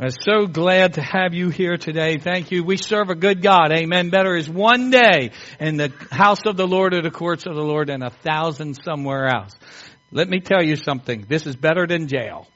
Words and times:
I'm 0.00 0.10
so 0.10 0.46
glad 0.46 0.94
to 0.94 1.02
have 1.02 1.34
you 1.34 1.48
here 1.48 1.76
today. 1.76 2.18
Thank 2.18 2.52
you. 2.52 2.62
We 2.62 2.76
serve 2.76 3.10
a 3.10 3.16
good 3.16 3.42
God. 3.42 3.72
Amen. 3.72 4.10
Better 4.10 4.36
is 4.36 4.48
one 4.48 4.90
day 4.90 5.32
in 5.58 5.76
the 5.76 5.92
house 6.12 6.46
of 6.46 6.56
the 6.56 6.68
Lord 6.68 6.94
or 6.94 7.02
the 7.02 7.10
courts 7.10 7.46
of 7.46 7.56
the 7.56 7.64
Lord 7.64 7.88
than 7.88 8.04
a 8.04 8.10
thousand 8.10 8.74
somewhere 8.84 9.26
else. 9.26 9.56
Let 10.12 10.28
me 10.28 10.38
tell 10.38 10.62
you 10.62 10.76
something. 10.76 11.26
This 11.28 11.48
is 11.48 11.56
better 11.56 11.84
than 11.84 12.06
jail. 12.06 12.46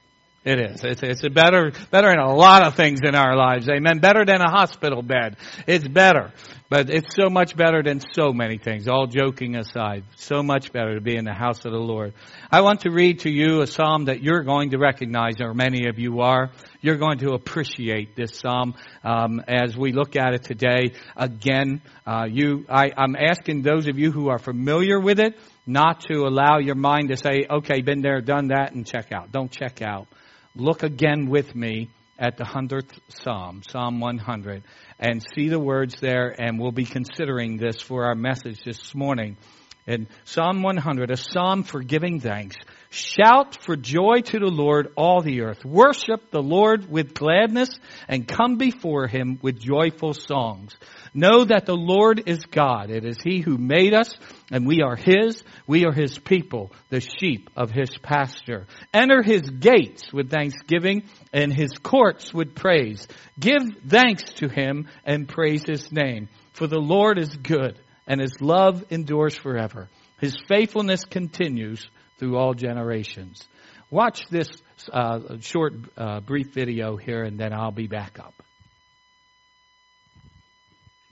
It 0.45 0.59
is. 0.59 0.83
It's, 0.83 1.03
it's 1.05 1.29
better, 1.29 1.71
better 1.93 2.11
in 2.11 2.19
a 2.19 2.35
lot 2.35 2.67
of 2.67 2.75
things 2.75 3.01
in 3.05 3.15
our 3.15 3.37
lives. 3.37 3.69
Amen. 3.69 4.01
Better 4.01 4.25
than 4.25 4.41
a 4.41 4.51
hospital 4.51 5.01
bed. 5.01 5.37
It's 5.69 5.87
better. 5.87 6.33
But 6.69 6.91
it's 6.91 7.15
so 7.15 7.29
much 7.29 7.55
better 7.55 7.81
than 7.83 8.01
so 8.01 8.33
many 8.33 8.59
things, 8.59 8.89
all 8.89 9.07
joking 9.07 9.55
aside. 9.55 10.03
So 10.17 10.43
much 10.43 10.73
better 10.73 10.97
to 10.97 11.01
be 11.01 11.17
in 11.17 11.25
the 11.25 11.35
house 11.35 11.65
of 11.65 11.71
the 11.71 11.79
Lord. 11.79 12.15
I 12.51 12.63
want 12.63 12.81
to 12.81 12.91
read 12.91 13.21
to 13.21 13.31
you 13.31 13.61
a 13.61 13.69
psalm 13.69 14.07
that 14.07 14.21
you're 14.21 14.43
going 14.43 14.71
to 14.71 14.79
recognize, 14.79 15.41
or 15.41 15.55
many 15.55 15.87
of 15.87 16.01
you 16.01 16.23
are. 16.23 16.51
You're 16.81 16.97
going 16.97 17.19
to 17.19 17.35
appreciate 17.35 18.17
this 18.17 18.37
psalm 18.37 18.75
um, 19.05 19.43
as 19.47 19.77
we 19.77 19.93
look 19.93 20.17
at 20.17 20.35
it 20.35 20.43
today. 20.43 20.95
Again, 21.17 21.83
uh, 22.05 22.27
you, 22.29 22.65
I, 22.69 22.91
I'm 22.97 23.15
asking 23.15 23.63
those 23.63 23.87
of 23.87 23.97
you 23.97 24.11
who 24.11 24.29
are 24.29 24.41
familiar 24.41 24.99
with 24.99 25.21
it 25.21 25.39
not 25.67 26.01
to 26.09 26.27
allow 26.27 26.59
your 26.59 26.75
mind 26.75 27.11
to 27.11 27.17
say, 27.17 27.47
okay, 27.49 27.83
been 27.83 28.01
there, 28.01 28.21
done 28.21 28.49
that, 28.49 28.73
and 28.73 28.85
check 28.85 29.13
out. 29.13 29.31
Don't 29.31 29.51
check 29.51 29.83
out 29.83 30.09
look 30.55 30.83
again 30.83 31.29
with 31.29 31.55
me 31.55 31.89
at 32.19 32.37
the 32.37 32.45
100th 32.45 32.99
Psalm, 33.09 33.63
Psalm 33.69 34.01
100, 34.01 34.63
and 34.99 35.25
see 35.35 35.49
the 35.49 35.59
words 35.59 35.97
there, 36.01 36.35
and 36.39 36.61
we'll 36.61 36.73
be 36.73 36.85
considering 36.85 37.57
this 37.57 37.81
for 37.81 38.05
our 38.05 38.15
message 38.15 38.63
this 38.65 38.95
morning. 38.95 39.37
In 39.85 40.07
Psalm 40.25 40.63
100, 40.63 41.11
a 41.11 41.17
psalm 41.17 41.65
for 41.65 41.83
giving 41.83 42.21
thanks. 42.21 42.55
Shout 42.91 43.57
for 43.65 43.75
joy 43.75 44.21
to 44.27 44.39
the 44.39 44.47
Lord, 44.47 44.93
all 44.97 45.23
the 45.23 45.41
earth. 45.41 45.65
Worship 45.65 46.31
the 46.31 46.43
Lord 46.43 46.89
with 46.89 47.15
gladness 47.15 47.71
and 48.07 48.29
come 48.29 48.59
before 48.59 49.09
him 49.09 49.41
with 49.43 49.59
joyful 49.59 50.15
songs. 50.15 50.77
Know 51.15 51.45
that 51.45 51.67
the 51.67 51.77
Lord 51.77 52.23
is 52.27 52.39
God. 52.47 52.91
It 52.91 53.05
is 53.05 53.19
He 53.23 53.41
who 53.41 53.59
made 53.59 53.93
us, 53.93 54.15
and 54.51 54.67
we 54.67 54.81
are 54.81 54.97
His. 54.97 55.43
We 55.67 55.85
are 55.85 55.93
His 55.93 56.19
people, 56.19 56.73
the 56.89 57.01
sheep 57.01 57.51
of 57.55 57.71
His 57.71 57.91
pasture. 57.99 58.67
Enter 58.95 59.23
His 59.23 59.43
gates 59.43 60.11
with 60.11 60.31
thanksgiving 60.31 61.05
and 61.33 61.53
His 61.53 61.73
courts 61.83 62.33
with 62.33 62.55
praise. 62.55 63.07
Give 63.39 63.63
thanks 63.87 64.23
to 64.35 64.49
Him 64.49 64.89
and 65.05 65.29
praise 65.29 65.65
His 65.67 65.93
name. 65.93 66.29
For 66.55 66.67
the 66.67 66.81
Lord 66.81 67.19
is 67.19 67.37
good, 67.37 67.79
and 68.07 68.19
His 68.19 68.41
love 68.41 68.85
endures 68.91 69.35
forever. 69.35 69.91
His 70.19 70.37
faithfulness 70.49 71.05
continues 71.05 71.87
through 72.19 72.39
all 72.39 72.55
generations. 72.55 73.47
Watch 73.91 74.27
this 74.31 74.49
uh, 74.91 75.37
short, 75.41 75.75
uh, 75.99 76.21
brief 76.21 76.55
video 76.55 76.97
here, 76.97 77.23
and 77.25 77.39
then 77.39 77.53
I'll 77.53 77.71
be 77.71 77.87
back 77.87 78.19
up. 78.19 78.33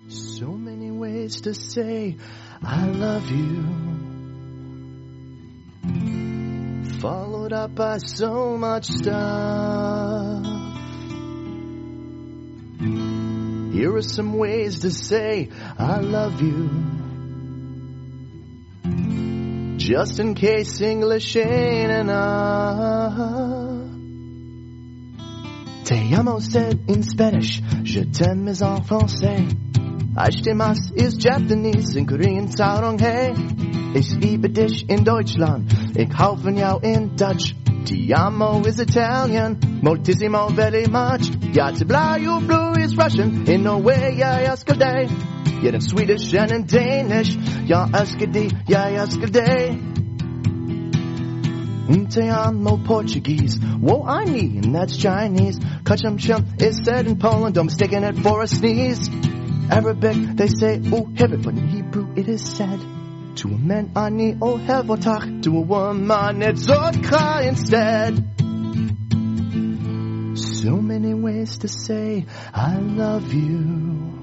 So 0.08 0.46
many 0.46 0.90
ways 0.90 1.42
to 1.42 1.52
say 1.54 2.16
I 2.62 2.86
love 2.86 3.30
you. 3.30 3.64
Followed 7.00 7.52
up 7.52 7.74
by 7.74 7.98
so 7.98 8.56
much 8.56 8.86
stuff. 8.86 10.44
Here 12.80 13.94
are 13.94 14.02
some 14.02 14.38
ways 14.38 14.80
to 14.80 14.90
say 14.90 15.50
I 15.78 16.00
love 16.00 16.40
you. 16.40 16.70
Just 19.76 20.18
in 20.18 20.34
case 20.34 20.80
English 20.80 21.36
ain't 21.36 21.92
enough. 21.92 23.16
Te 25.84 26.14
amo 26.14 26.38
said 26.38 26.80
in 26.88 27.02
Spanish, 27.02 27.60
je 27.82 28.04
t'aime 28.04 28.48
en 28.48 28.82
français. 28.82 29.46
Ashtimas 30.16 30.92
is 30.97 31.14
Japanese 31.14 31.94
in 31.94 32.05
Korean 32.05 32.48
Taurong 32.48 32.98
hey. 32.98 33.33
Ich 33.94 34.11
liebe 34.16 34.48
dich 34.48 34.88
in 34.88 35.04
Deutschland, 35.04 35.72
ich 35.97 36.12
von 36.12 36.56
jou 36.56 36.81
in 36.82 37.15
Dutch. 37.15 37.54
Ti 37.84 38.12
amo 38.12 38.60
is 38.66 38.81
Italian, 38.81 39.56
moltissimo 39.82 40.50
very 40.50 40.87
much. 40.88 41.31
Ja 41.54 41.70
to 41.70 41.84
you 42.20 42.41
blue 42.41 42.72
is 42.82 42.97
Russian, 42.97 43.49
in 43.49 43.62
Norway 43.62 44.16
ja 44.19 44.41
jag 44.41 44.78
day. 44.78 45.09
Yet 45.62 45.75
in 45.75 45.81
Swedish 45.81 46.34
and 46.34 46.50
in 46.50 46.66
Danish, 46.66 47.37
ja 47.69 47.87
älskar 47.93 48.34
ja 48.69 48.88
jag 48.88 49.32
day. 49.32 49.78
Te 52.10 52.28
amo 52.28 52.78
Portuguese, 52.78 53.60
wo 53.81 54.04
I 54.04 54.59
and 54.60 54.75
that's 54.75 54.97
Chinese. 54.97 55.60
Kachum 55.84 56.19
chum 56.19 56.44
is 56.59 56.81
said 56.84 57.06
in 57.06 57.16
Poland, 57.16 57.54
don't 57.54 57.66
mistake 57.66 57.93
it 57.93 58.19
for 58.19 58.43
a 58.43 58.49
sneeze. 58.49 59.09
Arabic, 59.70 60.36
they 60.36 60.48
say 60.48 60.81
oh, 60.92 61.04
uhibit, 61.04 61.42
but 61.44 61.54
in 61.54 61.69
Hebrew 61.69 62.12
it 62.16 62.28
is 62.28 62.44
said. 62.44 62.81
To 63.36 63.48
a 63.48 63.56
man 63.56 63.92
ani 63.94 64.34
ohevotach, 64.34 65.42
to 65.44 65.56
a 65.56 65.60
woman 65.60 66.42
it's 66.42 66.66
orcha 66.66 67.47
instead. 67.47 68.16
So 70.36 70.76
many 70.76 71.14
ways 71.14 71.58
to 71.58 71.69
say 71.69 72.26
I 72.53 72.78
love 72.78 73.32
you. 73.32 74.19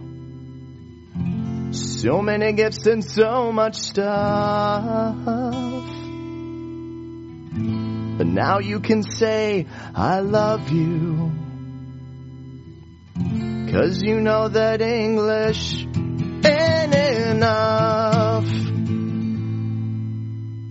So 1.71 2.21
many 2.21 2.53
gifts 2.53 2.85
and 2.85 3.03
so 3.03 3.51
much 3.51 3.75
stuff. 3.75 5.15
But 8.17 8.27
now 8.27 8.59
you 8.59 8.79
can 8.81 9.03
say 9.03 9.65
I 9.95 10.19
love 10.19 10.69
you. 10.69 11.31
Cause 13.71 14.01
you 14.01 14.21
know 14.21 14.47
that 14.47 14.81
English 14.81 15.83
ain't 15.83 16.95
enough. 16.95 18.45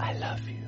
I 0.01 0.15
love 0.15 0.49
you. 0.49 0.65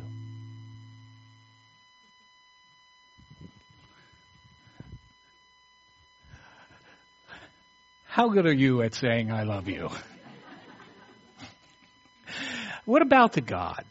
How 8.05 8.29
good 8.29 8.45
are 8.45 8.53
you 8.53 8.83
at 8.83 8.95
saying 8.95 9.33
I 9.33 9.45
love 9.45 9.67
you? 9.69 9.89
what 12.85 13.01
about 13.01 13.33
the 13.33 13.41
God? 13.41 13.85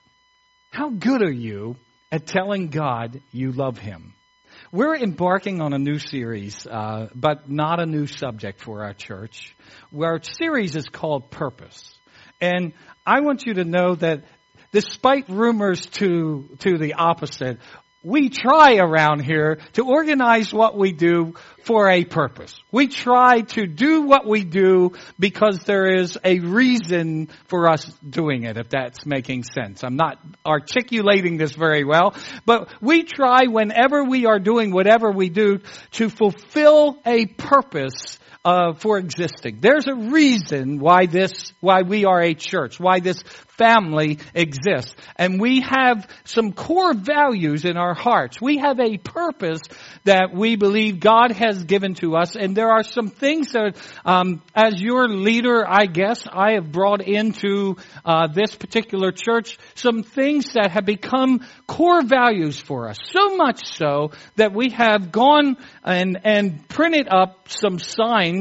How 0.69 0.89
good 0.91 1.23
are 1.23 1.31
you 1.31 1.75
at 2.11 2.27
telling 2.27 2.69
God 2.69 3.19
you 3.31 3.51
love 3.51 3.79
Him? 3.79 4.13
We're 4.71 4.97
embarking 4.97 5.61
on 5.61 5.71
a 5.71 5.77
new 5.77 5.97
series, 5.97 6.67
uh, 6.67 7.07
but 7.15 7.49
not 7.49 7.79
a 7.79 7.85
new 7.85 8.05
subject 8.05 8.61
for 8.61 8.83
our 8.83 8.93
church. 8.93 9.55
Our 9.97 10.21
series 10.21 10.75
is 10.75 10.89
called 10.89 11.31
Purpose. 11.31 11.97
And 12.41 12.73
I 13.05 13.21
want 13.21 13.45
you 13.45 13.53
to 13.55 13.63
know 13.63 13.95
that 13.95 14.25
despite 14.73 15.29
rumors 15.29 15.85
to, 15.85 16.49
to 16.59 16.77
the 16.77 16.95
opposite, 16.95 17.59
we 18.03 18.29
try 18.29 18.77
around 18.77 19.23
here 19.23 19.59
to 19.73 19.85
organize 19.85 20.53
what 20.53 20.77
we 20.77 20.91
do 20.91 21.33
for 21.63 21.89
a 21.89 22.05
purpose. 22.05 22.55
We 22.71 22.87
try 22.87 23.41
to 23.41 23.65
do 23.65 24.03
what 24.03 24.25
we 24.25 24.43
do 24.43 24.91
because 25.19 25.59
there 25.65 25.93
is 25.93 26.17
a 26.23 26.39
reason 26.39 27.29
for 27.47 27.69
us 27.69 27.85
doing 28.07 28.43
it, 28.43 28.57
if 28.57 28.69
that's 28.69 29.05
making 29.05 29.43
sense. 29.43 29.83
I'm 29.83 29.97
not 29.97 30.19
articulating 30.45 31.37
this 31.37 31.53
very 31.53 31.83
well, 31.83 32.15
but 32.45 32.69
we 32.81 33.03
try 33.03 33.47
whenever 33.47 34.03
we 34.03 34.25
are 34.25 34.39
doing 34.39 34.71
whatever 34.71 35.11
we 35.11 35.29
do 35.29 35.59
to 35.91 36.09
fulfill 36.09 36.99
a 37.05 37.25
purpose 37.25 38.19
uh, 38.47 38.71
for 38.71 38.97
existing. 38.97 39.57
There's 39.59 39.87
a 39.87 39.93
reason 39.93 40.79
why 40.79 41.05
this, 41.05 41.51
why 41.59 41.81
we 41.81 42.05
are 42.05 42.21
a 42.21 42.33
church, 42.33 42.79
why 42.79 43.01
this 43.01 43.21
family 43.57 44.19
exists. 44.33 44.95
And 45.17 45.41
we 45.41 45.61
have 45.61 46.07
some 46.23 46.53
core 46.53 46.93
values 46.93 47.65
in 47.65 47.75
our 47.75 47.93
hearts. 47.93 48.39
We 48.39 48.59
have 48.59 48.79
a 48.79 48.97
purpose 48.97 49.59
that 50.05 50.29
we 50.33 50.55
believe 50.55 51.01
God 51.01 51.31
has 51.31 51.65
given 51.65 51.95
to 51.95 52.15
us. 52.15 52.37
And 52.37 52.55
there 52.55 52.69
are 52.69 52.83
some 52.83 53.09
things 53.09 53.51
that, 53.51 53.75
um, 54.05 54.41
as 54.55 54.79
your 54.79 55.09
leader, 55.09 55.65
I 55.67 55.85
guess, 55.85 56.23
I 56.31 56.53
have 56.53 56.71
brought 56.71 57.01
into 57.01 57.75
uh, 58.05 58.27
this 58.27 58.55
particular 58.55 59.11
church 59.11 59.57
some 59.75 60.03
things 60.03 60.53
that 60.53 60.71
have 60.71 60.85
become 60.85 61.45
core 61.67 62.03
values 62.03 62.57
for 62.57 62.87
us. 62.87 62.97
So 63.11 63.35
much 63.35 63.65
so 63.65 64.11
that 64.35 64.53
we 64.53 64.69
have 64.69 65.11
gone 65.11 65.57
and, 65.83 66.17
and 66.23 66.67
printed 66.69 67.07
up 67.09 67.49
some 67.49 67.79
signs 67.79 68.36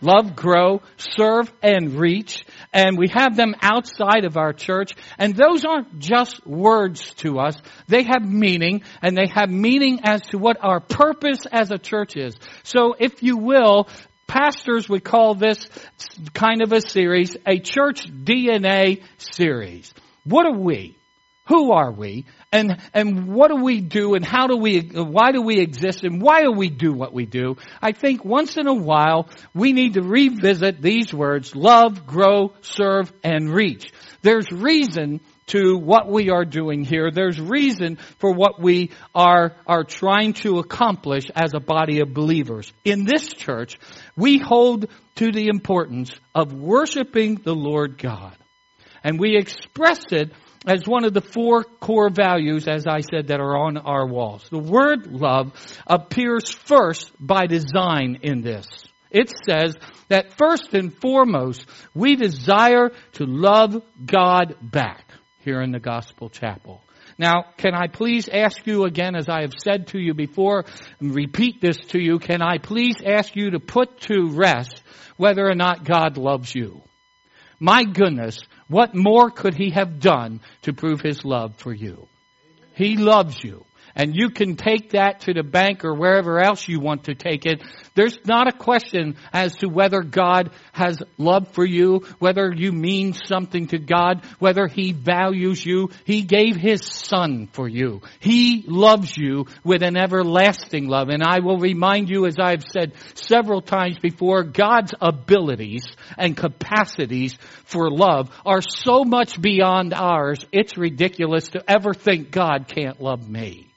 love, 0.00 0.36
grow, 0.36 0.80
serve, 0.96 1.52
and 1.62 1.94
reach. 1.94 2.44
And 2.72 2.98
we 2.98 3.08
have 3.08 3.36
them 3.36 3.54
outside 3.60 4.24
of 4.24 4.36
our 4.36 4.52
church. 4.52 4.94
And 5.18 5.34
those 5.34 5.64
aren't 5.64 5.98
just 5.98 6.46
words 6.46 7.14
to 7.16 7.38
us. 7.38 7.56
They 7.88 8.04
have 8.04 8.22
meaning, 8.22 8.82
and 9.02 9.16
they 9.16 9.26
have 9.34 9.50
meaning 9.50 10.00
as 10.04 10.22
to 10.28 10.38
what 10.38 10.58
our 10.62 10.80
purpose 10.80 11.40
as 11.50 11.70
a 11.70 11.78
church 11.78 12.16
is. 12.16 12.36
So 12.62 12.94
if 12.98 13.22
you 13.22 13.36
will, 13.36 13.88
pastors 14.26 14.88
would 14.88 15.04
call 15.04 15.34
this 15.34 15.66
kind 16.34 16.62
of 16.62 16.72
a 16.72 16.80
series 16.80 17.36
a 17.46 17.58
church 17.58 18.06
DNA 18.06 19.02
series. 19.18 19.92
What 20.24 20.46
are 20.46 20.58
we? 20.58 20.97
Who 21.48 21.72
are 21.72 21.90
we? 21.90 22.26
And, 22.52 22.78
and 22.92 23.26
what 23.26 23.50
do 23.50 23.56
we 23.56 23.80
do 23.80 24.14
and 24.14 24.24
how 24.24 24.46
do 24.48 24.56
we, 24.56 24.80
why 24.80 25.32
do 25.32 25.40
we 25.40 25.60
exist 25.60 26.04
and 26.04 26.20
why 26.20 26.42
do 26.42 26.52
we 26.52 26.68
do 26.68 26.92
what 26.92 27.14
we 27.14 27.24
do? 27.24 27.56
I 27.80 27.92
think 27.92 28.22
once 28.22 28.58
in 28.58 28.66
a 28.66 28.74
while 28.74 29.30
we 29.54 29.72
need 29.72 29.94
to 29.94 30.02
revisit 30.02 30.82
these 30.82 31.12
words, 31.12 31.56
love, 31.56 32.06
grow, 32.06 32.52
serve, 32.60 33.10
and 33.24 33.50
reach. 33.50 33.92
There's 34.20 34.50
reason 34.52 35.20
to 35.46 35.78
what 35.78 36.06
we 36.10 36.28
are 36.28 36.44
doing 36.44 36.84
here. 36.84 37.10
There's 37.10 37.40
reason 37.40 37.96
for 38.18 38.30
what 38.30 38.60
we 38.60 38.90
are, 39.14 39.54
are 39.66 39.84
trying 39.84 40.34
to 40.34 40.58
accomplish 40.58 41.24
as 41.34 41.54
a 41.54 41.60
body 41.60 42.00
of 42.00 42.12
believers. 42.12 42.70
In 42.84 43.06
this 43.06 43.26
church, 43.32 43.78
we 44.16 44.36
hold 44.36 44.86
to 45.14 45.32
the 45.32 45.48
importance 45.48 46.12
of 46.34 46.52
worshiping 46.52 47.36
the 47.36 47.54
Lord 47.54 47.96
God. 47.96 48.36
And 49.02 49.18
we 49.18 49.38
express 49.38 50.00
it 50.10 50.32
as 50.66 50.86
one 50.86 51.04
of 51.04 51.14
the 51.14 51.20
four 51.20 51.64
core 51.64 52.10
values, 52.10 52.66
as 52.66 52.86
I 52.86 53.00
said, 53.00 53.28
that 53.28 53.40
are 53.40 53.56
on 53.56 53.76
our 53.76 54.06
walls. 54.06 54.48
The 54.50 54.58
word 54.58 55.06
love 55.06 55.52
appears 55.86 56.50
first 56.50 57.12
by 57.20 57.46
design 57.46 58.20
in 58.22 58.42
this. 58.42 58.66
It 59.10 59.32
says 59.46 59.76
that 60.08 60.34
first 60.34 60.74
and 60.74 60.92
foremost, 60.94 61.64
we 61.94 62.16
desire 62.16 62.90
to 63.12 63.24
love 63.24 63.82
God 64.04 64.56
back 64.60 65.04
here 65.40 65.62
in 65.62 65.72
the 65.72 65.80
Gospel 65.80 66.28
Chapel. 66.28 66.82
Now, 67.16 67.46
can 67.56 67.74
I 67.74 67.88
please 67.88 68.28
ask 68.28 68.64
you 68.66 68.84
again, 68.84 69.16
as 69.16 69.28
I 69.28 69.40
have 69.40 69.54
said 69.58 69.88
to 69.88 69.98
you 69.98 70.14
before, 70.14 70.66
and 71.00 71.14
repeat 71.14 71.60
this 71.60 71.78
to 71.88 71.98
you, 71.98 72.18
can 72.18 72.42
I 72.42 72.58
please 72.58 72.96
ask 73.04 73.34
you 73.34 73.50
to 73.50 73.60
put 73.60 74.00
to 74.02 74.30
rest 74.30 74.82
whether 75.16 75.44
or 75.44 75.56
not 75.56 75.84
God 75.84 76.16
loves 76.16 76.54
you? 76.54 76.82
My 77.58 77.82
goodness, 77.82 78.38
what 78.68 78.94
more 78.94 79.30
could 79.30 79.54
he 79.54 79.70
have 79.70 80.00
done 80.00 80.40
to 80.62 80.72
prove 80.72 81.00
his 81.00 81.24
love 81.24 81.56
for 81.56 81.72
you? 81.72 82.06
He 82.74 82.96
loves 82.96 83.42
you. 83.42 83.64
And 83.98 84.14
you 84.14 84.30
can 84.30 84.54
take 84.54 84.90
that 84.90 85.22
to 85.22 85.34
the 85.34 85.42
bank 85.42 85.84
or 85.84 85.92
wherever 85.92 86.38
else 86.38 86.68
you 86.68 86.78
want 86.78 87.04
to 87.04 87.16
take 87.16 87.46
it. 87.46 87.62
There's 87.96 88.16
not 88.24 88.46
a 88.46 88.56
question 88.56 89.16
as 89.32 89.56
to 89.56 89.68
whether 89.68 90.02
God 90.02 90.52
has 90.70 91.02
love 91.16 91.48
for 91.48 91.66
you, 91.66 92.06
whether 92.20 92.54
you 92.54 92.70
mean 92.70 93.12
something 93.12 93.66
to 93.66 93.78
God, 93.78 94.24
whether 94.38 94.68
He 94.68 94.92
values 94.92 95.66
you. 95.66 95.90
He 96.04 96.22
gave 96.22 96.54
His 96.54 96.84
Son 96.84 97.48
for 97.50 97.68
you. 97.68 98.02
He 98.20 98.64
loves 98.68 99.16
you 99.16 99.46
with 99.64 99.82
an 99.82 99.96
everlasting 99.96 100.86
love. 100.86 101.08
And 101.08 101.24
I 101.24 101.40
will 101.40 101.58
remind 101.58 102.08
you, 102.08 102.26
as 102.26 102.36
I've 102.40 102.62
said 102.70 102.92
several 103.14 103.62
times 103.62 103.98
before, 103.98 104.44
God's 104.44 104.94
abilities 105.00 105.88
and 106.16 106.36
capacities 106.36 107.36
for 107.64 107.90
love 107.90 108.30
are 108.46 108.62
so 108.62 109.02
much 109.02 109.42
beyond 109.42 109.92
ours, 109.92 110.46
it's 110.52 110.78
ridiculous 110.78 111.48
to 111.48 111.64
ever 111.68 111.92
think 111.94 112.30
God 112.30 112.68
can't 112.68 113.00
love 113.00 113.28
me. 113.28 113.68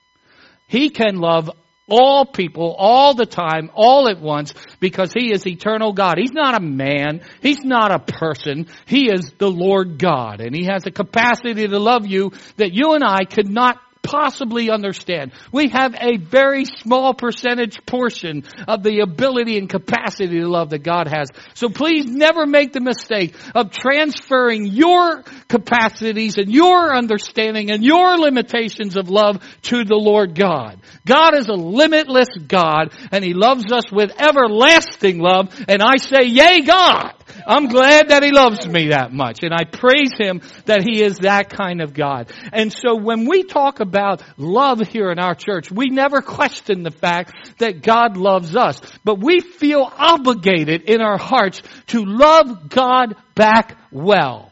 He 0.72 0.90
can 0.90 1.18
love 1.18 1.52
all 1.90 2.26
people 2.26 2.74
all 2.78 3.14
the 3.14 3.26
time, 3.26 3.70
all 3.76 4.08
at 4.08 4.22
once, 4.22 4.54
because 4.80 5.12
He 5.12 5.34
is 5.34 5.46
eternal 5.46 5.92
God. 5.92 6.18
He's 6.18 6.32
not 6.32 6.56
a 6.56 6.64
man. 6.64 7.20
He's 7.42 7.66
not 7.66 7.92
a 7.92 8.00
person. 8.00 8.68
He 8.86 9.12
is 9.12 9.34
the 9.38 9.52
Lord 9.52 10.00
God. 10.00 10.40
And 10.40 10.56
He 10.56 10.64
has 10.72 10.86
a 10.86 10.92
capacity 10.92 11.68
to 11.68 11.78
love 11.78 12.08
you 12.08 12.32
that 12.56 12.72
you 12.72 12.94
and 12.94 13.04
I 13.04 13.26
could 13.26 13.50
not 13.50 13.82
possibly 14.02 14.70
understand. 14.70 15.32
We 15.52 15.70
have 15.70 15.96
a 15.96 16.18
very 16.18 16.66
small 16.66 17.14
percentage 17.14 17.86
portion 17.86 18.44
of 18.68 18.84
the 18.84 19.00
ability 19.00 19.58
and 19.58 19.70
capacity 19.70 20.40
to 20.40 20.48
love 20.48 20.72
that 20.72 20.84
God 20.84 21.08
has. 21.08 21.30
So 21.54 21.70
please 21.70 22.06
never 22.06 22.46
make 22.46 22.74
the 22.74 22.82
mistake 22.82 23.36
of 23.54 23.72
transferring 23.72 24.66
your 24.68 25.24
capacities 25.48 26.38
and 26.38 26.52
your 26.52 26.96
understanding 26.96 27.72
and 27.72 27.84
your 27.84 28.18
limitations 28.18 28.98
of 28.98 29.10
love 29.10 29.44
to 29.64 29.84
the 29.84 29.96
Lord 29.96 30.36
God. 30.36 30.80
God 31.06 31.36
is 31.36 31.48
a 31.48 31.54
limitless 31.54 32.30
God 32.48 32.94
and 33.12 33.24
He 33.24 33.34
loves 33.34 33.72
us 33.72 33.92
with 33.92 34.12
everlasting 34.20 35.20
love 35.20 35.54
and 35.68 35.82
I 35.82 35.98
say, 35.98 36.26
yay 36.26 36.62
God! 36.62 37.14
I'm 37.48 37.68
glad 37.68 38.10
that 38.10 38.24
He 38.24 38.32
loves 38.32 38.68
me 38.68 38.90
that 38.90 39.14
much 39.14 39.44
and 39.44 39.54
I 39.54 39.64
praise 39.64 40.14
Him 40.18 40.42
that 40.66 40.84
He 40.84 41.04
is 41.04 41.20
that 41.20 41.50
kind 41.50 41.82
of 41.82 41.94
God. 41.94 42.32
And 42.52 42.72
so 42.72 42.96
when 42.96 43.28
we 43.28 43.44
talk 43.44 43.80
about 43.80 44.24
love 44.38 44.80
here 44.88 45.12
in 45.12 45.20
our 45.20 45.36
church, 45.36 45.72
we 45.72 45.90
never 45.90 46.22
question 46.22 46.84
the 46.84 46.92
fact 46.92 47.34
that 47.60 47.82
God 47.82 48.18
loves 48.18 48.56
us, 48.56 48.80
but 49.04 49.20
we 49.20 49.40
feel 49.40 49.92
obligated 49.98 50.84
in 50.84 51.02
our 51.02 51.18
hearts 51.18 51.62
to 51.88 52.04
love 52.06 52.70
God 52.70 53.16
back 53.36 53.78
well. 53.92 54.52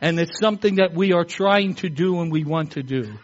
And 0.00 0.18
it's 0.18 0.38
something 0.38 0.76
that 0.76 0.94
we 0.94 1.12
are 1.12 1.24
trying 1.24 1.74
to 1.76 1.88
do 1.88 2.20
and 2.20 2.30
we 2.30 2.44
want 2.44 2.72
to 2.72 2.82
do. 2.82 3.18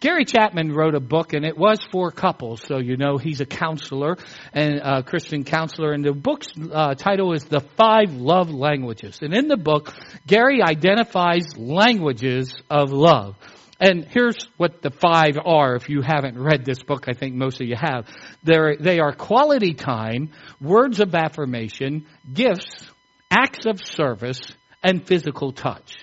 Gary 0.00 0.24
Chapman 0.24 0.72
wrote 0.72 0.94
a 0.94 1.00
book 1.00 1.34
and 1.34 1.44
it 1.44 1.58
was 1.58 1.78
for 1.92 2.10
couples, 2.10 2.62
so 2.66 2.78
you 2.78 2.96
know 2.96 3.18
he's 3.18 3.42
a 3.42 3.46
counselor 3.46 4.16
and 4.54 4.80
a 4.82 5.02
Christian 5.02 5.44
counselor 5.44 5.92
and 5.92 6.02
the 6.02 6.12
book's 6.12 6.48
uh, 6.72 6.94
title 6.94 7.34
is 7.34 7.44
The 7.44 7.60
Five 7.60 8.14
Love 8.14 8.50
Languages. 8.50 9.18
And 9.20 9.34
in 9.34 9.46
the 9.46 9.58
book, 9.58 9.94
Gary 10.26 10.62
identifies 10.62 11.54
languages 11.58 12.54
of 12.70 12.92
love. 12.92 13.36
And 13.78 14.06
here's 14.08 14.48
what 14.56 14.80
the 14.80 14.90
five 14.90 15.38
are 15.44 15.74
if 15.74 15.90
you 15.90 16.00
haven't 16.00 16.38
read 16.38 16.64
this 16.64 16.82
book, 16.82 17.06
I 17.06 17.12
think 17.12 17.34
most 17.34 17.60
of 17.60 17.66
you 17.66 17.76
have. 17.76 18.06
They're, 18.42 18.76
they 18.76 19.00
are 19.00 19.12
quality 19.12 19.74
time, 19.74 20.30
words 20.62 21.00
of 21.00 21.14
affirmation, 21.14 22.06
gifts, 22.32 22.86
acts 23.30 23.66
of 23.66 23.84
service, 23.84 24.40
and 24.82 25.06
physical 25.06 25.52
touch. 25.52 25.94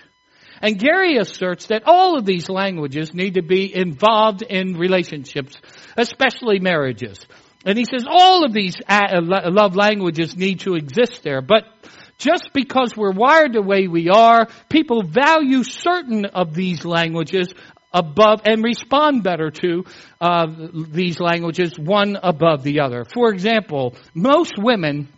And 0.62 0.80
Gary 0.80 1.18
asserts 1.18 1.68
that 1.68 1.84
all 1.86 2.18
of 2.18 2.26
these 2.26 2.50
languages 2.50 3.14
need 3.14 3.36
to 3.36 3.42
be 3.42 3.76
involved 3.76 4.42
in 4.42 4.78
relationships, 4.78 5.56
especially 5.96 6.60
marriages. 6.60 7.26
And 7.66 7.78
he 7.78 7.86
says 7.86 8.06
all 8.10 8.46
of 8.46 8.54
these 8.54 8.76
uh, 8.88 9.20
love 9.22 9.76
languages 9.76 10.36
need 10.38 10.62
to 10.62 10.76
exist 10.76 11.24
there, 11.24 11.42
but 11.42 11.64
just 12.18 12.52
because 12.54 12.96
we're 12.96 13.12
wired 13.12 13.54
the 13.54 13.62
way 13.62 13.88
we 13.88 14.10
are, 14.10 14.48
people 14.70 15.04
value 15.04 15.64
certain 15.64 16.26
of 16.26 16.54
these 16.54 16.84
languages 16.84 17.54
above 17.94 18.42
and 18.46 18.64
respond 18.64 19.24
better 19.24 19.52
to 19.52 19.86
uh, 20.20 20.48
these 20.90 21.20
languages 21.20 21.78
one 21.78 22.18
above 22.22 22.64
the 22.64 22.80
other. 22.80 23.06
For 23.06 23.32
example, 23.32 23.96
most 24.14 24.54
women 24.58 25.10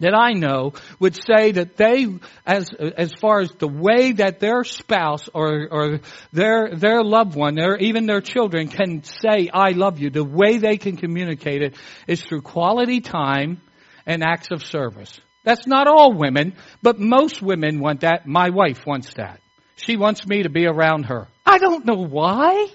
that 0.00 0.14
I 0.14 0.32
know 0.32 0.72
would 0.98 1.14
say 1.14 1.52
that 1.52 1.76
they, 1.76 2.06
as 2.46 2.70
as 2.74 3.12
far 3.20 3.40
as 3.40 3.50
the 3.52 3.68
way 3.68 4.12
that 4.12 4.40
their 4.40 4.64
spouse 4.64 5.28
or 5.32 5.68
or 5.70 6.00
their 6.32 6.70
their 6.74 7.02
loved 7.02 7.36
one, 7.36 7.58
or 7.58 7.76
even 7.76 8.06
their 8.06 8.20
children, 8.20 8.68
can 8.68 9.04
say 9.04 9.48
"I 9.52 9.70
love 9.70 10.00
you," 10.00 10.10
the 10.10 10.24
way 10.24 10.58
they 10.58 10.76
can 10.76 10.96
communicate 10.96 11.62
it 11.62 11.76
is 12.06 12.22
through 12.22 12.42
quality 12.42 13.00
time 13.00 13.60
and 14.06 14.22
acts 14.22 14.48
of 14.50 14.64
service. 14.64 15.20
That's 15.44 15.66
not 15.66 15.86
all 15.86 16.12
women, 16.14 16.54
but 16.82 16.98
most 16.98 17.42
women 17.42 17.78
want 17.80 18.00
that. 18.00 18.26
My 18.26 18.50
wife 18.50 18.86
wants 18.86 19.14
that. 19.14 19.40
She 19.76 19.96
wants 19.96 20.26
me 20.26 20.42
to 20.44 20.48
be 20.48 20.66
around 20.66 21.04
her. 21.04 21.28
I 21.44 21.58
don't 21.58 21.84
know 21.84 22.04
why. 22.04 22.68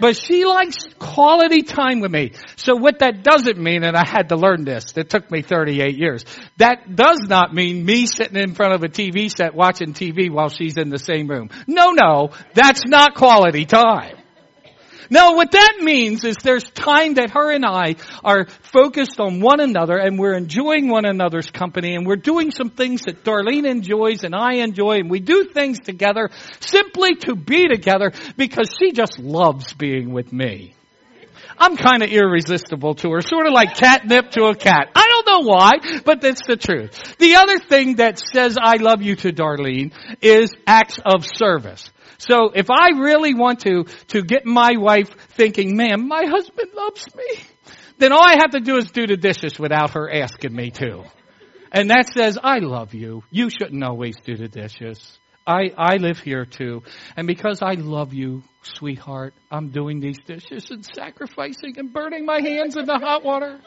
But 0.00 0.16
she 0.16 0.44
likes 0.44 0.76
quality 0.98 1.62
time 1.62 2.00
with 2.00 2.10
me. 2.10 2.32
So 2.56 2.76
what 2.76 3.00
that 3.00 3.22
doesn't 3.22 3.58
mean, 3.58 3.84
and 3.84 3.96
I 3.96 4.06
had 4.06 4.30
to 4.30 4.36
learn 4.36 4.64
this, 4.64 4.96
it 4.96 5.10
took 5.10 5.30
me 5.30 5.42
38 5.42 5.96
years. 5.96 6.24
That 6.56 6.94
does 6.94 7.20
not 7.28 7.54
mean 7.54 7.84
me 7.84 8.06
sitting 8.06 8.36
in 8.36 8.54
front 8.54 8.74
of 8.74 8.82
a 8.82 8.88
TV 8.88 9.30
set 9.34 9.54
watching 9.54 9.92
TV 9.92 10.30
while 10.30 10.48
she's 10.48 10.76
in 10.76 10.88
the 10.88 10.98
same 10.98 11.28
room. 11.28 11.50
No, 11.66 11.90
no, 11.90 12.30
that's 12.54 12.82
not 12.86 13.14
quality 13.14 13.66
time. 13.66 14.19
No, 15.12 15.32
what 15.32 15.50
that 15.50 15.78
means 15.80 16.22
is 16.24 16.36
there's 16.36 16.70
time 16.70 17.14
that 17.14 17.30
her 17.30 17.52
and 17.52 17.66
I 17.66 17.96
are 18.22 18.46
focused 18.46 19.18
on 19.18 19.40
one 19.40 19.58
another 19.58 19.98
and 19.98 20.16
we're 20.16 20.34
enjoying 20.34 20.88
one 20.88 21.04
another's 21.04 21.50
company 21.50 21.96
and 21.96 22.06
we're 22.06 22.14
doing 22.14 22.52
some 22.52 22.70
things 22.70 23.02
that 23.02 23.24
Darlene 23.24 23.68
enjoys 23.68 24.22
and 24.22 24.36
I 24.36 24.58
enjoy 24.58 24.98
and 24.98 25.10
we 25.10 25.18
do 25.18 25.46
things 25.46 25.80
together 25.80 26.30
simply 26.60 27.16
to 27.26 27.34
be 27.34 27.66
together 27.66 28.12
because 28.36 28.72
she 28.78 28.92
just 28.92 29.18
loves 29.18 29.72
being 29.72 30.12
with 30.12 30.32
me. 30.32 30.74
I'm 31.58 31.76
kind 31.76 32.02
of 32.02 32.10
irresistible 32.10 32.94
to 32.94 33.10
her, 33.10 33.20
sort 33.20 33.46
of 33.46 33.52
like 33.52 33.74
catnip 33.74 34.30
to 34.30 34.44
a 34.44 34.54
cat. 34.54 34.90
I 34.94 35.06
don't 35.06 35.26
know 35.26 35.50
why, 35.50 35.72
but 36.04 36.22
that's 36.22 36.40
the 36.46 36.56
truth. 36.56 37.18
The 37.18 37.34
other 37.34 37.58
thing 37.58 37.96
that 37.96 38.18
says 38.18 38.56
I 38.60 38.76
love 38.76 39.02
you 39.02 39.16
to 39.16 39.32
Darlene 39.32 39.92
is 40.22 40.54
acts 40.66 40.98
of 41.04 41.26
service. 41.26 41.90
So 42.20 42.50
if 42.54 42.70
I 42.70 42.90
really 42.98 43.32
want 43.32 43.60
to, 43.60 43.84
to 44.08 44.22
get 44.22 44.44
my 44.44 44.76
wife 44.76 45.08
thinking, 45.30 45.74
man, 45.74 46.06
my 46.06 46.26
husband 46.26 46.70
loves 46.74 47.06
me, 47.14 47.40
then 47.96 48.12
all 48.12 48.22
I 48.22 48.36
have 48.36 48.50
to 48.50 48.60
do 48.60 48.76
is 48.76 48.90
do 48.90 49.06
the 49.06 49.16
dishes 49.16 49.58
without 49.58 49.94
her 49.94 50.12
asking 50.12 50.54
me 50.54 50.70
to. 50.72 51.04
And 51.72 51.88
that 51.88 52.12
says, 52.12 52.38
I 52.42 52.58
love 52.58 52.92
you. 52.92 53.22
You 53.30 53.48
shouldn't 53.48 53.82
always 53.82 54.16
do 54.20 54.36
the 54.36 54.48
dishes. 54.48 55.18
I, 55.46 55.72
I 55.78 55.96
live 55.96 56.18
here 56.18 56.44
too. 56.44 56.82
And 57.16 57.26
because 57.26 57.62
I 57.62 57.72
love 57.74 58.12
you, 58.12 58.42
sweetheart, 58.62 59.32
I'm 59.50 59.70
doing 59.70 60.00
these 60.00 60.18
dishes 60.26 60.70
and 60.70 60.84
sacrificing 60.84 61.78
and 61.78 61.90
burning 61.90 62.26
my 62.26 62.42
hands 62.42 62.76
in 62.76 62.84
the 62.84 62.98
hot 62.98 63.24
water. 63.24 63.60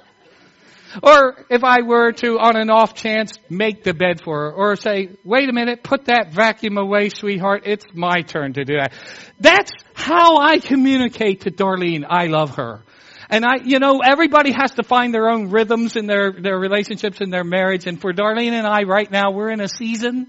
Or 1.02 1.46
if 1.50 1.64
I 1.64 1.82
were 1.82 2.12
to, 2.12 2.38
on 2.40 2.56
an 2.56 2.70
off 2.70 2.94
chance, 2.94 3.34
make 3.50 3.84
the 3.84 3.94
bed 3.94 4.22
for 4.24 4.42
her, 4.42 4.52
or 4.52 4.76
say, 4.76 5.10
wait 5.24 5.50
a 5.50 5.54
minute, 5.54 5.82
put 5.84 6.06
that 6.06 6.34
vacuum 6.34 6.78
away, 6.78 7.10
sweetheart, 7.10 7.64
it's 7.66 7.86
my 7.94 8.22
turn 8.22 8.54
to 8.54 8.64
do 8.64 8.76
that. 8.76 8.94
That's 9.40 9.72
how 9.96 10.38
I 10.38 10.60
communicate 10.60 11.42
to 11.42 11.52
Darlene, 11.52 12.06
I 12.08 12.28
love 12.28 12.58
her. 12.58 12.84
And 13.30 13.44
I, 13.44 13.56
you 13.64 13.80
know, 13.80 14.02
everybody 14.06 14.52
has 14.52 14.74
to 14.74 14.84
find 14.84 15.14
their 15.14 15.30
own 15.30 15.50
rhythms 15.50 15.96
in 15.96 16.06
their, 16.06 16.34
their 16.34 16.60
relationships 16.60 17.20
and 17.20 17.34
their 17.34 17.44
marriage. 17.44 17.88
And 17.88 18.00
for 18.00 18.14
Darlene 18.14 18.52
and 18.52 18.68
I 18.68 18.84
right 18.84 19.10
now, 19.10 19.32
we're 19.32 19.50
in 19.50 19.62
a 19.62 19.68
season 19.68 20.28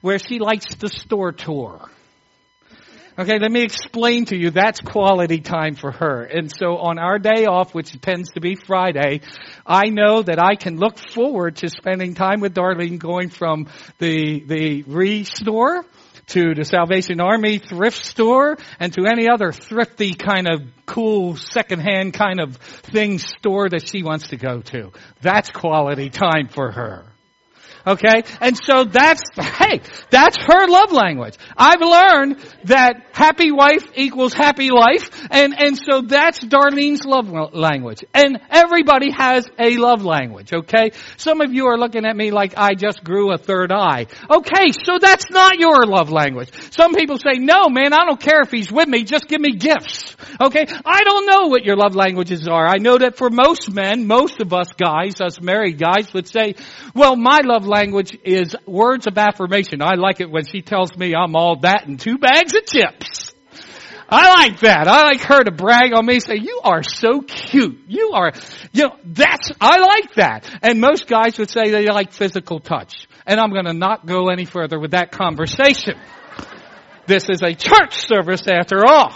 where 0.00 0.18
she 0.18 0.40
likes 0.40 0.74
the 0.74 0.88
store 0.88 1.30
tour. 1.30 1.88
Okay, 3.16 3.38
let 3.38 3.52
me 3.52 3.62
explain 3.62 4.24
to 4.24 4.36
you. 4.36 4.50
That's 4.50 4.80
quality 4.80 5.38
time 5.38 5.76
for 5.76 5.92
her. 5.92 6.24
And 6.24 6.50
so 6.50 6.78
on 6.78 6.98
our 6.98 7.20
day 7.20 7.46
off, 7.46 7.72
which 7.72 8.00
tends 8.00 8.32
to 8.32 8.40
be 8.40 8.56
Friday, 8.56 9.20
I 9.64 9.90
know 9.90 10.22
that 10.22 10.42
I 10.42 10.56
can 10.56 10.78
look 10.78 10.98
forward 10.98 11.58
to 11.58 11.68
spending 11.68 12.14
time 12.14 12.40
with 12.40 12.54
Darlene 12.54 12.98
going 12.98 13.28
from 13.28 13.68
the, 13.98 14.40
the 14.40 14.82
ReStore 14.82 15.84
to 16.26 16.54
the 16.54 16.64
Salvation 16.64 17.20
Army 17.20 17.58
thrift 17.58 18.04
store 18.04 18.58
and 18.80 18.92
to 18.94 19.06
any 19.06 19.28
other 19.28 19.52
thrifty 19.52 20.14
kind 20.14 20.48
of 20.48 20.62
cool 20.84 21.36
secondhand 21.36 22.14
kind 22.14 22.40
of 22.40 22.56
thing 22.56 23.18
store 23.18 23.68
that 23.68 23.88
she 23.88 24.02
wants 24.02 24.28
to 24.28 24.36
go 24.36 24.60
to. 24.60 24.90
That's 25.20 25.50
quality 25.50 26.10
time 26.10 26.48
for 26.48 26.72
her. 26.72 27.04
Okay? 27.86 28.24
And 28.40 28.56
so 28.56 28.84
that's, 28.84 29.22
hey, 29.36 29.80
that's 30.10 30.36
her 30.38 30.68
love 30.68 30.92
language. 30.92 31.36
I've 31.56 31.80
learned 31.80 32.38
that 32.64 33.06
happy 33.12 33.50
wife 33.50 33.84
equals 33.94 34.32
happy 34.32 34.70
life, 34.70 35.10
and, 35.30 35.54
and 35.58 35.78
so 35.78 36.02
that's 36.02 36.40
Darlene's 36.40 37.04
love 37.04 37.28
language. 37.54 38.04
And 38.14 38.40
everybody 38.50 39.10
has 39.10 39.48
a 39.58 39.76
love 39.76 40.04
language, 40.04 40.52
okay? 40.52 40.92
Some 41.16 41.40
of 41.40 41.52
you 41.52 41.66
are 41.66 41.78
looking 41.78 42.04
at 42.04 42.16
me 42.16 42.30
like 42.30 42.54
I 42.56 42.74
just 42.74 43.04
grew 43.04 43.32
a 43.32 43.38
third 43.38 43.72
eye. 43.72 44.06
Okay, 44.30 44.72
so 44.72 44.98
that's 45.00 45.30
not 45.30 45.58
your 45.58 45.86
love 45.86 46.10
language. 46.10 46.50
Some 46.70 46.94
people 46.94 47.18
say, 47.18 47.38
no 47.38 47.68
man, 47.68 47.92
I 47.92 48.04
don't 48.04 48.20
care 48.20 48.40
if 48.42 48.50
he's 48.50 48.70
with 48.70 48.88
me, 48.88 49.04
just 49.04 49.28
give 49.28 49.40
me 49.40 49.56
gifts. 49.56 50.16
Okay? 50.40 50.66
I 50.84 51.04
don't 51.04 51.26
know 51.26 51.48
what 51.48 51.64
your 51.64 51.76
love 51.76 51.94
languages 51.94 52.48
are. 52.48 52.66
I 52.66 52.78
know 52.78 52.98
that 52.98 53.16
for 53.16 53.30
most 53.30 53.72
men, 53.72 54.06
most 54.06 54.40
of 54.40 54.52
us 54.52 54.68
guys, 54.72 55.20
us 55.20 55.40
married 55.40 55.78
guys 55.78 56.12
would 56.12 56.28
say, 56.28 56.54
well, 56.94 57.16
my 57.16 57.40
love 57.44 57.66
language 57.74 58.16
is 58.24 58.54
words 58.66 59.06
of 59.06 59.18
affirmation. 59.18 59.82
I 59.82 59.94
like 59.94 60.20
it 60.20 60.30
when 60.30 60.46
she 60.46 60.62
tells 60.62 60.96
me 60.96 61.14
I'm 61.14 61.34
all 61.34 61.60
that 61.60 61.86
and 61.86 61.98
two 61.98 62.18
bags 62.18 62.54
of 62.54 62.64
chips. 62.66 63.32
I 64.08 64.46
like 64.46 64.60
that. 64.60 64.86
I 64.86 65.02
like 65.04 65.22
her 65.22 65.42
to 65.42 65.50
brag 65.50 65.94
on 65.94 66.06
me, 66.06 66.20
say, 66.20 66.36
you 66.36 66.60
are 66.62 66.82
so 66.82 67.22
cute. 67.22 67.84
You 67.88 68.12
are, 68.14 68.32
you 68.72 68.84
know, 68.84 68.96
that's, 69.04 69.50
I 69.60 69.78
like 69.78 70.14
that. 70.14 70.58
And 70.62 70.80
most 70.80 71.08
guys 71.08 71.38
would 71.38 71.50
say 71.50 71.70
they 71.70 71.86
like 71.86 72.12
physical 72.12 72.60
touch. 72.60 73.08
And 73.26 73.40
I'm 73.40 73.52
gonna 73.52 73.72
not 73.72 74.06
go 74.06 74.28
any 74.28 74.44
further 74.44 74.78
with 74.78 74.92
that 74.92 75.10
conversation. 75.10 75.98
This 77.06 77.24
is 77.28 77.42
a 77.42 77.54
church 77.54 78.06
service 78.06 78.42
after 78.46 78.84
all. 78.86 79.12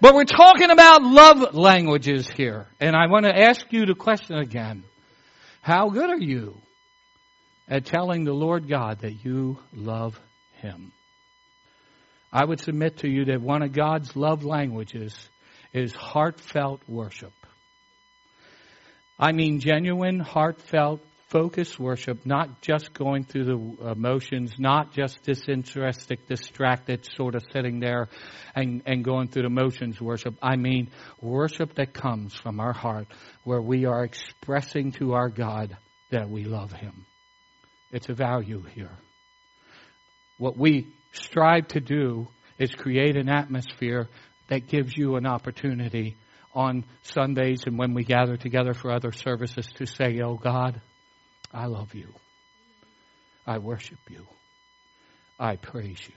But 0.00 0.14
we're 0.14 0.24
talking 0.24 0.70
about 0.70 1.02
love 1.02 1.54
languages 1.54 2.28
here. 2.28 2.66
And 2.80 2.96
I 2.96 3.06
want 3.06 3.24
to 3.24 3.38
ask 3.38 3.64
you 3.70 3.86
the 3.86 3.94
question 3.94 4.36
again. 4.36 4.82
How 5.60 5.90
good 5.90 6.10
are 6.10 6.18
you 6.18 6.61
at 7.68 7.84
telling 7.84 8.24
the 8.24 8.32
Lord 8.32 8.68
God 8.68 9.00
that 9.00 9.24
you 9.24 9.58
love 9.72 10.18
Him. 10.54 10.92
I 12.32 12.44
would 12.44 12.60
submit 12.60 12.98
to 12.98 13.08
you 13.08 13.26
that 13.26 13.40
one 13.40 13.62
of 13.62 13.72
God's 13.72 14.16
love 14.16 14.44
languages 14.44 15.14
is 15.72 15.94
heartfelt 15.94 16.80
worship. 16.88 17.32
I 19.18 19.32
mean 19.32 19.60
genuine, 19.60 20.18
heartfelt, 20.18 21.00
focused 21.28 21.78
worship, 21.78 22.26
not 22.26 22.60
just 22.60 22.92
going 22.92 23.24
through 23.24 23.44
the 23.44 23.90
emotions, 23.92 24.52
not 24.58 24.92
just 24.92 25.22
disinterested, 25.22 26.26
distracted, 26.26 27.06
sort 27.16 27.34
of 27.34 27.42
sitting 27.52 27.80
there 27.80 28.08
and, 28.54 28.82
and 28.84 29.02
going 29.02 29.28
through 29.28 29.44
the 29.44 29.50
motions 29.50 30.00
worship. 30.00 30.34
I 30.42 30.56
mean 30.56 30.90
worship 31.20 31.74
that 31.76 31.94
comes 31.94 32.34
from 32.34 32.60
our 32.60 32.74
heart 32.74 33.06
where 33.44 33.62
we 33.62 33.86
are 33.86 34.04
expressing 34.04 34.92
to 34.92 35.12
our 35.14 35.30
God 35.30 35.76
that 36.10 36.28
we 36.28 36.44
love 36.44 36.72
Him. 36.72 37.06
It's 37.92 38.08
a 38.08 38.14
value 38.14 38.62
here. 38.62 38.90
What 40.38 40.56
we 40.56 40.88
strive 41.12 41.68
to 41.68 41.80
do 41.80 42.28
is 42.58 42.74
create 42.74 43.16
an 43.16 43.28
atmosphere 43.28 44.08
that 44.48 44.66
gives 44.66 44.96
you 44.96 45.16
an 45.16 45.26
opportunity 45.26 46.16
on 46.54 46.84
Sundays 47.02 47.64
and 47.66 47.78
when 47.78 47.94
we 47.94 48.04
gather 48.04 48.36
together 48.36 48.74
for 48.74 48.90
other 48.90 49.12
services 49.12 49.66
to 49.76 49.86
say, 49.86 50.20
Oh 50.20 50.36
God, 50.36 50.80
I 51.52 51.66
love 51.66 51.94
you. 51.94 52.08
I 53.46 53.58
worship 53.58 53.98
you. 54.10 54.26
I 55.38 55.56
praise 55.56 56.00
you. 56.06 56.14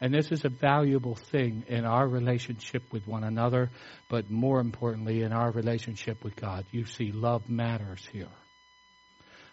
And 0.00 0.12
this 0.12 0.30
is 0.30 0.44
a 0.44 0.50
valuable 0.50 1.14
thing 1.14 1.64
in 1.68 1.86
our 1.86 2.06
relationship 2.06 2.82
with 2.92 3.06
one 3.06 3.24
another, 3.24 3.70
but 4.10 4.30
more 4.30 4.60
importantly, 4.60 5.22
in 5.22 5.32
our 5.32 5.50
relationship 5.50 6.22
with 6.22 6.36
God. 6.36 6.66
You 6.70 6.84
see, 6.84 7.12
love 7.12 7.48
matters 7.48 8.06
here. 8.12 8.28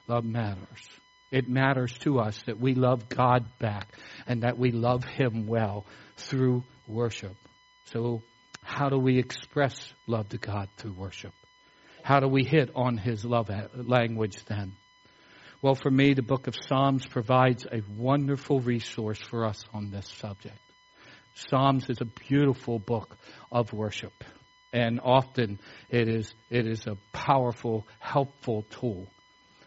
Love 0.08 0.26
matters. 0.26 0.90
It 1.32 1.50
matters 1.50 1.92
to 2.00 2.20
us 2.20 2.40
that 2.46 2.60
we 2.60 2.76
love 2.76 3.10
God 3.10 3.46
back 3.58 3.88
and 4.28 4.44
that 4.44 4.58
we 4.58 4.72
love 4.72 5.04
Him 5.04 5.48
well 5.48 5.86
through 6.18 6.64
worship. 6.88 7.36
So, 7.86 8.22
how 8.62 8.90
do 8.90 8.98
we 8.98 9.18
express 9.18 9.94
love 10.06 10.30
to 10.30 10.38
God 10.38 10.70
through 10.78 10.94
worship? 10.94 11.34
How 12.04 12.20
do 12.20 12.28
we 12.28 12.44
hit 12.44 12.70
on 12.76 12.98
His 12.98 13.26
love 13.26 13.50
eh, 13.50 13.68
language 13.74 14.44
then? 14.46 14.74
Well, 15.62 15.76
for 15.76 15.90
me, 15.90 16.14
the 16.14 16.22
book 16.22 16.48
of 16.48 16.56
Psalms 16.68 17.06
provides 17.06 17.66
a 17.66 17.82
wonderful 17.98 18.60
resource 18.60 19.20
for 19.20 19.46
us 19.46 19.64
on 19.74 19.90
this 19.90 20.08
subject. 20.20 20.60
Psalms 21.36 21.90
is 21.90 22.02
a 22.02 22.06
beautiful 22.06 22.78
book 22.78 23.18
of 23.52 23.72
worship, 23.72 24.24
and 24.74 25.00
often 25.02 25.60
it 25.90 26.10
is, 26.10 26.34
it 26.50 26.68
is 26.68 26.86
a 26.86 26.98
powerful, 27.14 27.88
helpful 28.00 28.66
tool 28.70 29.08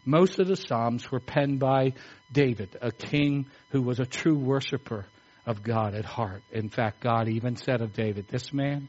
most 0.07 0.39
of 0.39 0.47
the 0.47 0.57
Psalms 0.57 1.11
were 1.11 1.21
penned 1.21 1.59
by 1.59 1.93
David, 2.33 2.77
a 2.81 2.93
king 2.93 3.47
who 3.71 3.83
was 3.83 3.99
a 3.99 4.07
true 4.07 4.39
worshiper 4.39 5.05
of 5.45 5.63
God 5.63 5.95
at 5.95 6.05
heart. 6.05 6.43
In 6.53 6.71
fact, 6.71 7.01
God 7.01 7.29
even 7.29 7.57
said 7.57 7.81
of 7.81 7.93
David, 7.93 8.29
This 8.29 8.53
man 8.53 8.89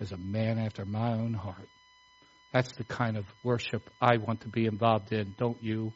is 0.00 0.12
a 0.12 0.16
man 0.16 0.58
after 0.58 0.84
my 0.84 1.12
own 1.12 1.34
heart. 1.34 1.68
That's 2.52 2.72
the 2.72 2.84
kind 2.84 3.16
of 3.16 3.26
worship 3.42 3.90
I 4.00 4.18
want 4.18 4.42
to 4.42 4.48
be 4.48 4.66
involved 4.66 5.12
in, 5.12 5.34
don't 5.36 5.62
you? 5.62 5.92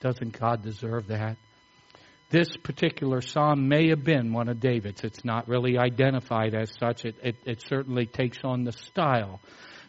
Doesn't 0.00 0.38
God 0.38 0.62
deserve 0.62 1.08
that? 1.08 1.36
This 2.30 2.56
particular 2.58 3.22
psalm 3.22 3.68
may 3.68 3.88
have 3.88 4.04
been 4.04 4.34
one 4.34 4.48
of 4.48 4.60
David's. 4.60 5.02
It's 5.02 5.24
not 5.24 5.48
really 5.48 5.78
identified 5.78 6.54
as 6.54 6.70
such. 6.78 7.06
It, 7.06 7.16
it, 7.22 7.36
it 7.46 7.64
certainly 7.66 8.04
takes 8.04 8.38
on 8.44 8.64
the 8.64 8.72
style, 8.72 9.40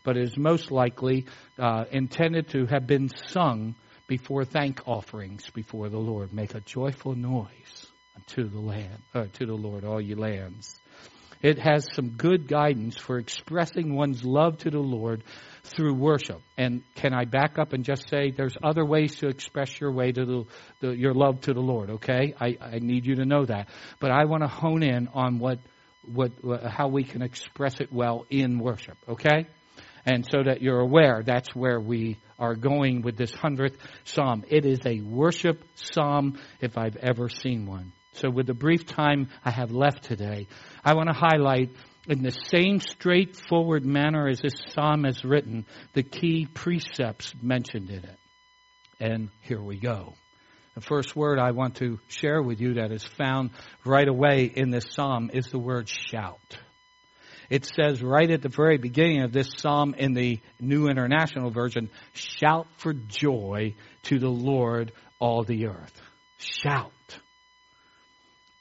but 0.05 0.15
is 0.15 0.37
most 0.37 0.71
likely 0.71 1.25
uh, 1.57 1.83
intended 1.91 2.49
to 2.51 2.65
have 2.67 2.87
been 2.87 3.09
sung 3.27 3.75
before 4.09 4.43
thank 4.43 4.85
offerings 4.87 5.49
before 5.51 5.87
the 5.87 5.99
Lord. 5.99 6.33
Make 6.33 6.55
a 6.55 6.59
joyful 6.59 7.15
noise 7.15 7.87
unto 8.15 8.49
the 8.49 8.59
land, 8.59 9.01
uh, 9.13 9.25
to 9.33 9.45
the 9.45 9.53
Lord, 9.53 9.85
all 9.85 10.01
ye 10.01 10.15
lands. 10.15 10.77
It 11.41 11.59
has 11.59 11.87
some 11.93 12.09
good 12.09 12.47
guidance 12.47 12.97
for 12.97 13.17
expressing 13.17 13.95
one's 13.95 14.25
love 14.25 14.57
to 14.59 14.71
the 14.71 14.79
Lord 14.79 15.23
through 15.63 15.93
worship. 15.93 16.41
And 16.57 16.83
can 16.95 17.13
I 17.13 17.23
back 17.23 17.57
up 17.57 17.71
and 17.71 17.85
just 17.85 18.09
say 18.09 18.31
there's 18.31 18.57
other 18.61 18.83
ways 18.83 19.15
to 19.17 19.27
express 19.27 19.79
your 19.79 19.93
way 19.93 20.11
to 20.11 20.25
the, 20.25 20.43
the 20.81 20.97
your 20.97 21.13
love 21.13 21.41
to 21.41 21.53
the 21.53 21.61
Lord, 21.61 21.91
okay? 21.91 22.33
I, 22.41 22.57
I 22.59 22.79
need 22.79 23.05
you 23.05 23.15
to 23.17 23.25
know 23.25 23.45
that. 23.45 23.69
But 23.99 24.11
I 24.11 24.25
want 24.25 24.43
to 24.43 24.49
hone 24.49 24.83
in 24.83 25.07
on 25.13 25.39
what, 25.39 25.59
what, 26.03 26.31
how 26.65 26.89
we 26.89 27.03
can 27.03 27.21
express 27.21 27.79
it 27.79 27.93
well 27.93 28.25
in 28.29 28.59
worship, 28.59 28.97
okay? 29.07 29.47
And 30.11 30.25
so 30.31 30.41
that 30.41 30.63
you're 30.63 30.79
aware, 30.79 31.21
that's 31.23 31.53
where 31.53 31.79
we 31.79 32.17
are 32.39 32.55
going 32.55 33.03
with 33.03 33.15
this 33.15 33.31
hundredth 33.31 33.77
psalm. 34.05 34.43
It 34.49 34.65
is 34.65 34.79
a 34.83 35.01
worship 35.01 35.63
psalm 35.75 36.39
if 36.59 36.79
I've 36.79 36.95
ever 36.95 37.29
seen 37.29 37.67
one. 37.67 37.91
So 38.13 38.31
with 38.31 38.47
the 38.47 38.55
brief 38.55 38.87
time 38.87 39.29
I 39.45 39.51
have 39.51 39.69
left 39.69 40.05
today, 40.05 40.47
I 40.83 40.95
want 40.95 41.09
to 41.09 41.15
highlight 41.15 41.69
in 42.07 42.23
the 42.23 42.31
same 42.31 42.79
straightforward 42.79 43.85
manner 43.85 44.27
as 44.27 44.39
this 44.39 44.55
psalm 44.69 45.05
is 45.05 45.23
written, 45.23 45.67
the 45.93 46.01
key 46.01 46.47
precepts 46.51 47.35
mentioned 47.39 47.91
in 47.91 48.03
it. 48.03 48.17
And 48.99 49.29
here 49.41 49.61
we 49.61 49.77
go. 49.77 50.15
The 50.73 50.81
first 50.81 51.15
word 51.15 51.37
I 51.37 51.51
want 51.51 51.75
to 51.75 51.99
share 52.07 52.41
with 52.41 52.59
you 52.61 52.75
that 52.75 52.91
is 52.91 53.03
found 53.03 53.51
right 53.85 54.07
away 54.07 54.45
in 54.45 54.71
this 54.71 54.87
psalm 54.89 55.29
is 55.31 55.51
the 55.51 55.59
word 55.59 55.87
shout. 55.87 56.57
It 57.49 57.65
says 57.65 58.03
right 58.03 58.29
at 58.29 58.41
the 58.41 58.49
very 58.49 58.77
beginning 58.77 59.23
of 59.23 59.31
this 59.31 59.49
psalm 59.57 59.95
in 59.97 60.13
the 60.13 60.39
New 60.59 60.87
International 60.87 61.49
Version, 61.49 61.89
shout 62.13 62.67
for 62.77 62.93
joy 62.93 63.73
to 64.03 64.19
the 64.19 64.29
Lord, 64.29 64.91
all 65.19 65.43
the 65.43 65.67
earth. 65.67 66.01
Shout. 66.37 66.91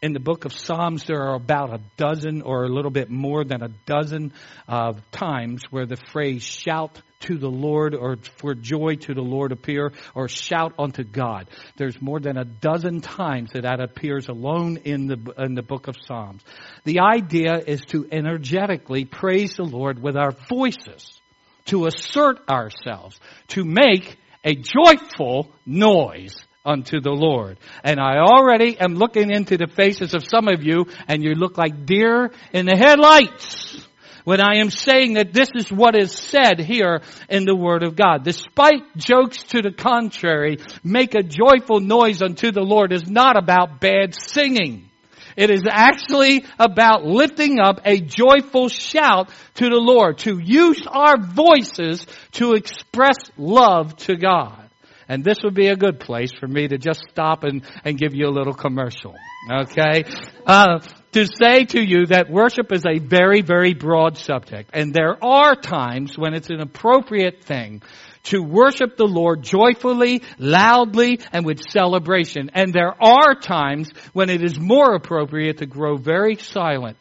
In 0.00 0.12
the 0.12 0.20
book 0.20 0.44
of 0.44 0.52
Psalms, 0.52 1.04
there 1.04 1.22
are 1.22 1.34
about 1.34 1.74
a 1.74 1.80
dozen 1.96 2.42
or 2.42 2.64
a 2.64 2.68
little 2.68 2.90
bit 2.90 3.10
more 3.10 3.44
than 3.44 3.62
a 3.62 3.68
dozen 3.68 4.32
uh, 4.68 4.94
times 5.10 5.64
where 5.70 5.86
the 5.86 5.96
phrase 6.12 6.42
shout 6.42 7.02
to 7.20 7.36
the 7.36 7.48
Lord 7.48 7.94
or 7.94 8.16
for 8.36 8.54
joy 8.54 8.96
to 8.96 9.14
the 9.14 9.22
Lord 9.22 9.52
appear 9.52 9.92
or 10.14 10.28
shout 10.28 10.74
unto 10.78 11.04
God. 11.04 11.48
There's 11.76 12.00
more 12.00 12.20
than 12.20 12.36
a 12.36 12.44
dozen 12.44 13.00
times 13.00 13.50
that 13.54 13.62
that 13.62 13.80
appears 13.80 14.28
alone 14.28 14.78
in 14.84 15.06
the, 15.06 15.34
in 15.38 15.54
the 15.54 15.62
book 15.62 15.88
of 15.88 15.96
Psalms. 16.06 16.42
The 16.84 17.00
idea 17.00 17.58
is 17.58 17.80
to 17.86 18.06
energetically 18.10 19.04
praise 19.04 19.54
the 19.56 19.64
Lord 19.64 20.00
with 20.00 20.16
our 20.16 20.32
voices, 20.48 21.20
to 21.66 21.86
assert 21.86 22.48
ourselves, 22.48 23.18
to 23.48 23.64
make 23.64 24.16
a 24.44 24.54
joyful 24.54 25.50
noise 25.66 26.36
unto 26.64 27.00
the 27.00 27.10
Lord. 27.10 27.58
And 27.82 27.98
I 27.98 28.18
already 28.18 28.78
am 28.78 28.94
looking 28.94 29.30
into 29.30 29.56
the 29.56 29.66
faces 29.66 30.14
of 30.14 30.24
some 30.28 30.48
of 30.48 30.62
you 30.62 30.86
and 31.08 31.22
you 31.22 31.34
look 31.34 31.56
like 31.58 31.86
deer 31.86 32.30
in 32.52 32.66
the 32.66 32.76
headlights 32.76 33.87
when 34.28 34.42
I 34.42 34.56
am 34.56 34.68
saying 34.68 35.14
that 35.14 35.32
this 35.32 35.48
is 35.54 35.72
what 35.72 35.96
is 35.96 36.12
said 36.12 36.60
here 36.60 37.00
in 37.30 37.46
the 37.46 37.56
Word 37.56 37.82
of 37.82 37.96
God. 37.96 38.24
Despite 38.24 38.94
jokes 38.94 39.42
to 39.44 39.62
the 39.62 39.72
contrary, 39.72 40.58
make 40.84 41.14
a 41.14 41.22
joyful 41.22 41.80
noise 41.80 42.20
unto 42.20 42.52
the 42.52 42.60
Lord 42.60 42.92
is 42.92 43.08
not 43.08 43.38
about 43.42 43.80
bad 43.80 44.14
singing. 44.14 44.90
It 45.34 45.50
is 45.50 45.64
actually 45.66 46.44
about 46.58 47.06
lifting 47.06 47.58
up 47.58 47.80
a 47.86 48.02
joyful 48.02 48.68
shout 48.68 49.30
to 49.54 49.70
the 49.70 49.80
Lord, 49.80 50.18
to 50.18 50.38
use 50.38 50.86
our 50.86 51.16
voices 51.18 52.06
to 52.32 52.52
express 52.52 53.16
love 53.38 53.96
to 54.08 54.16
God. 54.16 54.67
And 55.08 55.24
this 55.24 55.38
would 55.42 55.54
be 55.54 55.68
a 55.68 55.76
good 55.76 56.00
place 56.00 56.30
for 56.38 56.46
me 56.46 56.68
to 56.68 56.76
just 56.76 57.00
stop 57.10 57.42
and, 57.42 57.64
and 57.84 57.96
give 57.96 58.14
you 58.14 58.26
a 58.26 58.30
little 58.30 58.52
commercial. 58.52 59.14
Okay? 59.50 60.04
Uh, 60.46 60.80
to 61.12 61.26
say 61.26 61.64
to 61.64 61.80
you 61.80 62.06
that 62.06 62.30
worship 62.30 62.70
is 62.72 62.84
a 62.84 62.98
very, 62.98 63.40
very 63.40 63.72
broad 63.72 64.18
subject. 64.18 64.70
And 64.74 64.92
there 64.92 65.16
are 65.24 65.56
times 65.56 66.18
when 66.18 66.34
it's 66.34 66.50
an 66.50 66.60
appropriate 66.60 67.42
thing 67.42 67.82
to 68.24 68.42
worship 68.42 68.98
the 68.98 69.06
Lord 69.06 69.42
joyfully, 69.42 70.22
loudly, 70.38 71.20
and 71.32 71.46
with 71.46 71.62
celebration. 71.70 72.50
And 72.52 72.74
there 72.74 72.94
are 73.02 73.34
times 73.34 73.90
when 74.12 74.28
it 74.28 74.44
is 74.44 74.60
more 74.60 74.94
appropriate 74.94 75.58
to 75.58 75.66
grow 75.66 75.96
very 75.96 76.36
silent 76.36 76.98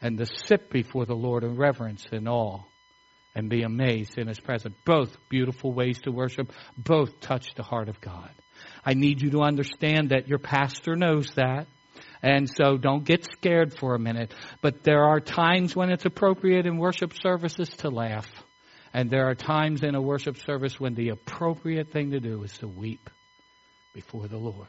and 0.00 0.18
to 0.18 0.26
sit 0.26 0.70
before 0.70 1.06
the 1.06 1.16
Lord 1.16 1.42
in 1.42 1.56
reverence 1.56 2.04
and 2.12 2.28
awe 2.28 2.60
and 3.36 3.50
be 3.50 3.62
amazed 3.62 4.18
in 4.18 4.26
His 4.26 4.40
presence. 4.40 4.74
Both 4.86 5.16
beautiful 5.28 5.72
ways 5.72 6.00
to 6.00 6.10
worship, 6.10 6.50
both 6.76 7.20
touch 7.20 7.54
the 7.54 7.62
heart 7.62 7.90
of 7.90 8.00
God. 8.00 8.30
I 8.84 8.94
need 8.94 9.20
you 9.20 9.30
to 9.32 9.42
understand 9.42 10.08
that 10.08 10.26
your 10.26 10.38
pastor 10.38 10.96
knows 10.96 11.28
that. 11.34 11.66
And 12.22 12.48
so 12.48 12.78
don't 12.78 13.04
get 13.04 13.24
scared 13.24 13.78
for 13.78 13.94
a 13.94 13.98
minute. 13.98 14.32
But 14.62 14.82
there 14.82 15.04
are 15.04 15.20
times 15.20 15.76
when 15.76 15.90
it's 15.90 16.06
appropriate 16.06 16.66
in 16.66 16.78
worship 16.78 17.12
services 17.12 17.68
to 17.78 17.90
laugh. 17.90 18.26
And 18.94 19.10
there 19.10 19.28
are 19.28 19.34
times 19.34 19.82
in 19.82 19.94
a 19.94 20.00
worship 20.00 20.38
service 20.38 20.80
when 20.80 20.94
the 20.94 21.10
appropriate 21.10 21.92
thing 21.92 22.12
to 22.12 22.20
do 22.20 22.42
is 22.42 22.56
to 22.58 22.68
weep 22.68 23.10
before 23.92 24.28
the 24.28 24.38
Lord. 24.38 24.68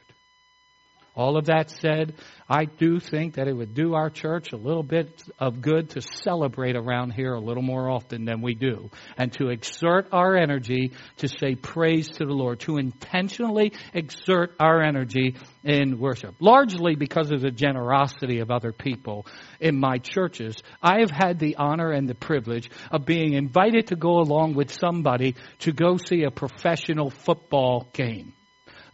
All 1.17 1.35
of 1.35 1.45
that 1.45 1.71
said, 1.71 2.13
I 2.47 2.65
do 2.65 2.99
think 2.99 3.33
that 3.35 3.47
it 3.47 3.53
would 3.53 3.73
do 3.73 3.95
our 3.95 4.11
church 4.11 4.53
a 4.53 4.55
little 4.55 4.83
bit 4.83 5.23
of 5.39 5.61
good 5.61 5.89
to 5.91 6.01
celebrate 6.01 6.75
around 6.75 7.11
here 7.11 7.33
a 7.33 7.39
little 7.39 7.63
more 7.63 7.89
often 7.89 8.23
than 8.23 8.43
we 8.43 8.53
do. 8.53 8.91
And 9.17 9.33
to 9.33 9.49
exert 9.49 10.09
our 10.11 10.37
energy 10.37 10.93
to 11.17 11.27
say 11.27 11.55
praise 11.55 12.07
to 12.07 12.25
the 12.25 12.33
Lord, 12.33 12.59
to 12.61 12.77
intentionally 12.77 13.73
exert 13.95 14.53
our 14.59 14.79
energy 14.83 15.35
in 15.63 15.97
worship. 15.97 16.35
Largely 16.39 16.95
because 16.95 17.31
of 17.31 17.41
the 17.41 17.49
generosity 17.49 18.39
of 18.39 18.51
other 18.51 18.71
people 18.71 19.25
in 19.59 19.75
my 19.75 19.97
churches, 19.97 20.55
I 20.83 20.99
have 20.99 21.11
had 21.11 21.39
the 21.39 21.55
honor 21.55 21.91
and 21.91 22.07
the 22.07 22.13
privilege 22.13 22.69
of 22.91 23.07
being 23.07 23.33
invited 23.33 23.87
to 23.87 23.95
go 23.95 24.19
along 24.19 24.53
with 24.53 24.71
somebody 24.71 25.33
to 25.61 25.71
go 25.71 25.97
see 25.97 26.25
a 26.25 26.31
professional 26.31 27.09
football 27.09 27.87
game. 27.91 28.33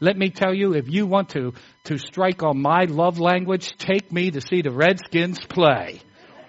Let 0.03 0.17
me 0.17 0.31
tell 0.31 0.53
you, 0.53 0.73
if 0.73 0.89
you 0.89 1.07
want 1.07 1.29
to, 1.29 1.53
to 1.85 1.97
strike 1.97 2.43
on 2.43 2.61
my 2.61 2.83
love 2.89 3.21
language, 3.21 3.77
take 3.77 4.11
me 4.11 4.31
to 4.31 4.41
see 4.41 4.61
the 4.61 4.69
Redskins 4.69 5.39
play. 5.47 6.01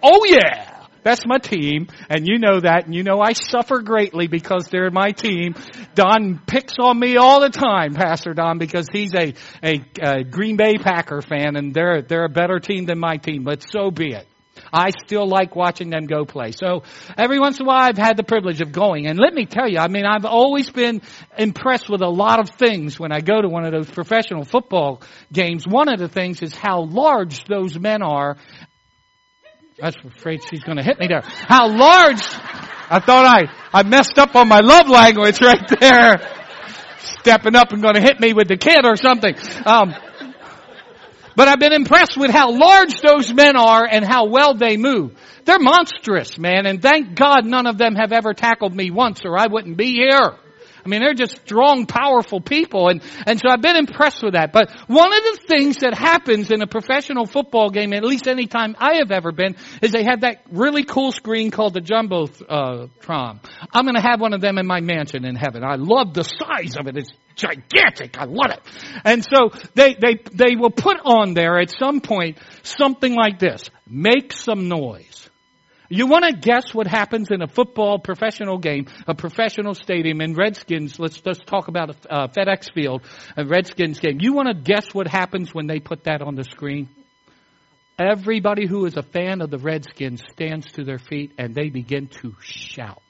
Oh 0.02 0.24
yeah! 0.26 0.86
That's 1.04 1.24
my 1.24 1.38
team, 1.38 1.86
and 2.08 2.26
you 2.26 2.40
know 2.40 2.58
that, 2.58 2.86
and 2.86 2.94
you 2.96 3.04
know 3.04 3.20
I 3.20 3.32
suffer 3.32 3.80
greatly 3.80 4.26
because 4.26 4.66
they're 4.72 4.90
my 4.90 5.12
team. 5.12 5.54
Don 5.94 6.40
picks 6.44 6.72
on 6.80 6.98
me 6.98 7.16
all 7.16 7.38
the 7.38 7.50
time, 7.50 7.94
Pastor 7.94 8.34
Don, 8.34 8.58
because 8.58 8.88
he's 8.92 9.14
a, 9.14 9.34
a, 9.62 9.84
a 10.02 10.24
Green 10.24 10.56
Bay 10.56 10.76
Packer 10.76 11.22
fan, 11.22 11.54
and 11.54 11.72
they're, 11.72 12.02
they're 12.02 12.24
a 12.24 12.28
better 12.28 12.58
team 12.58 12.86
than 12.86 12.98
my 12.98 13.18
team, 13.18 13.44
but 13.44 13.62
so 13.70 13.92
be 13.92 14.14
it. 14.14 14.26
I 14.74 14.90
still 15.04 15.28
like 15.28 15.54
watching 15.54 15.90
them 15.90 16.06
go 16.06 16.24
play. 16.24 16.50
So 16.50 16.82
every 17.16 17.38
once 17.38 17.60
in 17.60 17.64
a 17.64 17.68
while 17.68 17.82
I've 17.82 17.96
had 17.96 18.16
the 18.16 18.24
privilege 18.24 18.60
of 18.60 18.72
going. 18.72 19.06
And 19.06 19.18
let 19.18 19.32
me 19.32 19.46
tell 19.46 19.68
you, 19.68 19.78
I 19.78 19.86
mean, 19.86 20.04
I've 20.04 20.24
always 20.24 20.68
been 20.68 21.00
impressed 21.38 21.88
with 21.88 22.02
a 22.02 22.08
lot 22.08 22.40
of 22.40 22.50
things 22.50 22.98
when 22.98 23.12
I 23.12 23.20
go 23.20 23.40
to 23.40 23.48
one 23.48 23.64
of 23.64 23.72
those 23.72 23.88
professional 23.88 24.44
football 24.44 25.00
games. 25.32 25.64
One 25.64 25.88
of 25.88 26.00
the 26.00 26.08
things 26.08 26.42
is 26.42 26.56
how 26.56 26.82
large 26.82 27.44
those 27.44 27.78
men 27.78 28.02
are. 28.02 28.36
I 29.80 29.86
was 29.86 29.96
afraid 30.04 30.40
she's 30.50 30.64
going 30.64 30.78
to 30.78 30.84
hit 30.84 30.98
me 30.98 31.06
there. 31.06 31.22
How 31.24 31.68
large, 31.68 32.22
I 32.90 33.00
thought 33.04 33.26
I, 33.26 33.42
I 33.72 33.84
messed 33.84 34.18
up 34.18 34.34
on 34.34 34.48
my 34.48 34.60
love 34.60 34.88
language 34.88 35.40
right 35.40 35.68
there. 35.80 36.20
Stepping 36.98 37.54
up 37.54 37.72
and 37.72 37.82
going 37.82 37.94
to 37.94 38.00
hit 38.00 38.18
me 38.18 38.32
with 38.32 38.48
the 38.48 38.56
kid 38.56 38.84
or 38.84 38.96
something. 38.96 39.34
Um, 39.66 39.94
but 41.36 41.48
I've 41.48 41.58
been 41.58 41.72
impressed 41.72 42.16
with 42.16 42.30
how 42.30 42.50
large 42.52 43.00
those 43.00 43.32
men 43.32 43.56
are 43.56 43.86
and 43.86 44.04
how 44.04 44.26
well 44.26 44.54
they 44.54 44.76
move. 44.76 45.14
They're 45.44 45.58
monstrous, 45.58 46.38
man, 46.38 46.66
and 46.66 46.80
thank 46.80 47.14
God 47.14 47.44
none 47.44 47.66
of 47.66 47.76
them 47.78 47.94
have 47.96 48.12
ever 48.12 48.32
tackled 48.32 48.74
me 48.74 48.90
once 48.90 49.24
or 49.24 49.38
I 49.38 49.46
wouldn't 49.46 49.76
be 49.76 49.92
here. 49.92 50.36
I 50.84 50.88
mean, 50.88 51.00
they're 51.00 51.14
just 51.14 51.40
strong, 51.40 51.86
powerful 51.86 52.40
people, 52.40 52.88
and, 52.88 53.02
and 53.26 53.40
so 53.40 53.48
I've 53.48 53.62
been 53.62 53.76
impressed 53.76 54.22
with 54.22 54.34
that. 54.34 54.52
But 54.52 54.70
one 54.86 55.12
of 55.14 55.22
the 55.22 55.40
things 55.46 55.78
that 55.78 55.94
happens 55.94 56.50
in 56.50 56.60
a 56.60 56.66
professional 56.66 57.24
football 57.24 57.70
game, 57.70 57.94
at 57.94 58.04
least 58.04 58.28
any 58.28 58.46
time 58.46 58.76
I 58.78 58.96
have 58.96 59.10
ever 59.10 59.32
been, 59.32 59.56
is 59.80 59.92
they 59.92 60.04
have 60.04 60.20
that 60.20 60.42
really 60.50 60.84
cool 60.84 61.10
screen 61.10 61.50
called 61.50 61.72
the 61.72 61.80
Jumbotron. 61.80 63.44
Uh, 63.44 63.48
I'm 63.72 63.86
gonna 63.86 64.02
have 64.02 64.20
one 64.20 64.34
of 64.34 64.42
them 64.42 64.58
in 64.58 64.66
my 64.66 64.80
mansion 64.80 65.24
in 65.24 65.36
heaven. 65.36 65.64
I 65.64 65.76
love 65.76 66.12
the 66.12 66.24
size 66.24 66.76
of 66.76 66.86
it. 66.86 66.98
It's 66.98 67.12
gigantic. 67.34 68.18
I 68.18 68.24
love 68.24 68.50
it. 68.50 68.60
And 69.04 69.24
so 69.24 69.50
they, 69.74 69.94
they, 69.94 70.20
they 70.32 70.56
will 70.56 70.70
put 70.70 70.98
on 71.04 71.34
there 71.34 71.58
at 71.58 71.70
some 71.78 72.00
point 72.00 72.38
something 72.62 73.14
like 73.14 73.38
this. 73.38 73.70
Make 73.86 74.32
some 74.32 74.68
noise. 74.68 75.28
You 75.90 76.06
want 76.06 76.24
to 76.24 76.32
guess 76.32 76.74
what 76.74 76.86
happens 76.86 77.30
in 77.30 77.42
a 77.42 77.46
football 77.46 77.98
professional 77.98 78.58
game, 78.58 78.86
a 79.06 79.14
professional 79.14 79.74
stadium 79.74 80.20
in 80.22 80.34
Redskins? 80.34 80.98
Let's 80.98 81.20
just 81.20 81.46
talk 81.46 81.68
about 81.68 81.90
a 81.90 82.12
uh, 82.12 82.28
FedEx 82.28 82.72
Field, 82.72 83.02
a 83.36 83.44
Redskins 83.44 84.00
game. 84.00 84.18
You 84.20 84.32
want 84.32 84.48
to 84.48 84.54
guess 84.54 84.94
what 84.94 85.06
happens 85.06 85.52
when 85.52 85.66
they 85.66 85.80
put 85.80 86.04
that 86.04 86.22
on 86.22 86.36
the 86.36 86.44
screen? 86.44 86.88
Everybody 87.98 88.66
who 88.66 88.86
is 88.86 88.96
a 88.96 89.02
fan 89.02 89.40
of 89.40 89.50
the 89.50 89.58
Redskins 89.58 90.22
stands 90.32 90.66
to 90.72 90.84
their 90.84 90.98
feet 90.98 91.32
and 91.38 91.54
they 91.54 91.68
begin 91.68 92.08
to 92.22 92.34
shout 92.40 93.02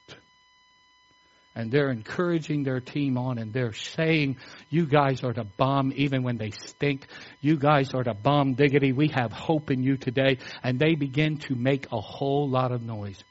and 1.54 1.70
they're 1.70 1.90
encouraging 1.90 2.64
their 2.64 2.80
team 2.80 3.16
on 3.16 3.38
and 3.38 3.52
they're 3.52 3.72
saying, 3.72 4.38
you 4.70 4.86
guys 4.86 5.22
are 5.22 5.32
the 5.32 5.44
bomb 5.44 5.92
even 5.94 6.22
when 6.22 6.36
they 6.36 6.50
stink. 6.50 7.06
You 7.40 7.56
guys 7.56 7.94
are 7.94 8.02
the 8.02 8.14
bomb 8.14 8.54
diggity. 8.54 8.92
We 8.92 9.08
have 9.14 9.32
hope 9.32 9.70
in 9.70 9.82
you 9.82 9.96
today. 9.96 10.38
And 10.62 10.78
they 10.80 10.94
begin 10.94 11.38
to 11.38 11.54
make 11.54 11.86
a 11.92 12.00
whole 12.00 12.48
lot 12.48 12.72
of 12.72 12.82
noise. 12.82 13.22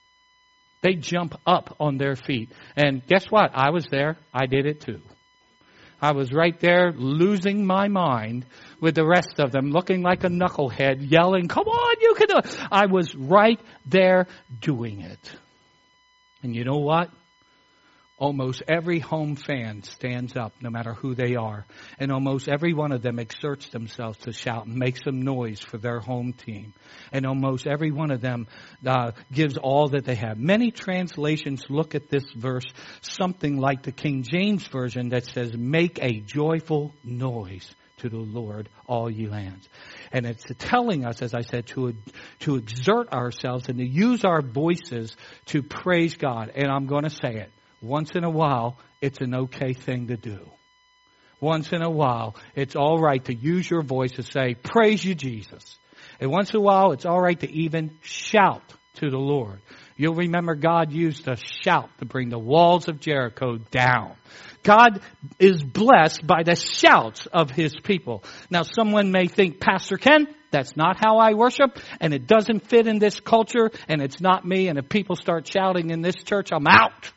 They 0.82 0.94
jump 0.94 1.40
up 1.46 1.76
on 1.80 1.98
their 1.98 2.16
feet. 2.16 2.52
And 2.76 3.06
guess 3.06 3.26
what? 3.26 3.52
I 3.54 3.72
was 3.72 3.88
there. 3.92 4.18
I 4.34 4.46
did 4.46 4.66
it 4.66 4.82
too. 4.82 5.02
I 6.02 6.12
was 6.12 6.34
right 6.34 6.58
there 6.60 6.92
losing 6.92 7.66
my 7.66 7.88
mind 7.88 8.46
with 8.82 8.96
the 8.96 9.06
rest 9.06 9.40
of 9.40 9.54
them, 9.54 9.72
looking 9.72 10.02
like 10.02 10.26
a 10.26 10.28
knucklehead, 10.28 11.10
yelling, 11.10 11.48
come 11.48 11.66
on, 11.66 11.96
you 12.02 12.14
can 12.16 12.28
do 12.28 12.38
it. 12.40 12.58
I 12.70 12.88
was 12.88 13.16
right 13.16 13.60
there 13.86 14.28
doing 14.60 15.00
it. 15.00 15.32
And 16.42 16.54
you 16.54 16.66
know 16.66 16.80
what? 16.80 17.10
Almost 18.18 18.62
every 18.68 19.00
home 19.00 19.36
fan 19.36 19.82
stands 19.84 20.36
up, 20.38 20.54
no 20.62 20.70
matter 20.70 20.94
who 20.94 21.16
they 21.16 21.36
are. 21.36 21.66
And 22.00 22.12
almost 22.12 22.48
every 22.48 22.74
one 22.74 22.92
of 22.92 23.02
them 23.02 23.20
exerts 23.20 23.70
themselves 23.70 24.18
to 24.20 24.32
shout 24.32 24.66
and 24.66 24.76
make 24.76 24.98
some 25.04 25.22
noise 25.22 25.60
for 25.60 25.78
their 25.78 26.00
home 26.00 26.34
team. 26.34 26.74
And 27.12 27.26
almost 27.26 27.66
every 27.66 27.92
one 27.92 28.12
of 28.12 28.22
them 28.22 28.48
uh, 28.86 29.12
gives 29.32 29.58
all 29.58 29.90
that 29.90 30.06
they 30.06 30.16
have. 30.16 30.38
Many 30.38 30.72
translations 30.72 31.66
look 31.70 31.96
at 31.96 32.10
this 32.10 32.26
verse 32.36 32.66
something 33.02 33.58
like 33.58 33.84
the 33.84 33.92
King 33.92 34.24
James 34.24 34.68
Version 34.68 35.10
that 35.10 35.26
says, 35.26 35.52
make 35.58 36.00
a 36.02 36.20
joyful 36.20 36.94
noise 37.04 37.74
to 37.98 38.10
the 38.10 38.18
Lord, 38.18 38.70
all 38.86 39.10
ye 39.10 39.28
lands. 39.28 39.68
And 40.12 40.26
it's 40.26 40.46
telling 40.60 41.06
us, 41.06 41.22
as 41.22 41.34
I 41.34 41.42
said, 41.42 41.68
to, 41.68 41.94
to 42.42 42.56
exert 42.56 43.12
ourselves 43.12 43.70
and 43.70 43.80
to 43.80 43.86
use 43.86 44.24
our 44.24 44.42
voices 44.42 45.16
to 45.48 45.64
praise 45.64 46.16
God. 46.16 46.52
And 46.56 46.70
I'm 46.70 46.86
going 46.86 47.04
to 47.04 47.10
say 47.10 47.36
it 47.36 47.52
once 47.84 48.12
in 48.16 48.24
a 48.24 48.30
while, 48.30 48.78
it's 49.02 49.20
an 49.22 49.36
okay 49.36 49.74
thing 49.74 50.08
to 50.08 50.18
do. 50.18 50.40
Once 51.40 51.74
in 51.74 51.82
a 51.82 51.90
while, 51.90 52.36
it's 52.56 52.76
all 52.76 52.98
right 52.98 53.26
to 53.26 53.34
use 53.34 53.70
your 53.70 53.82
voice 53.82 54.14
to 54.14 54.24
say, 54.24 54.56
praise 54.56 55.04
you, 55.04 55.14
Jesus. 55.14 55.78
And 56.22 56.32
once 56.32 56.52
in 56.52 56.58
a 56.58 56.62
while, 56.62 56.94
it's 56.94 57.06
all 57.06 57.20
right 57.20 57.40
to 57.42 57.52
even 57.52 57.98
shout 58.02 58.64
to 58.96 59.10
the 59.10 59.18
Lord. 59.18 59.60
You'll 59.98 60.16
remember 60.16 60.56
God 60.56 60.94
used 60.94 61.28
a 61.28 61.36
shout 61.36 61.90
to 62.00 62.06
bring 62.06 62.30
the 62.30 62.40
walls 62.40 62.88
of 62.88 63.02
Jericho 63.02 63.58
down. 63.58 64.16
God 64.64 65.02
is 65.38 65.62
blessed 65.62 66.26
by 66.26 66.44
the 66.44 66.56
shouts 66.56 67.26
of 67.28 67.52
His 67.52 67.76
people. 67.76 68.24
Now 68.50 68.64
someone 68.64 69.12
may 69.12 69.28
think, 69.28 69.60
Pastor 69.60 69.98
Ken, 69.98 70.28
that's 70.52 70.78
not 70.78 70.98
how 70.98 71.18
I 71.18 71.34
worship, 71.34 71.80
and 72.00 72.14
it 72.14 72.28
doesn't 72.28 72.70
fit 72.70 72.88
in 72.88 73.00
this 73.00 73.20
culture, 73.20 73.72
and 73.90 74.02
it's 74.02 74.22
not 74.22 74.46
me, 74.46 74.70
and 74.70 74.80
if 74.80 74.88
people 74.88 75.16
start 75.16 75.48
shouting 75.48 75.90
in 75.90 76.02
this 76.02 76.16
church, 76.16 76.50
I'm 76.54 76.68
out. 76.68 77.12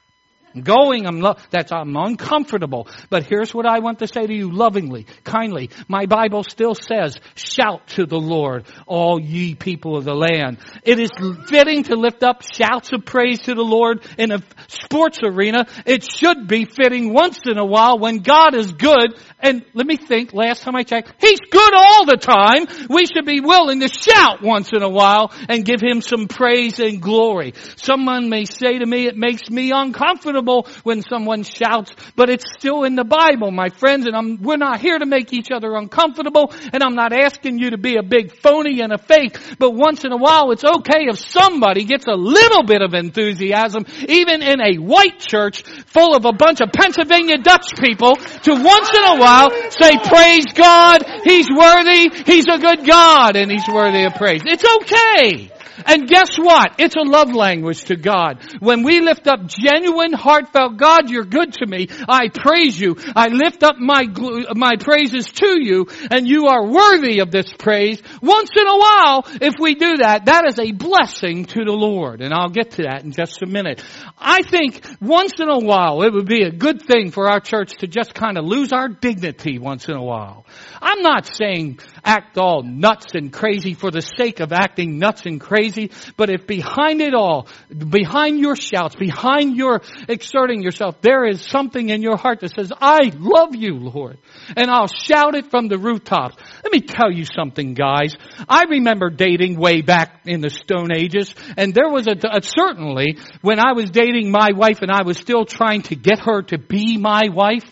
Going, 0.63 1.07
I'm, 1.07 1.21
lo- 1.21 1.37
that's, 1.51 1.73
I'm 1.73 1.97
uncomfortable. 1.97 2.89
But 3.11 3.25
here's 3.25 3.55
what 3.55 3.67
I 3.67 3.81
want 3.81 3.99
to 3.99 4.07
say 4.07 4.27
to 4.27 4.33
you 4.33 4.51
lovingly, 4.51 5.07
kindly. 5.25 5.71
My 5.89 6.07
Bible 6.07 6.43
still 6.43 6.75
says, 6.75 7.19
shout 7.35 7.87
to 7.89 8.07
the 8.07 8.19
Lord, 8.19 8.65
all 8.87 9.21
ye 9.21 9.55
people 9.55 9.97
of 9.97 10.05
the 10.05 10.15
land. 10.15 10.59
It 10.83 10.99
is 10.99 11.11
fitting 11.49 11.85
to 11.85 11.97
lift 11.97 12.23
up 12.23 12.43
shouts 12.43 12.93
of 12.93 13.05
praise 13.05 13.41
to 13.41 13.55
the 13.55 13.63
Lord 13.63 14.07
in 14.17 14.33
a 14.33 14.43
sports 14.69 15.19
arena. 15.23 15.67
It 15.85 16.03
should 16.11 16.49
be 16.49 16.65
fitting 16.65 17.13
once 17.13 17.41
in 17.45 17.59
a 17.59 17.67
while 17.67 17.99
when 17.99 18.19
God 18.19 18.55
is 18.55 18.73
good. 18.73 19.19
And 19.39 19.65
let 19.75 19.87
me 19.87 19.97
think, 19.97 20.33
last 20.33 20.63
time 20.63 20.77
I 20.77 20.83
checked, 20.83 21.13
He's 21.21 21.41
good 21.41 21.75
all 21.75 22.07
the 22.07 22.17
time. 22.17 22.89
We 22.89 23.07
should 23.07 23.27
be 23.27 23.41
willing 23.41 23.81
to 23.81 23.89
shout 23.89 24.43
once 24.43 24.73
in 24.73 24.83
a 24.83 24.89
while 24.89 25.33
and 25.49 25.65
give 25.65 25.81
Him 25.83 26.01
some 26.01 26.29
praise 26.29 26.81
and 26.81 27.03
glory. 27.03 27.53
Someone 27.77 28.31
may 28.31 28.47
say 28.47 28.79
to 28.79 28.87
me, 28.87 29.07
it 29.07 29.17
makes 29.17 29.51
me 29.51 29.73
uncomfortable 29.75 30.46
when 30.85 31.03
someone 31.03 31.43
shouts, 31.43 31.93
but 32.15 32.31
it's 32.31 32.45
still 32.59 32.85
in 32.85 32.95
the 32.95 33.05
Bible, 33.05 33.51
my 33.51 33.69
friends, 33.69 34.07
and 34.07 34.15
I'm, 34.15 34.43
we're 34.43 34.57
not 34.57 34.81
here 34.81 34.99
to 34.99 35.07
make 35.07 35.33
each 35.33 35.51
other 35.51 35.75
uncomfortable, 35.75 36.53
and 36.73 36.83
I'm 36.83 36.95
not 36.95 37.13
asking 37.13 37.59
you 37.59 37.71
to 37.71 37.79
be 37.79 37.97
a 37.97 38.03
big 38.03 38.37
phony 38.41 38.81
and 38.81 38.93
a 38.93 38.99
fake, 38.99 39.39
but 39.59 39.73
once 39.73 40.05
in 40.05 40.13
a 40.13 40.17
while 40.17 40.53
it's 40.53 40.65
okay 40.65 41.07
if 41.09 41.19
somebody 41.19 41.85
gets 41.85 42.07
a 42.07 42.15
little 42.15 42.63
bit 42.63 42.83
of 42.83 42.95
enthusiasm, 42.95 43.85
even 44.09 44.43
in 44.43 44.61
a 44.61 44.79
white 44.79 45.19
church 45.19 45.63
full 45.87 46.15
of 46.15 46.25
a 46.25 46.33
bunch 46.33 46.61
of 46.61 46.71
Pennsylvania 46.73 47.39
Dutch 47.39 47.75
people, 47.83 48.17
to 48.17 48.53
once 48.53 48.91
in 48.91 49.05
a 49.05 49.19
while 49.19 49.51
say, 49.71 49.99
praise 49.99 50.47
God, 50.55 51.05
He's 51.25 51.49
worthy, 51.51 52.11
He's 52.25 52.47
a 52.47 52.59
good 52.59 52.87
God, 52.87 53.37
and 53.37 53.51
He's 53.51 53.67
worthy 53.69 54.05
of 54.05 54.15
praise. 54.15 54.43
It's 54.45 54.65
okay. 54.65 55.56
And 55.85 56.09
guess 56.09 56.37
what? 56.37 56.77
It's 56.79 56.97
a 56.97 57.03
love 57.03 57.35
language 57.35 57.85
to 57.87 57.97
God. 57.97 58.43
When 58.61 58.83
we 58.83 59.01
lift 59.01 59.27
up 59.27 59.47
genuine, 59.47 60.13
heartfelt, 60.13 60.77
God, 60.77 61.11
you're 61.11 61.25
good 61.25 61.53
to 61.55 61.67
me. 61.67 61.89
I 62.09 62.29
praise 62.29 62.79
you. 62.79 62.97
I 63.15 63.29
lift 63.29 63.63
up 63.63 63.77
my, 63.79 64.07
my 64.55 64.77
praises 64.81 65.27
to 65.27 65.63
you 65.63 65.87
and 66.11 66.27
you 66.27 66.47
are 66.47 66.67
worthy 66.67 67.21
of 67.21 67.31
this 67.31 67.53
praise. 67.53 68.03
Once 68.23 68.51
in 68.57 68.67
a 68.67 68.79
while, 68.79 69.27
if 69.41 69.55
we 69.61 69.75
do 69.75 69.97
that, 69.99 70.27
that 70.27 70.45
is 70.47 70.59
a 70.59 70.73
blessing 70.73 71.45
to 71.47 71.65
the 71.65 71.73
Lord. 71.73 72.21
And 72.21 72.33
I'll 72.33 72.49
get 72.49 72.73
to 72.73 72.83
that 72.83 73.05
in 73.05 73.13
just 73.13 73.43
a 73.43 73.47
minute. 73.47 73.83
I 74.19 74.43
think 74.43 74.85
once 75.01 75.35
in 75.39 75.49
a 75.49 75.59
while, 75.59 76.03
it 76.03 76.13
would 76.13 76.27
be 76.27 76.43
a 76.43 76.51
good 76.51 76.83
thing 76.83 77.11
for 77.11 77.29
our 77.29 77.41
church 77.41 77.73
to 77.79 77.87
just 77.87 78.15
kind 78.15 78.39
of 78.39 78.45
lose 78.45 78.73
our 78.73 78.89
dignity 78.89 79.59
once 79.59 79.89
in 79.89 79.95
a 79.95 80.03
while. 80.03 80.47
I'm 80.81 81.03
not 81.03 81.27
saying 81.27 81.81
act 82.05 82.39
all 82.39 82.63
nuts 82.63 83.15
and 83.15 83.33
crazy 83.33 83.75
for 83.75 83.91
the 83.91 84.01
sake 84.01 84.41
of 84.41 84.53
acting 84.53 84.99
nuts 84.99 85.27
and 85.27 85.41
crazy, 85.67 85.91
but 86.17 86.31
if 86.31 86.47
behind 86.47 87.01
it 87.01 87.15
all, 87.15 87.49
behind 87.69 88.39
your 88.39 88.57
shouts, 88.57 88.95
behind 88.95 89.57
your 89.57 89.83
exerting 90.09 90.63
yourself, 90.63 91.01
there 91.01 91.27
is 91.27 91.41
something 91.41 91.89
in 91.89 92.03
your 92.03 92.17
heart 92.17 92.41
that 92.41 92.53
says, 92.55 92.73
I 92.81 93.13
love 93.17 93.55
you, 93.55 93.75
Lord. 93.75 94.19
And 94.57 94.71
I'll 94.71 94.89
shout 94.89 95.35
it 95.35 95.51
from 95.51 95.69
the 95.69 95.79
rooftops. 95.79 96.37
Let 96.63 96.73
me 96.73 96.81
tell 96.81 97.11
you 97.11 97.25
something, 97.25 97.75
guys. 97.75 98.15
I 98.49 98.65
remember 98.65 99.11
dating 99.11 99.59
way 99.59 99.83
back 99.83 100.23
in 100.27 100.41
the 100.41 100.51
Stone 100.51 100.93
Ages, 100.93 101.35
and 101.57 101.75
there 101.75 101.89
was 101.89 102.07
a, 102.07 102.17
a 102.31 102.43
certainly, 102.43 103.19
when 103.43 103.59
I 103.59 103.73
was 103.73 103.91
dating 103.91 104.31
my 104.31 104.51
wife 104.55 104.83
and 104.83 104.91
I 104.91 105.03
was 105.03 105.19
still 105.19 105.45
trying 105.45 105.83
to 105.83 105.97
get 105.97 106.21
her 106.21 106.43
to 106.43 106.59
be 106.59 106.97
my 106.97 107.29
wife, 107.33 107.65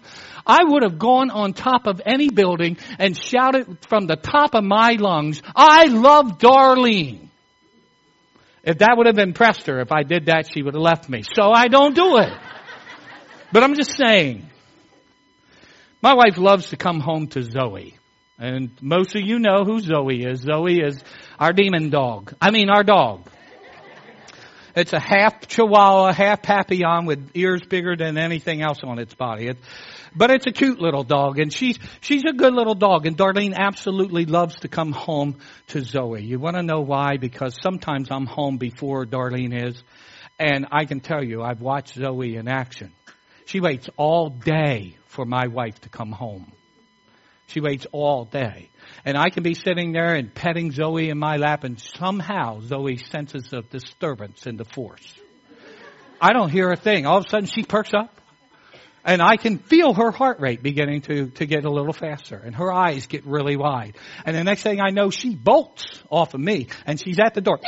I 0.46 0.62
would 0.62 0.82
have 0.82 0.98
gone 0.98 1.30
on 1.30 1.54
top 1.54 1.86
of 1.86 2.02
any 2.04 2.28
building 2.28 2.76
and 2.98 3.16
shouted 3.16 3.78
from 3.88 4.06
the 4.06 4.16
top 4.16 4.54
of 4.54 4.62
my 4.62 4.96
lungs, 4.98 5.40
I 5.56 5.86
love 5.86 6.38
Darlene. 6.38 7.30
If 8.66 8.78
that 8.78 8.94
would 8.96 9.06
have 9.06 9.18
impressed 9.18 9.66
her, 9.66 9.80
if 9.80 9.92
I 9.92 10.02
did 10.02 10.26
that, 10.26 10.50
she 10.52 10.62
would 10.62 10.74
have 10.74 10.82
left 10.82 11.08
me. 11.08 11.22
So 11.22 11.50
I 11.52 11.68
don't 11.68 11.94
do 11.94 12.16
it. 12.18 12.32
But 13.52 13.62
I'm 13.62 13.74
just 13.74 13.96
saying. 13.96 14.48
My 16.00 16.14
wife 16.14 16.38
loves 16.38 16.70
to 16.70 16.76
come 16.76 17.00
home 17.00 17.28
to 17.28 17.42
Zoe. 17.42 17.96
And 18.38 18.70
most 18.80 19.14
of 19.14 19.22
you 19.22 19.38
know 19.38 19.64
who 19.64 19.80
Zoe 19.80 20.24
is. 20.24 20.40
Zoe 20.40 20.80
is 20.80 21.02
our 21.38 21.52
demon 21.52 21.90
dog. 21.90 22.34
I 22.40 22.50
mean 22.50 22.68
our 22.68 22.82
dog. 22.82 23.28
It's 24.76 24.92
a 24.92 24.98
half 24.98 25.46
Chihuahua, 25.46 26.12
half 26.12 26.42
Papillon 26.42 27.06
with 27.06 27.30
ears 27.34 27.62
bigger 27.62 27.94
than 27.96 28.18
anything 28.18 28.60
else 28.60 28.80
on 28.82 28.98
its 28.98 29.14
body. 29.14 29.46
It, 29.46 29.58
but 30.16 30.30
it's 30.30 30.46
a 30.46 30.52
cute 30.52 30.80
little 30.80 31.04
dog 31.04 31.38
and 31.38 31.52
she's, 31.52 31.78
she's 32.00 32.24
a 32.28 32.32
good 32.32 32.52
little 32.54 32.74
dog 32.74 33.06
and 33.06 33.16
Darlene 33.16 33.54
absolutely 33.54 34.24
loves 34.24 34.56
to 34.60 34.68
come 34.68 34.90
home 34.90 35.38
to 35.68 35.82
Zoe. 35.82 36.24
You 36.24 36.40
want 36.40 36.56
to 36.56 36.62
know 36.62 36.80
why? 36.80 37.18
Because 37.18 37.56
sometimes 37.62 38.08
I'm 38.10 38.26
home 38.26 38.56
before 38.58 39.06
Darlene 39.06 39.68
is 39.68 39.82
and 40.40 40.66
I 40.72 40.86
can 40.86 40.98
tell 40.98 41.22
you 41.22 41.42
I've 41.42 41.60
watched 41.60 41.94
Zoe 41.94 42.34
in 42.34 42.48
action. 42.48 42.92
She 43.46 43.60
waits 43.60 43.88
all 43.96 44.30
day 44.30 44.96
for 45.06 45.24
my 45.24 45.46
wife 45.46 45.80
to 45.82 45.88
come 45.88 46.10
home. 46.10 46.50
She 47.46 47.60
waits 47.60 47.86
all 47.92 48.24
day. 48.24 48.70
And 49.04 49.16
I 49.16 49.30
can 49.30 49.42
be 49.42 49.54
sitting 49.54 49.92
there 49.92 50.14
and 50.14 50.34
petting 50.34 50.72
Zoe 50.72 51.10
in 51.10 51.18
my 51.18 51.36
lap 51.36 51.64
and 51.64 51.80
somehow 51.80 52.60
Zoe 52.60 52.96
senses 52.96 53.52
a 53.52 53.62
disturbance 53.62 54.46
in 54.46 54.56
the 54.56 54.64
force. 54.64 55.14
I 56.20 56.32
don't 56.32 56.50
hear 56.50 56.70
a 56.70 56.76
thing. 56.76 57.06
All 57.06 57.18
of 57.18 57.26
a 57.26 57.28
sudden 57.28 57.46
she 57.46 57.64
perks 57.64 57.92
up 57.94 58.20
and 59.04 59.20
I 59.20 59.36
can 59.36 59.58
feel 59.58 59.92
her 59.92 60.10
heart 60.10 60.40
rate 60.40 60.62
beginning 60.62 61.02
to, 61.02 61.28
to 61.30 61.46
get 61.46 61.64
a 61.64 61.70
little 61.70 61.92
faster 61.92 62.36
and 62.36 62.54
her 62.54 62.72
eyes 62.72 63.06
get 63.06 63.26
really 63.26 63.56
wide. 63.56 63.96
And 64.24 64.34
the 64.34 64.44
next 64.44 64.62
thing 64.62 64.80
I 64.80 64.90
know, 64.90 65.10
she 65.10 65.34
bolts 65.34 65.84
off 66.10 66.34
of 66.34 66.40
me 66.40 66.68
and 66.86 66.98
she's 66.98 67.18
at 67.18 67.34
the 67.34 67.40
door, 67.40 67.60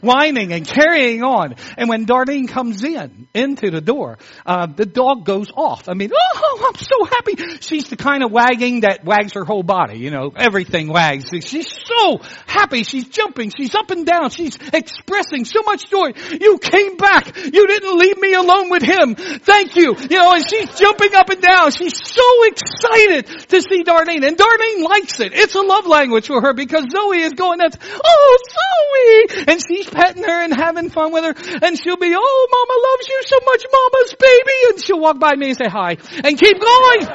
whining 0.00 0.52
and 0.52 0.66
carrying 0.66 1.22
on. 1.22 1.56
And 1.76 1.88
when 1.88 2.06
Darlene 2.06 2.48
comes 2.48 2.82
in, 2.82 3.28
into 3.34 3.70
the 3.70 3.80
door, 3.80 4.18
uh, 4.46 4.66
the 4.66 4.86
dog 4.86 5.24
goes 5.24 5.48
off. 5.54 5.88
I 5.88 5.94
mean, 5.94 6.10
oh, 6.14 6.72
I'm 6.72 6.80
so 6.80 7.04
happy. 7.04 7.58
She's 7.60 7.88
the 7.88 7.96
kind 7.96 8.22
of 8.24 8.32
wagging 8.32 8.80
that 8.80 9.04
wags 9.04 9.34
her 9.34 9.44
whole 9.44 9.62
body, 9.62 9.98
you 9.98 10.10
know, 10.10 10.32
everything 10.34 10.88
wags. 10.88 11.26
She's 11.44 11.68
so 11.84 12.20
happy. 12.46 12.82
She's 12.82 13.08
jumping. 13.08 13.52
She's 13.56 13.74
up 13.74 13.90
and 13.90 14.06
down. 14.06 14.30
She's 14.30 14.56
expressing 14.72 15.44
so 15.44 15.62
much 15.62 15.90
joy. 15.90 16.12
You 16.40 16.58
came 16.58 16.96
back. 16.96 17.36
You 17.36 17.66
didn't 17.66 17.98
leave 17.98 18.18
me 18.18 18.34
alone 18.34 18.70
with 18.70 18.82
him. 18.82 19.14
Thank 19.14 19.76
you. 19.76 19.97
You 20.02 20.18
know, 20.18 20.34
and 20.34 20.44
she's 20.48 20.78
jumping 20.78 21.14
up 21.14 21.28
and 21.30 21.40
down. 21.40 21.70
She's 21.72 21.96
so 21.96 22.44
excited 22.44 23.26
to 23.48 23.62
see 23.62 23.82
Darlene. 23.84 24.26
And 24.26 24.36
Darlene 24.36 24.82
likes 24.82 25.20
it. 25.20 25.32
It's 25.34 25.54
a 25.54 25.60
love 25.60 25.86
language 25.86 26.26
for 26.26 26.40
her 26.40 26.54
because 26.54 26.86
Zoe 26.90 27.20
is 27.20 27.32
going 27.32 27.58
that's, 27.58 27.76
oh, 27.82 28.38
Zoe! 28.48 29.44
And 29.48 29.60
she's 29.66 29.88
petting 29.88 30.22
her 30.22 30.42
and 30.44 30.54
having 30.54 30.90
fun 30.90 31.12
with 31.12 31.24
her. 31.24 31.34
And 31.62 31.78
she'll 31.78 31.96
be, 31.96 32.14
oh, 32.16 32.48
mama 32.50 32.80
loves 32.88 33.08
you 33.08 33.22
so 33.26 33.38
much, 33.44 33.64
mama's 33.72 34.14
baby. 34.18 34.58
And 34.70 34.84
she'll 34.84 35.00
walk 35.00 35.18
by 35.18 35.34
me 35.34 35.48
and 35.50 35.58
say 35.58 35.68
hi. 35.68 35.96
And 36.24 36.38
keep 36.38 36.60
going. 36.60 37.08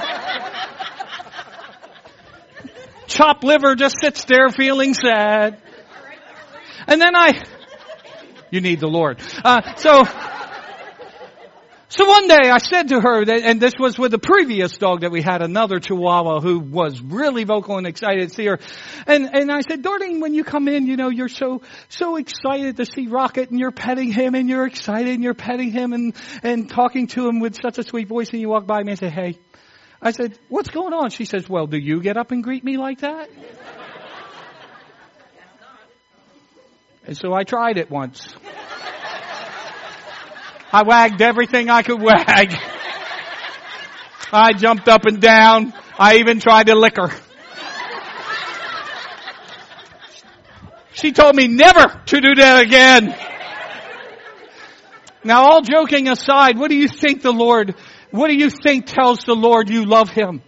Chop 3.07 3.43
liver 3.43 3.75
just 3.75 3.95
sits 4.01 4.23
there 4.25 4.49
feeling 4.49 4.93
sad. 4.93 5.61
And 6.87 6.99
then 6.99 7.15
I, 7.15 7.43
you 8.49 8.61
need 8.61 8.79
the 8.79 8.87
Lord. 8.87 9.19
Uh, 9.43 9.75
so, 9.75 10.03
so 11.95 12.07
one 12.07 12.27
day 12.27 12.49
I 12.49 12.57
said 12.57 12.87
to 12.87 12.99
her, 12.99 13.23
that, 13.23 13.43
and 13.43 13.61
this 13.61 13.73
was 13.77 13.99
with 13.99 14.09
the 14.09 14.17
previous 14.17 14.75
dog 14.77 15.01
that 15.01 15.11
we 15.11 15.21
had, 15.21 15.43
another 15.43 15.79
Chihuahua 15.79 16.39
who 16.39 16.57
was 16.57 16.99
really 16.99 17.43
vocal 17.43 17.77
and 17.77 17.85
excited 17.85 18.29
to 18.29 18.33
see 18.33 18.45
her. 18.47 18.57
And, 19.05 19.29
and 19.31 19.51
I 19.51 19.61
said, 19.61 19.83
Darlene, 19.83 20.19
when 20.19 20.33
you 20.33 20.43
come 20.43 20.67
in, 20.67 20.87
you 20.87 20.97
know, 20.97 21.09
you're 21.09 21.29
so, 21.29 21.61
so 21.89 22.15
excited 22.15 22.77
to 22.77 22.85
see 22.85 23.05
Rocket 23.05 23.51
and 23.51 23.59
you're 23.59 23.71
petting 23.71 24.11
him 24.11 24.33
and 24.33 24.49
you're 24.49 24.65
excited 24.65 25.13
and 25.13 25.23
you're 25.23 25.35
petting 25.35 25.69
him 25.69 25.93
and, 25.93 26.15
and 26.41 26.67
talking 26.67 27.05
to 27.07 27.27
him 27.27 27.39
with 27.39 27.55
such 27.61 27.77
a 27.77 27.83
sweet 27.83 28.07
voice 28.07 28.31
and 28.31 28.41
you 28.41 28.49
walk 28.49 28.65
by 28.65 28.81
me 28.81 28.93
and 28.93 28.99
say, 28.99 29.09
hey. 29.09 29.37
I 30.01 30.11
said, 30.11 30.37
what's 30.49 30.69
going 30.69 30.93
on? 30.93 31.11
She 31.11 31.25
says, 31.25 31.47
well, 31.47 31.67
do 31.67 31.77
you 31.77 32.01
get 32.01 32.17
up 32.17 32.31
and 32.31 32.43
greet 32.43 32.63
me 32.63 32.77
like 32.77 33.01
that? 33.01 33.29
And 37.05 37.17
so 37.17 37.33
I 37.33 37.43
tried 37.43 37.77
it 37.77 37.91
once. 37.91 38.35
I 40.73 40.81
wagged 40.81 41.21
everything 41.21 41.69
I 41.69 41.83
could 41.83 42.01
wag. 42.01 42.51
I 44.31 44.53
jumped 44.53 44.89
up 44.89 45.05
and 45.05 45.21
down. 45.21 45.71
I 45.99 46.15
even 46.15 46.39
tried 46.39 46.65
to 46.65 46.75
lick 46.75 46.97
her. 46.97 47.11
She 50.93 51.11
told 51.11 51.35
me 51.35 51.47
never 51.47 52.01
to 52.07 52.21
do 52.21 52.35
that 52.35 52.63
again. 52.65 53.15
Now 55.23 55.43
all 55.43 55.61
joking 55.61 56.07
aside, 56.07 56.57
what 56.57 56.69
do 56.69 56.75
you 56.75 56.87
think 56.87 57.21
the 57.21 57.31
Lord, 57.31 57.75
what 58.09 58.29
do 58.29 58.35
you 58.35 58.49
think 58.49 58.87
tells 58.87 59.19
the 59.19 59.35
Lord 59.35 59.69
you 59.69 59.85
love 59.85 60.09
Him? 60.09 60.41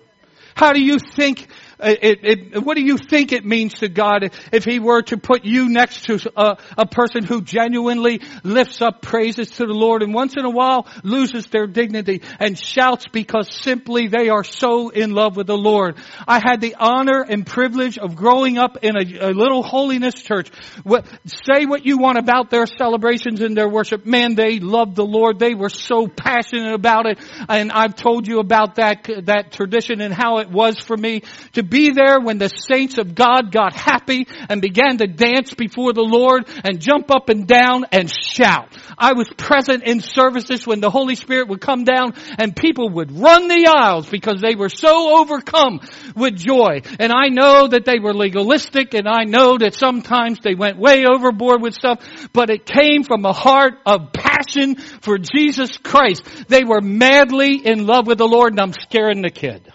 How 0.55 0.73
do 0.73 0.81
you 0.81 0.97
think 0.97 1.47
it, 1.79 2.19
it, 2.23 2.63
what 2.63 2.77
do 2.77 2.83
you 2.83 2.97
think 2.97 3.31
it 3.31 3.45
means 3.45 3.75
to 3.75 3.89
God 3.89 4.31
if 4.51 4.63
He 4.63 4.79
were 4.79 5.01
to 5.03 5.17
put 5.17 5.45
you 5.45 5.69
next 5.69 6.05
to 6.05 6.19
a, 6.35 6.57
a 6.77 6.85
person 6.85 7.23
who 7.23 7.41
genuinely 7.41 8.21
lifts 8.43 8.81
up 8.81 9.01
praises 9.01 9.51
to 9.51 9.65
the 9.65 9.73
Lord 9.73 10.01
and 10.01 10.13
once 10.13 10.35
in 10.37 10.45
a 10.45 10.49
while 10.49 10.87
loses 11.03 11.47
their 11.47 11.67
dignity 11.67 12.21
and 12.39 12.57
shouts 12.57 13.05
because 13.11 13.53
simply 13.61 14.07
they 14.07 14.29
are 14.29 14.43
so 14.43 14.89
in 14.89 15.11
love 15.11 15.35
with 15.35 15.47
the 15.47 15.57
Lord. 15.57 15.97
I 16.27 16.41
had 16.43 16.61
the 16.61 16.75
honor 16.79 17.25
and 17.27 17.45
privilege 17.45 17.97
of 17.97 18.15
growing 18.15 18.57
up 18.57 18.77
in 18.81 18.95
a, 18.95 19.29
a 19.29 19.31
little 19.31 19.63
holiness 19.63 20.15
church. 20.15 20.49
What, 20.83 21.05
say 21.25 21.65
what 21.65 21.85
you 21.85 21.97
want 21.97 22.17
about 22.17 22.49
their 22.49 22.65
celebrations 22.65 23.41
and 23.41 23.55
their 23.55 23.69
worship. 23.69 24.05
Man, 24.05 24.35
they 24.35 24.59
loved 24.59 24.95
the 24.95 25.05
Lord. 25.05 25.39
They 25.39 25.53
were 25.53 25.69
so 25.69 26.07
passionate 26.07 26.73
about 26.73 27.05
it. 27.05 27.19
And 27.49 27.71
I've 27.71 27.95
told 27.95 28.27
you 28.27 28.39
about 28.39 28.75
that, 28.75 29.07
that 29.23 29.51
tradition 29.51 30.01
and 30.01 30.13
how 30.13 30.37
it 30.37 30.49
was 30.49 30.79
for 30.79 30.95
me 30.95 31.23
to 31.53 31.63
be 31.63 31.74
there 31.75 32.19
when 32.19 32.37
the 32.37 32.49
saints 32.49 32.97
of 32.97 33.15
God 33.15 33.51
got 33.51 33.73
happy 33.73 34.27
and 34.49 34.61
began 34.61 34.97
to 34.97 35.07
dance 35.07 35.53
before 35.53 35.93
the 35.93 36.01
Lord 36.01 36.47
and 36.63 36.81
jump 36.81 37.11
up 37.11 37.29
and 37.29 37.47
down 37.47 37.85
and 37.91 38.09
shout. 38.09 38.69
I 38.97 39.13
was 39.13 39.29
present 39.29 39.83
in 39.83 39.99
services 39.99 40.65
when 40.65 40.79
the 40.79 40.89
Holy 40.89 41.15
Spirit 41.15 41.49
would 41.49 41.61
come 41.61 41.83
down 41.83 42.13
and 42.37 42.55
people 42.55 42.89
would 42.89 43.11
run 43.11 43.47
the 43.47 43.71
aisles 43.75 44.09
because 44.09 44.41
they 44.41 44.55
were 44.55 44.69
so 44.69 45.19
overcome 45.19 45.81
with 46.15 46.35
joy. 46.35 46.81
And 46.99 47.11
I 47.11 47.27
know 47.27 47.67
that 47.67 47.85
they 47.85 47.99
were 47.99 48.13
legalistic 48.13 48.93
and 48.93 49.07
I 49.07 49.23
know 49.23 49.57
that 49.57 49.73
sometimes 49.73 50.39
they 50.39 50.55
went 50.55 50.77
way 50.77 51.05
overboard 51.05 51.61
with 51.61 51.73
stuff, 51.73 51.99
but 52.33 52.49
it 52.49 52.65
came 52.65 53.03
from 53.03 53.25
a 53.25 53.33
heart 53.33 53.73
of 53.85 54.13
passion 54.13 54.75
for 54.75 55.17
Jesus 55.17 55.77
Christ. 55.77 56.23
They 56.47 56.63
were 56.63 56.81
madly 56.81 57.65
in 57.65 57.85
love 57.85 58.07
with 58.07 58.17
the 58.17 58.27
Lord 58.27 58.53
and 58.53 58.61
I'm 58.61 58.73
scaring 58.73 59.21
the 59.21 59.29
kid. 59.29 59.71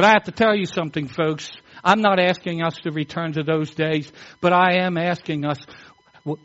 But 0.00 0.08
I 0.08 0.12
have 0.14 0.24
to 0.24 0.32
tell 0.32 0.56
you 0.56 0.64
something, 0.64 1.08
folks. 1.08 1.50
I'm 1.84 2.00
not 2.00 2.18
asking 2.18 2.62
us 2.62 2.74
to 2.84 2.90
return 2.90 3.34
to 3.34 3.42
those 3.42 3.74
days, 3.74 4.10
but 4.40 4.50
I 4.50 4.76
am 4.76 4.96
asking 4.96 5.44
us, 5.44 5.58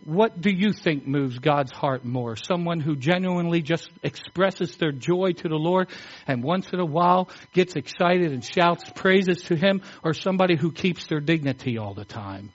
what 0.04 0.42
do 0.42 0.50
you 0.54 0.74
think 0.74 1.08
moves 1.08 1.40
God's 1.40 1.72
heart 1.72 2.04
more? 2.04 2.36
Someone 2.36 2.82
who 2.82 2.98
genuinely 2.98 3.62
just 3.62 3.90
expresses 4.04 4.76
their 4.76 4.92
joy 4.92 5.32
to 5.38 5.48
the 5.48 5.56
Lord 5.56 5.90
and 6.28 6.44
once 6.44 6.74
in 6.74 6.82
a 6.82 6.86
while 6.86 7.30
gets 7.54 7.78
excited 7.78 8.34
and 8.34 8.44
shouts 8.44 8.92
praises 8.94 9.44
to 9.44 9.56
Him, 9.56 9.84
or 10.04 10.14
somebody 10.14 10.58
who 10.58 10.74
keeps 10.74 11.08
their 11.08 11.22
dignity 11.22 11.78
all 11.78 11.94
the 11.94 12.04
time? 12.04 12.52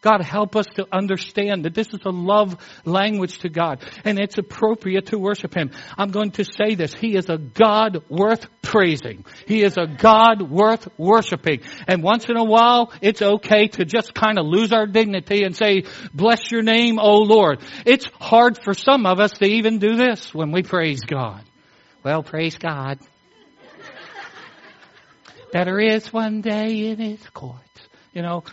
God, 0.00 0.22
help 0.22 0.56
us 0.56 0.66
to 0.76 0.86
understand 0.90 1.64
that 1.64 1.74
this 1.74 1.88
is 1.88 2.00
a 2.06 2.10
love 2.10 2.56
language 2.86 3.40
to 3.40 3.50
God 3.50 3.82
and 4.04 4.18
it's 4.18 4.38
appropriate 4.38 5.06
to 5.06 5.18
worship 5.18 5.54
Him. 5.54 5.72
I'm 5.98 6.10
going 6.10 6.30
to 6.32 6.44
say 6.44 6.74
this. 6.74 6.94
He 6.94 7.16
is 7.16 7.28
a 7.28 7.36
God 7.36 8.02
worth 8.08 8.46
praising. 8.62 9.26
He 9.46 9.62
is 9.62 9.76
a 9.76 9.86
God 9.86 10.42
worth 10.42 10.88
worshiping. 10.96 11.60
And 11.86 12.02
once 12.02 12.26
in 12.30 12.36
a 12.36 12.44
while, 12.44 12.92
it's 13.02 13.20
okay 13.20 13.68
to 13.68 13.84
just 13.84 14.14
kind 14.14 14.38
of 14.38 14.46
lose 14.46 14.72
our 14.72 14.86
dignity 14.86 15.44
and 15.44 15.54
say, 15.54 15.84
bless 16.14 16.50
your 16.50 16.62
name, 16.62 16.98
O 16.98 17.16
Lord. 17.18 17.60
It's 17.84 18.06
hard 18.20 18.62
for 18.62 18.72
some 18.72 19.04
of 19.04 19.20
us 19.20 19.32
to 19.32 19.44
even 19.44 19.78
do 19.78 19.96
this 19.96 20.32
when 20.34 20.50
we 20.50 20.62
praise 20.62 21.00
God. 21.00 21.44
Well, 22.02 22.22
praise 22.22 22.56
God. 22.56 22.98
Better 25.52 25.78
is 25.78 26.12
one 26.12 26.40
day 26.40 26.86
in 26.86 26.98
His 26.98 27.28
courts. 27.30 27.60
You 28.12 28.22
know, 28.22 28.44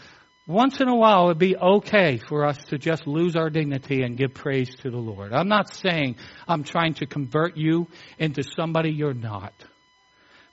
once 0.47 0.79
in 0.79 0.88
a 0.88 0.95
while 0.95 1.25
it 1.25 1.27
would 1.27 1.38
be 1.38 1.57
okay 1.57 2.17
for 2.17 2.45
us 2.45 2.57
to 2.69 2.77
just 2.77 3.05
lose 3.05 3.36
our 3.36 3.49
dignity 3.49 4.01
and 4.01 4.17
give 4.17 4.33
praise 4.33 4.73
to 4.77 4.89
the 4.89 4.97
Lord. 4.97 5.33
I'm 5.33 5.49
not 5.49 5.73
saying 5.73 6.15
I'm 6.47 6.63
trying 6.63 6.93
to 6.95 7.05
convert 7.05 7.57
you 7.57 7.88
into 8.17 8.43
somebody 8.55 8.91
you're 8.91 9.13
not. 9.13 9.53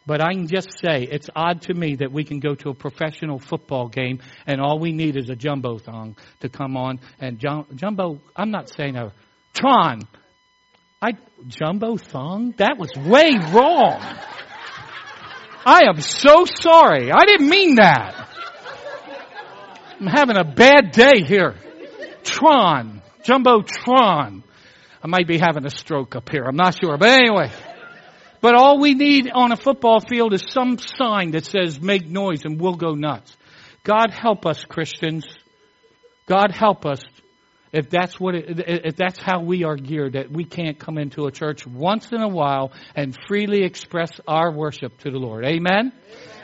But 0.06 0.20
I 0.20 0.34
can 0.34 0.48
just 0.48 0.68
say 0.84 1.04
it's 1.04 1.30
odd 1.34 1.62
to 1.62 1.74
me 1.74 1.96
that 1.96 2.12
we 2.12 2.24
can 2.24 2.40
go 2.40 2.54
to 2.56 2.70
a 2.70 2.74
professional 2.74 3.38
football 3.38 3.88
game 3.88 4.18
and 4.46 4.60
all 4.60 4.78
we 4.78 4.92
need 4.92 5.16
is 5.16 5.30
a 5.30 5.36
jumbo 5.36 5.78
thong 5.78 6.16
to 6.40 6.48
come 6.50 6.76
on 6.76 7.00
and 7.20 7.38
jumbo. 7.38 8.20
I'm 8.36 8.50
not 8.50 8.68
saying 8.68 8.96
a 8.96 9.12
Tron. 9.54 10.02
I 11.00 11.12
jumbo 11.46 11.96
thong. 11.96 12.54
That 12.58 12.76
was 12.78 12.90
way 12.96 13.32
wrong. 13.52 14.00
I 15.66 15.84
am 15.88 16.00
so 16.00 16.44
sorry. 16.44 17.10
I 17.10 17.24
didn't 17.24 17.48
mean 17.48 17.76
that. 17.76 18.28
I'm 20.04 20.10
having 20.10 20.36
a 20.36 20.44
bad 20.44 20.90
day 20.90 21.22
here. 21.26 21.54
Tron. 22.24 23.00
Jumbo 23.22 23.62
Tron. 23.62 24.44
I 25.02 25.06
might 25.06 25.26
be 25.26 25.38
having 25.38 25.64
a 25.64 25.70
stroke 25.70 26.14
up 26.14 26.28
here. 26.28 26.44
I'm 26.44 26.56
not 26.56 26.78
sure. 26.78 26.98
But 26.98 27.08
anyway. 27.08 27.50
But 28.42 28.54
all 28.54 28.78
we 28.78 28.92
need 28.92 29.30
on 29.32 29.50
a 29.50 29.56
football 29.56 30.00
field 30.00 30.34
is 30.34 30.44
some 30.50 30.76
sign 30.76 31.30
that 31.30 31.46
says 31.46 31.80
make 31.80 32.06
noise 32.06 32.44
and 32.44 32.60
we'll 32.60 32.74
go 32.74 32.94
nuts. 32.94 33.34
God 33.82 34.10
help 34.10 34.44
us 34.44 34.62
Christians. 34.64 35.24
God 36.26 36.50
help 36.50 36.84
us 36.84 37.00
if 37.74 37.90
that's 37.90 38.18
what 38.18 38.34
it, 38.34 38.60
if 38.86 38.96
that's 38.96 39.20
how 39.20 39.42
we 39.42 39.64
are 39.64 39.76
geared 39.76 40.12
that 40.14 40.30
we 40.30 40.44
can't 40.44 40.78
come 40.78 40.98
into 40.98 41.26
a 41.26 41.32
church 41.32 41.66
once 41.66 42.12
in 42.12 42.22
a 42.22 42.28
while 42.28 42.72
and 42.94 43.16
freely 43.26 43.64
express 43.64 44.12
our 44.26 44.52
worship 44.52 44.96
to 44.98 45.10
the 45.10 45.18
Lord. 45.18 45.44
Amen. 45.44 45.74
Amen. 45.74 45.92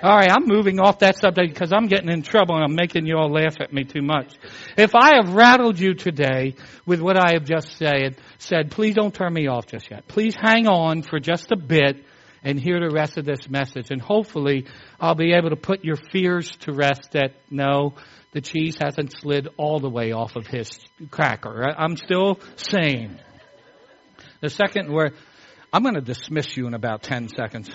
All 0.02 0.16
right, 0.16 0.30
I'm 0.30 0.46
moving 0.46 0.80
off 0.80 1.00
that 1.00 1.18
subject 1.18 1.52
because 1.52 1.72
I'm 1.74 1.86
getting 1.86 2.08
in 2.08 2.22
trouble 2.22 2.54
and 2.54 2.64
I'm 2.64 2.74
making 2.74 3.04
you 3.04 3.18
all 3.18 3.30
laugh 3.30 3.60
at 3.60 3.70
me 3.70 3.84
too 3.84 4.00
much. 4.00 4.34
If 4.76 4.94
I 4.94 5.16
have 5.16 5.34
rattled 5.34 5.78
you 5.78 5.92
today 5.92 6.54
with 6.86 7.00
what 7.00 7.18
I 7.18 7.34
have 7.34 7.44
just 7.44 7.76
said, 7.76 8.16
said, 8.38 8.70
please 8.70 8.94
don't 8.94 9.14
turn 9.14 9.32
me 9.32 9.46
off 9.46 9.66
just 9.66 9.90
yet. 9.90 10.08
Please 10.08 10.34
hang 10.34 10.66
on 10.66 11.02
for 11.02 11.20
just 11.20 11.52
a 11.52 11.56
bit 11.56 12.02
and 12.42 12.58
hear 12.58 12.80
the 12.80 12.90
rest 12.90 13.18
of 13.18 13.26
this 13.26 13.48
message. 13.50 13.90
And 13.90 14.00
hopefully 14.00 14.66
I'll 14.98 15.14
be 15.14 15.34
able 15.34 15.50
to 15.50 15.56
put 15.56 15.84
your 15.84 15.96
fears 15.96 16.50
to 16.60 16.72
rest 16.72 17.12
that 17.12 17.34
no, 17.50 17.94
the 18.32 18.40
cheese 18.40 18.76
hasn't 18.80 19.12
slid 19.12 19.48
all 19.56 19.80
the 19.80 19.90
way 19.90 20.12
off 20.12 20.36
of 20.36 20.46
his 20.46 20.70
cracker. 21.10 21.62
I'm 21.76 21.96
still 21.96 22.38
sane. 22.56 23.18
The 24.40 24.50
second 24.50 24.92
word, 24.92 25.14
I'm 25.72 25.82
going 25.82 25.94
to 25.94 26.00
dismiss 26.00 26.56
you 26.56 26.66
in 26.66 26.74
about 26.74 27.02
10 27.02 27.28
seconds. 27.28 27.68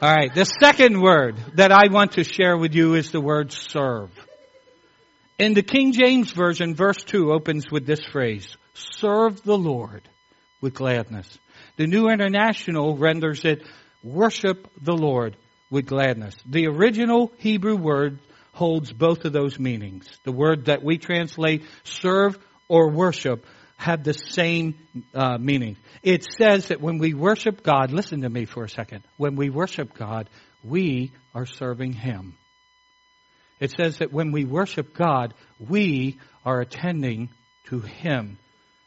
All 0.00 0.14
right. 0.14 0.34
The 0.34 0.44
second 0.44 1.00
word 1.00 1.36
that 1.54 1.70
I 1.72 1.88
want 1.90 2.12
to 2.12 2.24
share 2.24 2.56
with 2.56 2.74
you 2.74 2.94
is 2.94 3.10
the 3.10 3.20
word 3.20 3.52
serve. 3.52 4.10
In 5.38 5.54
the 5.54 5.62
King 5.62 5.92
James 5.92 6.32
Version, 6.32 6.74
verse 6.74 7.02
2 7.04 7.32
opens 7.32 7.70
with 7.70 7.86
this 7.86 8.00
phrase, 8.12 8.56
serve 8.74 9.42
the 9.42 9.56
Lord 9.56 10.08
with 10.60 10.74
gladness. 10.74 11.38
The 11.76 11.86
New 11.86 12.08
International 12.08 12.96
renders 12.96 13.44
it, 13.44 13.62
worship 14.02 14.68
the 14.82 14.96
Lord 14.96 15.36
with 15.70 15.86
gladness. 15.86 16.34
The 16.44 16.66
original 16.66 17.32
Hebrew 17.38 17.76
word 17.76 18.18
holds 18.52 18.92
both 18.92 19.24
of 19.24 19.32
those 19.32 19.58
meanings. 19.58 20.06
The 20.24 20.32
word 20.32 20.66
that 20.66 20.82
we 20.82 20.98
translate 20.98 21.64
serve 21.84 22.38
or 22.68 22.90
worship 22.90 23.46
have 23.76 24.04
the 24.04 24.12
same 24.12 24.74
uh, 25.14 25.38
meaning. 25.38 25.76
It 26.02 26.24
says 26.24 26.68
that 26.68 26.80
when 26.80 26.98
we 26.98 27.14
worship 27.14 27.62
God, 27.62 27.92
listen 27.92 28.22
to 28.22 28.28
me 28.28 28.44
for 28.44 28.64
a 28.64 28.68
second. 28.68 29.04
When 29.16 29.36
we 29.36 29.48
worship 29.48 29.94
God, 29.94 30.28
we 30.62 31.12
are 31.34 31.46
serving 31.46 31.94
Him. 31.94 32.36
It 33.58 33.72
says 33.72 33.98
that 33.98 34.12
when 34.12 34.32
we 34.32 34.44
worship 34.44 34.94
God, 34.94 35.34
we 35.58 36.18
are 36.44 36.60
attending 36.60 37.30
to 37.66 37.80
Him 37.80 38.38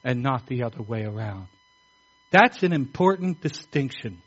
and 0.04 0.22
not 0.22 0.48
the 0.48 0.64
other 0.64 0.82
way 0.82 1.04
around. 1.04 1.48
That's 2.32 2.64
an 2.64 2.74
important 2.74 3.42
distinction 3.42 4.22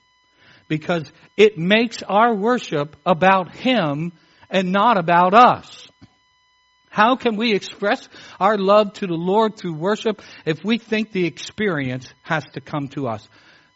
because 0.68 1.10
it 1.36 1.58
makes 1.58 2.02
our 2.02 2.34
worship 2.34 2.96
about 3.04 3.54
Him 3.54 4.12
and 4.50 4.72
not 4.72 4.98
about 4.98 5.34
us. 5.34 5.88
How 6.88 7.16
can 7.16 7.36
we 7.36 7.54
express 7.54 8.08
our 8.40 8.56
love 8.56 8.94
to 8.94 9.06
the 9.06 9.14
Lord 9.14 9.56
through 9.56 9.74
worship 9.74 10.22
if 10.46 10.64
we 10.64 10.78
think 10.78 11.12
the 11.12 11.26
experience 11.26 12.08
has 12.22 12.44
to 12.54 12.60
come 12.60 12.88
to 12.88 13.08
us? 13.08 13.28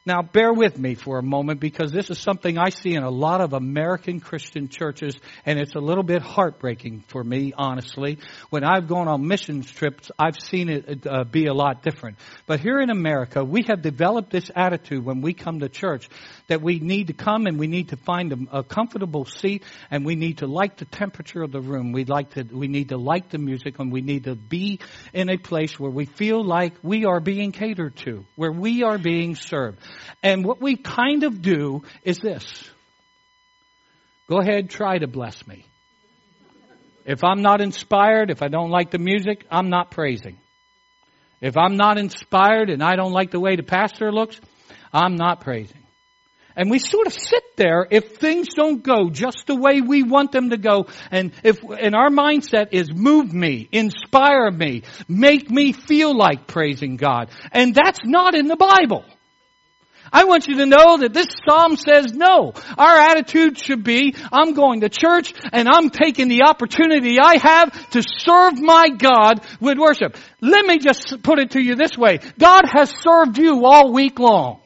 Now, 0.06 0.22
bear 0.22 0.50
with 0.50 0.78
me 0.78 0.94
for 0.94 1.18
a 1.18 1.22
moment 1.22 1.60
because 1.60 1.92
this 1.92 2.08
is 2.08 2.18
something 2.18 2.56
I 2.56 2.70
see 2.70 2.94
in 2.94 3.02
a 3.02 3.10
lot 3.10 3.42
of 3.42 3.52
American 3.52 4.18
Christian 4.18 4.68
churches, 4.68 5.14
and 5.44 5.58
it's 5.58 5.74
a 5.74 5.78
little 5.78 6.02
bit 6.02 6.22
heartbreaking 6.22 7.04
for 7.08 7.22
me, 7.22 7.52
honestly. 7.54 8.18
When 8.48 8.64
I've 8.64 8.88
gone 8.88 9.08
on 9.08 9.28
missions 9.28 9.70
trips, 9.70 10.10
I've 10.18 10.40
seen 10.40 10.70
it 10.70 11.06
uh, 11.06 11.24
be 11.24 11.46
a 11.46 11.52
lot 11.52 11.82
different. 11.82 12.16
But 12.46 12.60
here 12.60 12.80
in 12.80 12.88
America, 12.88 13.44
we 13.44 13.66
have 13.68 13.82
developed 13.82 14.30
this 14.30 14.50
attitude 14.56 15.04
when 15.04 15.20
we 15.20 15.34
come 15.34 15.60
to 15.60 15.68
church 15.68 16.08
that 16.48 16.62
we 16.62 16.78
need 16.78 17.08
to 17.08 17.12
come 17.12 17.44
and 17.44 17.58
we 17.58 17.66
need 17.66 17.90
to 17.90 17.96
find 17.98 18.32
a, 18.32 18.60
a 18.60 18.64
comfortable 18.64 19.26
seat, 19.26 19.64
and 19.90 20.06
we 20.06 20.14
need 20.14 20.38
to 20.38 20.46
like 20.46 20.78
the 20.78 20.86
temperature 20.86 21.42
of 21.42 21.52
the 21.52 21.60
room. 21.60 21.92
We 21.92 22.06
like 22.06 22.30
to, 22.30 22.44
we 22.44 22.68
need 22.68 22.88
to 22.88 22.96
like 22.96 23.28
the 23.28 23.38
music, 23.38 23.78
and 23.78 23.92
we 23.92 24.00
need 24.00 24.24
to 24.24 24.34
be 24.34 24.80
in 25.12 25.28
a 25.28 25.36
place 25.36 25.78
where 25.78 25.90
we 25.90 26.06
feel 26.06 26.42
like 26.42 26.72
we 26.82 27.04
are 27.04 27.20
being 27.20 27.52
catered 27.52 27.96
to, 27.96 28.24
where 28.36 28.50
we 28.50 28.82
are 28.82 28.96
being 28.96 29.36
served. 29.36 29.78
And 30.22 30.44
what 30.44 30.60
we 30.60 30.76
kind 30.76 31.24
of 31.24 31.42
do 31.42 31.82
is 32.02 32.18
this. 32.18 32.44
Go 34.28 34.38
ahead, 34.40 34.70
try 34.70 34.98
to 34.98 35.06
bless 35.06 35.46
me. 35.46 35.66
If 37.04 37.24
I'm 37.24 37.42
not 37.42 37.60
inspired, 37.60 38.30
if 38.30 38.42
I 38.42 38.48
don't 38.48 38.70
like 38.70 38.90
the 38.90 38.98
music, 38.98 39.44
I'm 39.50 39.70
not 39.70 39.90
praising. 39.90 40.38
If 41.40 41.56
I'm 41.56 41.76
not 41.76 41.98
inspired 41.98 42.70
and 42.70 42.82
I 42.82 42.96
don't 42.96 43.12
like 43.12 43.30
the 43.30 43.40
way 43.40 43.56
the 43.56 43.62
pastor 43.62 44.12
looks, 44.12 44.38
I'm 44.92 45.16
not 45.16 45.40
praising. 45.40 45.80
And 46.56 46.70
we 46.70 46.78
sort 46.78 47.06
of 47.06 47.12
sit 47.12 47.56
there 47.56 47.86
if 47.90 48.16
things 48.16 48.48
don't 48.54 48.82
go 48.82 49.08
just 49.08 49.46
the 49.46 49.56
way 49.56 49.80
we 49.80 50.02
want 50.02 50.32
them 50.32 50.50
to 50.50 50.58
go. 50.58 50.88
And 51.10 51.32
if, 51.42 51.58
and 51.62 51.94
our 51.94 52.10
mindset 52.10 52.68
is 52.72 52.92
move 52.92 53.32
me, 53.32 53.68
inspire 53.72 54.50
me, 54.50 54.82
make 55.08 55.48
me 55.48 55.72
feel 55.72 56.14
like 56.14 56.46
praising 56.46 56.96
God. 56.96 57.30
And 57.52 57.74
that's 57.74 58.00
not 58.04 58.34
in 58.34 58.46
the 58.46 58.56
Bible. 58.56 59.04
I 60.12 60.24
want 60.24 60.48
you 60.48 60.56
to 60.56 60.66
know 60.66 60.98
that 60.98 61.12
this 61.12 61.28
psalm 61.46 61.76
says 61.76 62.12
no. 62.12 62.52
Our 62.76 62.98
attitude 62.98 63.58
should 63.58 63.84
be, 63.84 64.14
I'm 64.32 64.54
going 64.54 64.80
to 64.80 64.88
church 64.88 65.32
and 65.52 65.68
I'm 65.68 65.90
taking 65.90 66.28
the 66.28 66.42
opportunity 66.42 67.18
I 67.20 67.36
have 67.36 67.90
to 67.90 68.02
serve 68.02 68.60
my 68.60 68.88
God 68.90 69.40
with 69.60 69.78
worship. 69.78 70.16
Let 70.40 70.66
me 70.66 70.78
just 70.78 71.22
put 71.22 71.38
it 71.38 71.52
to 71.52 71.60
you 71.60 71.76
this 71.76 71.96
way. 71.96 72.20
God 72.38 72.64
has 72.72 72.92
served 73.00 73.38
you 73.38 73.64
all 73.64 73.92
week 73.92 74.18
long. 74.18 74.60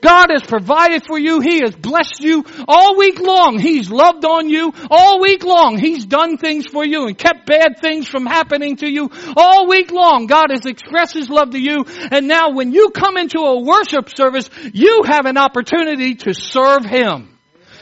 God 0.00 0.28
has 0.30 0.42
provided 0.42 1.04
for 1.04 1.18
you. 1.18 1.40
He 1.40 1.60
has 1.60 1.74
blessed 1.74 2.20
you 2.20 2.44
all 2.66 2.96
week 2.96 3.20
long. 3.20 3.58
He's 3.58 3.90
loved 3.90 4.24
on 4.24 4.48
you 4.48 4.72
all 4.90 5.20
week 5.20 5.44
long. 5.44 5.78
He's 5.78 6.06
done 6.06 6.36
things 6.36 6.66
for 6.66 6.84
you 6.84 7.06
and 7.06 7.16
kept 7.16 7.46
bad 7.46 7.80
things 7.80 8.08
from 8.08 8.26
happening 8.26 8.76
to 8.76 8.88
you 8.88 9.10
all 9.36 9.68
week 9.68 9.90
long. 9.90 10.26
God 10.26 10.50
has 10.50 10.66
expressed 10.66 11.14
His 11.14 11.30
love 11.30 11.50
to 11.50 11.58
you. 11.58 11.84
And 12.10 12.28
now 12.28 12.50
when 12.50 12.72
you 12.72 12.90
come 12.90 13.16
into 13.16 13.38
a 13.38 13.60
worship 13.60 14.10
service, 14.10 14.50
you 14.72 15.02
have 15.06 15.26
an 15.26 15.38
opportunity 15.38 16.16
to 16.16 16.34
serve 16.34 16.84
Him. 16.84 17.37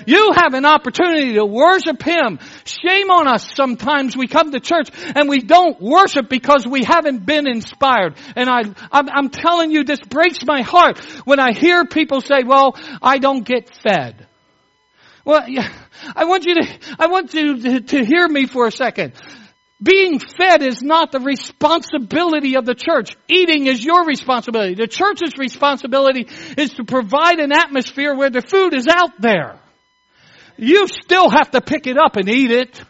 You 0.06 0.32
have 0.34 0.54
an 0.54 0.66
opportunity 0.66 1.34
to 1.34 1.44
worship 1.44 2.02
Him. 2.02 2.38
Shame 2.64 3.10
on 3.10 3.26
us 3.26 3.48
sometimes 3.54 4.16
we 4.16 4.26
come 4.26 4.52
to 4.52 4.60
church 4.60 4.90
and 5.14 5.28
we 5.28 5.40
don't 5.40 5.80
worship 5.80 6.28
because 6.28 6.66
we 6.68 6.84
haven't 6.84 7.24
been 7.24 7.46
inspired. 7.48 8.16
And 8.34 8.50
I, 8.50 8.62
I'm, 8.92 9.08
I'm 9.08 9.28
telling 9.30 9.70
you, 9.70 9.84
this 9.84 10.00
breaks 10.00 10.44
my 10.44 10.62
heart 10.62 10.98
when 11.24 11.40
I 11.40 11.52
hear 11.52 11.84
people 11.86 12.20
say, 12.20 12.42
well, 12.44 12.76
I 13.00 13.18
don't 13.18 13.44
get 13.44 13.70
fed. 13.82 14.26
Well, 15.24 15.42
I 16.14 16.24
want 16.24 16.46
you 16.46 16.54
to, 16.54 16.78
I 16.98 17.06
want 17.06 17.34
you 17.34 17.60
to, 17.62 17.80
to 17.80 18.04
hear 18.04 18.28
me 18.28 18.46
for 18.46 18.66
a 18.66 18.72
second. 18.72 19.14
Being 19.82 20.20
fed 20.20 20.62
is 20.62 20.80
not 20.82 21.12
the 21.12 21.20
responsibility 21.20 22.56
of 22.56 22.64
the 22.64 22.74
church. 22.74 23.14
Eating 23.28 23.66
is 23.66 23.84
your 23.84 24.06
responsibility. 24.06 24.74
The 24.74 24.86
church's 24.86 25.36
responsibility 25.36 26.28
is 26.56 26.74
to 26.74 26.84
provide 26.84 27.40
an 27.40 27.52
atmosphere 27.52 28.14
where 28.14 28.30
the 28.30 28.40
food 28.40 28.74
is 28.74 28.86
out 28.88 29.20
there 29.20 29.60
you 30.56 30.86
still 30.88 31.30
have 31.30 31.50
to 31.52 31.60
pick 31.60 31.86
it 31.86 31.96
up 31.98 32.16
and 32.16 32.28
eat 32.28 32.50
it. 32.50 32.82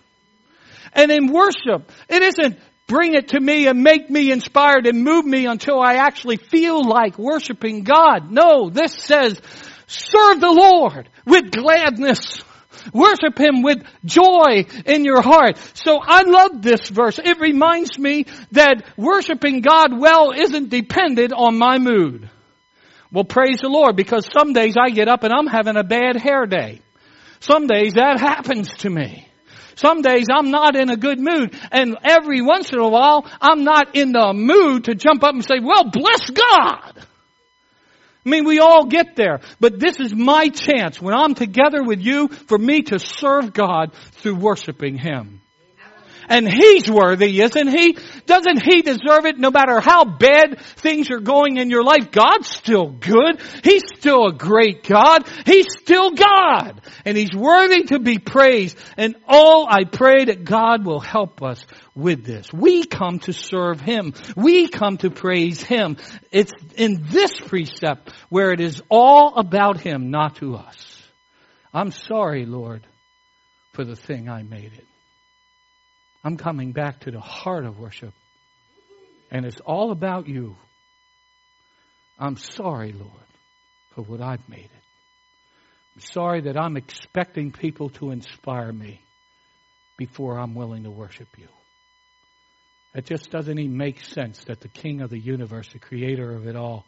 And 0.92 1.10
in 1.10 1.32
worship, 1.32 1.90
it 2.08 2.22
isn't 2.22 2.58
bring 2.86 3.14
it 3.14 3.28
to 3.28 3.40
me 3.40 3.66
and 3.66 3.82
make 3.82 4.08
me 4.08 4.30
inspired 4.30 4.86
and 4.86 5.02
move 5.02 5.24
me 5.24 5.46
until 5.46 5.80
I 5.80 5.94
actually 5.94 6.36
feel 6.36 6.84
like 6.84 7.18
worshiping 7.18 7.82
God. 7.82 8.30
No, 8.30 8.70
this 8.70 8.94
says, 8.94 9.40
serve 9.86 10.40
the 10.40 10.52
Lord 10.52 11.08
with 11.26 11.50
gladness. 11.50 12.42
Worship 12.92 13.38
Him 13.38 13.62
with 13.62 13.82
joy 14.04 14.66
in 14.84 15.04
your 15.04 15.20
heart. 15.20 15.58
So 15.74 15.98
I 16.00 16.22
love 16.22 16.62
this 16.62 16.88
verse. 16.88 17.18
It 17.18 17.40
reminds 17.40 17.98
me 17.98 18.26
that 18.52 18.84
worshiping 18.96 19.60
God 19.60 19.98
well 19.98 20.32
isn't 20.32 20.68
dependent 20.68 21.32
on 21.32 21.58
my 21.58 21.78
mood. 21.78 22.30
Well, 23.10 23.24
praise 23.24 23.60
the 23.60 23.68
Lord 23.68 23.96
because 23.96 24.28
some 24.36 24.52
days 24.52 24.76
I 24.80 24.90
get 24.90 25.08
up 25.08 25.24
and 25.24 25.32
I'm 25.32 25.46
having 25.46 25.76
a 25.76 25.84
bad 25.84 26.16
hair 26.16 26.46
day. 26.46 26.80
Some 27.40 27.66
days 27.66 27.94
that 27.94 28.20
happens 28.20 28.68
to 28.78 28.90
me. 28.90 29.28
Some 29.76 30.00
days 30.00 30.26
I'm 30.34 30.50
not 30.50 30.74
in 30.74 30.90
a 30.90 30.96
good 30.96 31.20
mood. 31.20 31.54
And 31.70 31.98
every 32.02 32.40
once 32.40 32.72
in 32.72 32.78
a 32.78 32.88
while, 32.88 33.26
I'm 33.40 33.62
not 33.64 33.94
in 33.94 34.12
the 34.12 34.32
mood 34.32 34.84
to 34.84 34.94
jump 34.94 35.22
up 35.22 35.34
and 35.34 35.44
say, 35.44 35.60
well, 35.62 35.90
bless 35.90 36.30
God. 36.30 36.92
I 38.26 38.28
mean, 38.28 38.44
we 38.44 38.58
all 38.58 38.86
get 38.86 39.14
there. 39.14 39.40
But 39.60 39.78
this 39.78 40.00
is 40.00 40.14
my 40.14 40.48
chance 40.48 41.00
when 41.00 41.14
I'm 41.14 41.34
together 41.34 41.84
with 41.84 42.00
you 42.00 42.28
for 42.28 42.58
me 42.58 42.82
to 42.82 42.98
serve 42.98 43.52
God 43.52 43.92
through 44.12 44.36
worshiping 44.36 44.96
Him. 44.96 45.42
And 46.28 46.48
He's 46.48 46.90
worthy, 46.90 47.40
isn't 47.40 47.68
He? 47.68 47.96
Doesn't 48.26 48.62
He 48.62 48.82
deserve 48.82 49.26
it 49.26 49.38
no 49.38 49.50
matter 49.50 49.80
how 49.80 50.04
bad 50.04 50.60
things 50.60 51.10
are 51.10 51.20
going 51.20 51.56
in 51.56 51.70
your 51.70 51.84
life? 51.84 52.10
God's 52.10 52.48
still 52.48 52.88
good. 52.88 53.40
He's 53.62 53.82
still 53.96 54.26
a 54.26 54.32
great 54.32 54.82
God. 54.84 55.28
He's 55.44 55.66
still 55.78 56.10
God. 56.12 56.80
And 57.04 57.16
He's 57.16 57.34
worthy 57.34 57.84
to 57.84 57.98
be 57.98 58.18
praised. 58.18 58.76
And 58.96 59.16
oh, 59.28 59.66
I 59.68 59.84
pray 59.84 60.26
that 60.26 60.44
God 60.44 60.84
will 60.84 61.00
help 61.00 61.42
us 61.42 61.64
with 61.94 62.24
this. 62.24 62.52
We 62.52 62.84
come 62.84 63.20
to 63.20 63.32
serve 63.32 63.80
Him. 63.80 64.14
We 64.36 64.68
come 64.68 64.98
to 64.98 65.10
praise 65.10 65.62
Him. 65.62 65.96
It's 66.30 66.52
in 66.76 67.06
this 67.08 67.38
precept 67.38 68.12
where 68.28 68.52
it 68.52 68.60
is 68.60 68.82
all 68.88 69.36
about 69.36 69.80
Him, 69.80 70.10
not 70.10 70.36
to 70.36 70.56
us. 70.56 71.02
I'm 71.72 71.90
sorry, 71.90 72.46
Lord, 72.46 72.86
for 73.72 73.84
the 73.84 73.96
thing 73.96 74.28
I 74.28 74.42
made 74.42 74.72
it. 74.72 74.86
I'm 76.26 76.38
coming 76.38 76.72
back 76.72 76.98
to 77.00 77.12
the 77.12 77.20
heart 77.20 77.64
of 77.64 77.78
worship. 77.78 78.12
And 79.30 79.46
it's 79.46 79.60
all 79.60 79.92
about 79.92 80.26
you. 80.26 80.56
I'm 82.18 82.36
sorry, 82.36 82.90
Lord, 82.90 83.12
for 83.94 84.02
what 84.02 84.20
I've 84.20 84.48
made 84.48 84.64
it. 84.64 84.84
I'm 85.94 86.00
sorry 86.00 86.40
that 86.40 86.56
I'm 86.56 86.76
expecting 86.76 87.52
people 87.52 87.90
to 87.90 88.10
inspire 88.10 88.72
me 88.72 89.00
before 89.96 90.36
I'm 90.36 90.56
willing 90.56 90.82
to 90.82 90.90
worship 90.90 91.28
you. 91.38 91.46
It 92.92 93.06
just 93.06 93.30
doesn't 93.30 93.56
even 93.56 93.76
make 93.76 94.02
sense 94.02 94.42
that 94.46 94.60
the 94.60 94.68
King 94.68 95.02
of 95.02 95.10
the 95.10 95.20
universe, 95.20 95.68
the 95.72 95.78
creator 95.78 96.32
of 96.32 96.48
it 96.48 96.56
all, 96.56 96.86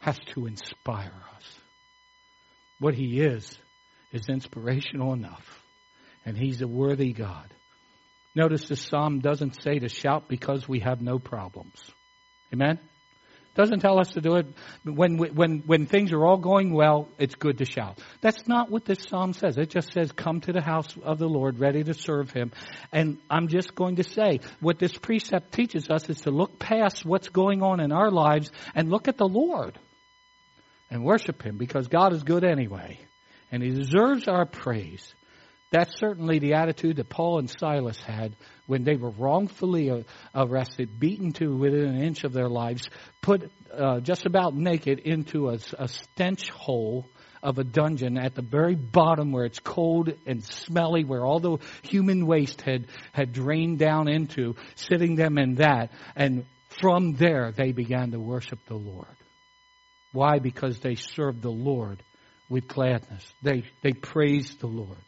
has 0.00 0.18
to 0.32 0.46
inspire 0.46 1.12
us. 1.36 1.58
What 2.80 2.94
he 2.94 3.20
is, 3.20 3.58
is 4.12 4.30
inspirational 4.30 5.12
enough. 5.12 5.62
And 6.24 6.38
he's 6.38 6.62
a 6.62 6.68
worthy 6.68 7.12
God. 7.12 7.52
Notice 8.34 8.68
this 8.68 8.82
psalm 8.82 9.20
doesn't 9.20 9.62
say 9.62 9.78
to 9.78 9.88
shout 9.88 10.28
because 10.28 10.68
we 10.68 10.80
have 10.80 11.00
no 11.00 11.18
problems. 11.18 11.78
Amen? 12.52 12.78
Doesn't 13.58 13.80
tell 13.80 13.98
us 13.98 14.10
to 14.10 14.20
do 14.20 14.36
it 14.36 14.46
when, 14.84 15.16
when, 15.16 15.64
when 15.66 15.86
things 15.86 16.12
are 16.12 16.24
all 16.24 16.36
going 16.36 16.72
well, 16.72 17.08
it's 17.18 17.34
good 17.34 17.58
to 17.58 17.64
shout. 17.64 17.98
That's 18.20 18.46
not 18.46 18.70
what 18.70 18.84
this 18.84 18.98
psalm 19.08 19.32
says. 19.32 19.56
It 19.56 19.70
just 19.70 19.92
says, 19.92 20.12
come 20.12 20.40
to 20.42 20.52
the 20.52 20.60
house 20.60 20.86
of 21.02 21.18
the 21.18 21.26
Lord 21.26 21.58
ready 21.58 21.82
to 21.82 21.92
serve 21.92 22.30
him. 22.30 22.52
And 22.92 23.18
I'm 23.28 23.48
just 23.48 23.74
going 23.74 23.96
to 23.96 24.04
say, 24.04 24.38
what 24.60 24.78
this 24.78 24.96
precept 24.96 25.50
teaches 25.50 25.90
us 25.90 26.08
is 26.08 26.20
to 26.20 26.30
look 26.30 26.60
past 26.60 27.04
what's 27.04 27.30
going 27.30 27.64
on 27.64 27.80
in 27.80 27.90
our 27.90 28.12
lives 28.12 28.52
and 28.76 28.88
look 28.88 29.08
at 29.08 29.16
the 29.16 29.26
Lord 29.26 29.76
and 30.88 31.02
worship 31.02 31.42
him 31.42 31.58
because 31.58 31.88
God 31.88 32.12
is 32.12 32.22
good 32.22 32.44
anyway. 32.44 33.00
And 33.50 33.60
he 33.60 33.70
deserves 33.70 34.28
our 34.28 34.46
praise. 34.46 35.12
That's 35.70 35.98
certainly 35.98 36.38
the 36.38 36.54
attitude 36.54 36.96
that 36.96 37.10
Paul 37.10 37.40
and 37.40 37.50
Silas 37.50 37.98
had 38.00 38.34
when 38.66 38.84
they 38.84 38.96
were 38.96 39.10
wrongfully 39.10 40.04
arrested, 40.34 40.98
beaten 40.98 41.32
to 41.32 41.54
within 41.56 41.84
an 41.84 42.02
inch 42.02 42.24
of 42.24 42.32
their 42.32 42.48
lives, 42.48 42.88
put 43.20 43.50
uh, 43.76 44.00
just 44.00 44.24
about 44.24 44.54
naked 44.54 44.98
into 44.98 45.50
a, 45.50 45.58
a 45.78 45.88
stench 45.88 46.50
hole 46.50 47.06
of 47.42 47.58
a 47.58 47.64
dungeon 47.64 48.18
at 48.18 48.34
the 48.34 48.42
very 48.42 48.74
bottom 48.74 49.30
where 49.30 49.44
it's 49.44 49.60
cold 49.60 50.12
and 50.26 50.42
smelly, 50.42 51.04
where 51.04 51.24
all 51.24 51.40
the 51.40 51.58
human 51.82 52.26
waste 52.26 52.62
had, 52.62 52.86
had 53.12 53.32
drained 53.32 53.78
down 53.78 54.08
into, 54.08 54.56
sitting 54.74 55.16
them 55.16 55.38
in 55.38 55.56
that. 55.56 55.90
And 56.16 56.44
from 56.80 57.14
there, 57.14 57.52
they 57.52 57.72
began 57.72 58.10
to 58.12 58.18
worship 58.18 58.58
the 58.66 58.74
Lord. 58.74 59.06
Why? 60.12 60.38
Because 60.38 60.80
they 60.80 60.94
served 60.94 61.42
the 61.42 61.50
Lord 61.50 62.02
with 62.48 62.66
gladness. 62.66 63.24
They, 63.42 63.64
they 63.82 63.92
praised 63.92 64.60
the 64.60 64.66
Lord. 64.66 64.98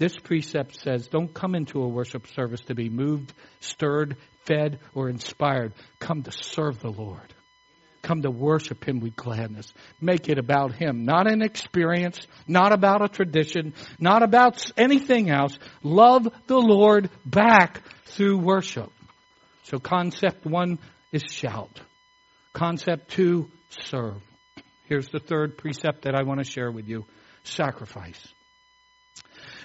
This 0.00 0.18
precept 0.18 0.80
says 0.80 1.08
don't 1.08 1.32
come 1.32 1.54
into 1.54 1.82
a 1.82 1.88
worship 1.88 2.26
service 2.28 2.62
to 2.62 2.74
be 2.74 2.88
moved, 2.88 3.34
stirred, 3.60 4.16
fed, 4.46 4.80
or 4.94 5.10
inspired. 5.10 5.74
Come 5.98 6.22
to 6.22 6.32
serve 6.32 6.80
the 6.80 6.90
Lord. 6.90 7.34
Come 8.00 8.22
to 8.22 8.30
worship 8.30 8.88
Him 8.88 9.00
with 9.00 9.14
gladness. 9.14 9.70
Make 10.00 10.30
it 10.30 10.38
about 10.38 10.72
Him, 10.72 11.04
not 11.04 11.30
an 11.30 11.42
experience, 11.42 12.18
not 12.48 12.72
about 12.72 13.04
a 13.04 13.08
tradition, 13.08 13.74
not 13.98 14.22
about 14.22 14.72
anything 14.78 15.28
else. 15.28 15.58
Love 15.82 16.32
the 16.46 16.58
Lord 16.58 17.10
back 17.26 17.82
through 18.06 18.38
worship. 18.38 18.90
So 19.64 19.78
concept 19.78 20.46
one 20.46 20.78
is 21.12 21.24
shout. 21.30 21.78
Concept 22.54 23.10
two, 23.10 23.50
serve. 23.68 24.22
Here's 24.86 25.08
the 25.08 25.20
third 25.20 25.58
precept 25.58 26.04
that 26.04 26.14
I 26.14 26.22
want 26.22 26.42
to 26.42 26.50
share 26.50 26.70
with 26.70 26.88
you. 26.88 27.04
Sacrifice. 27.44 28.32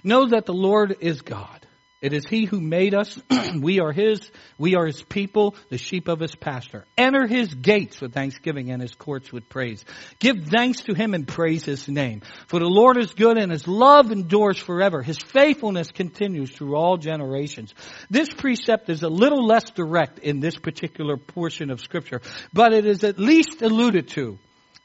Know 0.06 0.28
that 0.28 0.46
the 0.46 0.54
Lord 0.54 0.98
is 1.02 1.24
God. 1.24 1.66
It 2.00 2.14
is 2.14 2.28
He 2.30 2.46
who 2.46 2.62
made 2.62 2.94
us. 2.94 3.20
we 3.60 3.80
are 3.80 3.92
His. 3.92 4.30
We 4.60 4.76
are 4.76 4.86
His 4.86 5.02
people, 5.02 5.56
the 5.70 5.80
sheep 5.80 6.08
of 6.08 6.20
His 6.20 6.36
pasture. 6.36 6.86
Enter 6.96 7.26
His 7.26 7.52
gates 7.52 8.00
with 8.00 8.14
thanksgiving 8.14 8.70
and 8.70 8.80
His 8.80 8.94
courts 8.94 9.34
with 9.34 9.50
praise. 9.50 9.84
Give 10.20 10.36
thanks 10.46 10.82
to 10.82 10.94
Him 10.94 11.16
and 11.16 11.28
praise 11.28 11.66
His 11.66 11.90
name. 11.90 12.22
For 12.46 12.60
the 12.60 12.68
Lord 12.68 12.98
is 12.98 13.16
good 13.16 13.40
and 13.40 13.52
His 13.52 13.68
love 13.68 14.12
endures 14.12 14.60
forever. 14.60 15.02
His 15.02 15.18
faithfulness 15.18 15.90
continues 15.90 16.52
through 16.52 16.76
all 16.76 16.98
generations. 16.98 17.74
This 18.08 18.32
precept 18.32 18.92
is 18.92 19.02
a 19.02 19.10
little 19.10 19.44
less 19.44 19.72
direct 19.72 20.20
in 20.20 20.40
this 20.40 20.60
particular 20.60 21.18
portion 21.18 21.72
of 21.72 21.82
scripture, 21.82 22.22
but 22.54 22.74
it 22.74 22.86
is 22.86 23.04
at 23.04 23.18
least 23.18 23.64
alluded 23.64 24.10
to. 24.10 24.38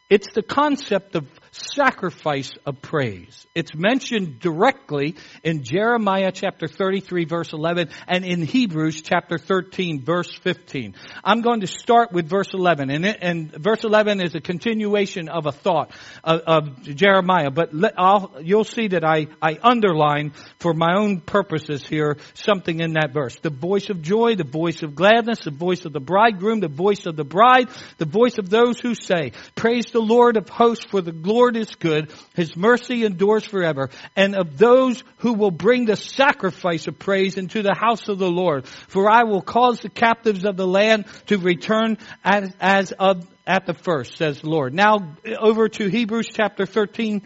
It's 0.08 0.32
the 0.34 0.42
concept 0.42 1.14
of 1.14 1.28
sacrifice 1.52 2.50
of 2.64 2.80
praise. 2.80 3.46
It's 3.54 3.74
mentioned 3.74 4.38
directly 4.38 5.16
in 5.42 5.62
Jeremiah 5.62 6.30
chapter 6.32 6.68
33 6.68 7.24
verse 7.24 7.52
11 7.52 7.88
and 8.06 8.24
in 8.24 8.42
Hebrews 8.42 9.02
chapter 9.02 9.38
13 9.38 10.04
verse 10.04 10.32
15. 10.32 10.94
I'm 11.24 11.40
going 11.40 11.60
to 11.60 11.66
start 11.66 12.12
with 12.12 12.28
verse 12.28 12.50
11 12.54 12.90
and, 12.90 13.04
it, 13.04 13.18
and 13.20 13.52
verse 13.52 13.84
11 13.84 14.20
is 14.20 14.34
a 14.34 14.40
continuation 14.40 15.28
of 15.28 15.46
a 15.46 15.52
thought 15.52 15.92
of, 16.22 16.40
of 16.40 16.82
Jeremiah, 16.82 17.50
but 17.50 17.74
let, 17.74 17.94
you'll 18.42 18.64
see 18.64 18.88
that 18.88 19.04
I, 19.04 19.26
I 19.42 19.58
underline 19.62 20.32
for 20.58 20.74
my 20.74 20.96
own 20.96 21.20
purposes 21.20 21.86
here 21.86 22.18
something 22.34 22.80
in 22.80 22.94
that 22.94 23.12
verse. 23.12 23.36
The 23.36 23.50
voice 23.50 23.90
of 23.90 24.02
joy, 24.02 24.36
the 24.36 24.44
voice 24.44 24.82
of 24.82 24.94
gladness, 24.94 25.40
the 25.44 25.50
voice 25.50 25.84
of 25.84 25.92
the 25.92 26.00
bridegroom, 26.00 26.60
the 26.60 26.68
voice 26.68 27.06
of 27.06 27.16
the 27.16 27.24
bride, 27.24 27.68
the 27.98 28.06
voice 28.06 28.38
of 28.38 28.48
those 28.50 28.78
who 28.78 28.94
say, 28.94 29.32
praise 29.54 29.86
the 29.92 30.00
Lord 30.00 30.36
of 30.36 30.48
hosts 30.48 30.84
for 30.84 31.00
the 31.00 31.12
Lord 31.40 31.56
is 31.56 31.74
good. 31.74 32.12
His 32.34 32.54
mercy 32.54 33.02
endures 33.02 33.46
forever. 33.46 33.88
And 34.14 34.36
of 34.36 34.58
those 34.58 35.02
who 35.18 35.32
will 35.32 35.50
bring 35.50 35.86
the 35.86 35.96
sacrifice 35.96 36.86
of 36.86 36.98
praise 36.98 37.38
into 37.38 37.62
the 37.62 37.74
house 37.74 38.08
of 38.10 38.18
the 38.18 38.30
Lord. 38.30 38.66
For 38.66 39.10
I 39.10 39.24
will 39.24 39.40
cause 39.40 39.80
the 39.80 39.88
captives 39.88 40.44
of 40.44 40.58
the 40.58 40.66
land 40.66 41.06
to 41.28 41.38
return 41.38 41.96
as, 42.22 42.52
as 42.60 42.92
of 42.92 43.26
at 43.46 43.66
the 43.66 43.74
first, 43.74 44.16
says 44.16 44.40
the 44.40 44.48
Lord. 44.48 44.74
Now 44.74 45.16
over 45.38 45.68
to 45.68 45.88
Hebrews 45.88 46.28
chapter 46.32 46.66
13, 46.66 47.22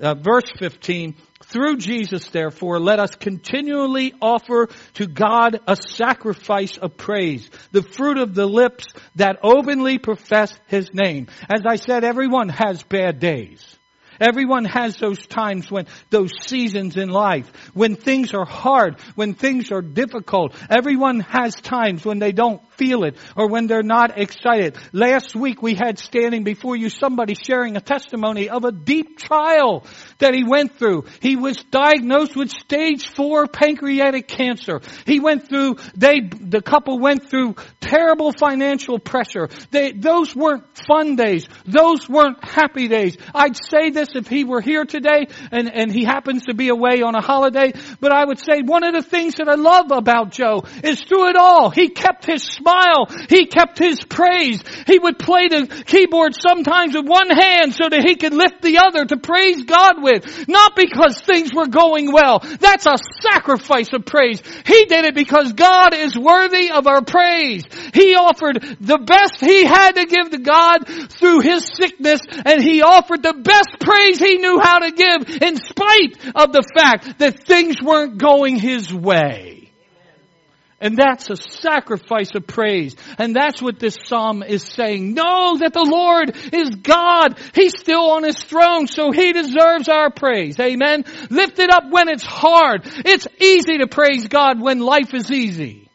uh, 0.00 0.14
verse 0.14 0.50
15. 0.58 1.14
Through 1.44 1.76
Jesus, 1.76 2.28
therefore, 2.28 2.78
let 2.78 2.98
us 2.98 3.14
continually 3.14 4.12
offer 4.20 4.68
to 4.94 5.06
God 5.06 5.60
a 5.66 5.76
sacrifice 5.76 6.76
of 6.76 6.96
praise, 6.96 7.48
the 7.70 7.82
fruit 7.82 8.18
of 8.18 8.34
the 8.34 8.46
lips 8.46 8.84
that 9.16 9.38
openly 9.42 9.98
profess 9.98 10.52
His 10.66 10.90
name. 10.92 11.28
As 11.48 11.62
I 11.66 11.76
said, 11.76 12.04
everyone 12.04 12.48
has 12.48 12.82
bad 12.82 13.20
days. 13.20 13.64
Everyone 14.20 14.64
has 14.64 14.96
those 14.96 15.24
times 15.26 15.70
when, 15.70 15.86
those 16.10 16.32
seasons 16.40 16.96
in 16.96 17.08
life, 17.08 17.50
when 17.72 17.94
things 17.94 18.34
are 18.34 18.44
hard, 18.44 19.00
when 19.14 19.34
things 19.34 19.70
are 19.70 19.82
difficult. 19.82 20.56
Everyone 20.68 21.20
has 21.20 21.54
times 21.54 22.04
when 22.04 22.18
they 22.18 22.32
don't 22.32 22.60
feel 22.78 23.04
it 23.04 23.16
or 23.36 23.48
when 23.48 23.66
they're 23.66 23.82
not 23.82 24.18
excited. 24.18 24.76
Last 24.92 25.34
week 25.34 25.60
we 25.60 25.74
had 25.74 25.98
standing 25.98 26.44
before 26.44 26.76
you 26.76 26.88
somebody 26.88 27.34
sharing 27.34 27.76
a 27.76 27.80
testimony 27.80 28.48
of 28.48 28.64
a 28.64 28.72
deep 28.72 29.18
trial 29.18 29.84
that 30.18 30.34
he 30.34 30.44
went 30.44 30.78
through. 30.78 31.04
He 31.20 31.36
was 31.36 31.56
diagnosed 31.70 32.36
with 32.36 32.50
stage 32.50 33.08
four 33.08 33.46
pancreatic 33.46 34.28
cancer. 34.28 34.80
He 35.06 35.20
went 35.20 35.48
through, 35.48 35.76
they, 35.96 36.20
the 36.20 36.62
couple 36.62 36.98
went 36.98 37.28
through 37.28 37.56
terrible 37.80 38.32
financial 38.32 38.98
pressure. 38.98 39.48
They, 39.70 39.92
those 39.92 40.34
weren't 40.34 40.64
fun 40.86 41.16
days. 41.16 41.46
Those 41.66 42.08
weren't 42.08 42.42
happy 42.44 42.88
days. 42.88 43.16
I'd 43.34 43.56
say 43.56 43.90
this 43.90 44.08
if 44.14 44.28
he 44.28 44.44
were 44.44 44.60
here 44.60 44.84
today 44.84 45.26
and, 45.50 45.72
and 45.72 45.92
he 45.92 46.04
happens 46.04 46.44
to 46.44 46.54
be 46.54 46.68
away 46.68 47.02
on 47.02 47.14
a 47.14 47.20
holiday, 47.20 47.72
but 48.00 48.12
I 48.12 48.24
would 48.24 48.38
say 48.38 48.62
one 48.64 48.84
of 48.84 48.94
the 48.94 49.02
things 49.02 49.36
that 49.36 49.48
I 49.48 49.54
love 49.54 49.90
about 49.90 50.30
Joe 50.30 50.64
is 50.84 51.00
through 51.02 51.30
it 51.30 51.36
all, 51.36 51.70
he 51.70 51.88
kept 51.88 52.24
his 52.24 52.44
smile. 52.44 52.67
He 53.28 53.46
kept 53.46 53.78
his 53.78 54.02
praise. 54.02 54.62
He 54.86 54.98
would 54.98 55.18
play 55.18 55.48
the 55.48 55.66
keyboard 55.86 56.34
sometimes 56.34 56.94
with 56.94 57.06
one 57.06 57.30
hand 57.30 57.74
so 57.74 57.88
that 57.88 58.04
he 58.04 58.16
could 58.16 58.34
lift 58.34 58.62
the 58.62 58.78
other 58.78 59.04
to 59.04 59.16
praise 59.16 59.62
God 59.62 60.02
with. 60.02 60.48
Not 60.48 60.76
because 60.76 61.20
things 61.20 61.54
were 61.54 61.66
going 61.66 62.12
well. 62.12 62.40
That's 62.40 62.86
a 62.86 62.96
sacrifice 63.22 63.88
of 63.92 64.04
praise. 64.04 64.42
He 64.66 64.84
did 64.86 65.04
it 65.04 65.14
because 65.14 65.52
God 65.52 65.94
is 65.94 66.16
worthy 66.18 66.70
of 66.70 66.86
our 66.86 67.02
praise. 67.02 67.64
He 67.94 68.14
offered 68.14 68.62
the 68.80 68.98
best 68.98 69.40
he 69.40 69.64
had 69.64 69.92
to 69.92 70.06
give 70.06 70.30
to 70.30 70.38
God 70.38 70.86
through 71.12 71.40
his 71.40 71.64
sickness 71.74 72.20
and 72.44 72.62
he 72.62 72.82
offered 72.82 73.22
the 73.22 73.34
best 73.34 73.80
praise 73.80 74.18
he 74.18 74.38
knew 74.38 74.58
how 74.58 74.80
to 74.80 74.90
give 74.92 75.42
in 75.42 75.56
spite 75.56 76.18
of 76.34 76.52
the 76.52 76.64
fact 76.74 77.18
that 77.18 77.44
things 77.44 77.82
weren't 77.82 78.18
going 78.18 78.56
his 78.56 78.92
way. 78.92 79.57
And 80.80 80.96
that's 80.96 81.28
a 81.28 81.36
sacrifice 81.36 82.30
of 82.36 82.46
praise. 82.46 82.94
And 83.18 83.34
that's 83.34 83.60
what 83.60 83.80
this 83.80 83.96
psalm 84.04 84.44
is 84.44 84.62
saying. 84.62 85.12
Know 85.12 85.58
that 85.58 85.72
the 85.72 85.82
Lord 85.84 86.36
is 86.52 86.70
God. 86.70 87.38
He's 87.54 87.78
still 87.78 88.12
on 88.12 88.22
His 88.22 88.38
throne, 88.38 88.86
so 88.86 89.10
He 89.10 89.32
deserves 89.32 89.88
our 89.88 90.10
praise. 90.10 90.60
Amen. 90.60 91.04
Lift 91.30 91.58
it 91.58 91.70
up 91.70 91.90
when 91.90 92.08
it's 92.08 92.24
hard. 92.24 92.82
It's 92.84 93.26
easy 93.40 93.78
to 93.78 93.88
praise 93.88 94.28
God 94.28 94.60
when 94.60 94.78
life 94.78 95.14
is 95.14 95.32
easy. 95.32 95.87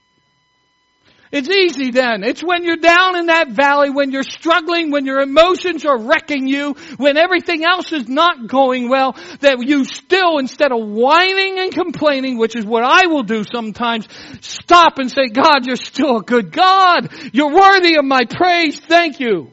It's 1.33 1.49
easy 1.49 1.89
then. 1.89 2.23
It's 2.23 2.43
when 2.43 2.63
you're 2.63 2.77
down 2.77 3.17
in 3.17 3.25
that 3.25 3.49
valley, 3.49 3.89
when 3.89 4.11
you're 4.11 4.21
struggling, 4.21 4.91
when 4.91 5.07
your 5.07 5.19
emotions 5.19 5.83
are 5.83 5.97
wrecking 5.97 6.45
you, 6.45 6.75
when 6.97 7.17
everything 7.17 7.65
else 7.65 7.91
is 7.91 8.07
not 8.07 8.45
going 8.45 8.87
well, 8.87 9.17
that 9.39 9.57
you 9.59 9.83
still, 9.83 10.37
instead 10.37 10.71
of 10.71 10.87
whining 10.87 11.57
and 11.57 11.73
complaining, 11.73 12.37
which 12.37 12.55
is 12.55 12.63
what 12.63 12.83
I 12.83 13.07
will 13.07 13.23
do 13.23 13.43
sometimes, 13.43 14.07
stop 14.41 14.99
and 14.99 15.09
say, 15.09 15.29
God, 15.29 15.65
you're 15.65 15.75
still 15.75 16.17
a 16.17 16.21
good 16.21 16.51
God. 16.51 17.11
You're 17.33 17.51
worthy 17.51 17.95
of 17.95 18.05
my 18.05 18.25
praise. 18.25 18.79
Thank 18.79 19.19
you. 19.19 19.49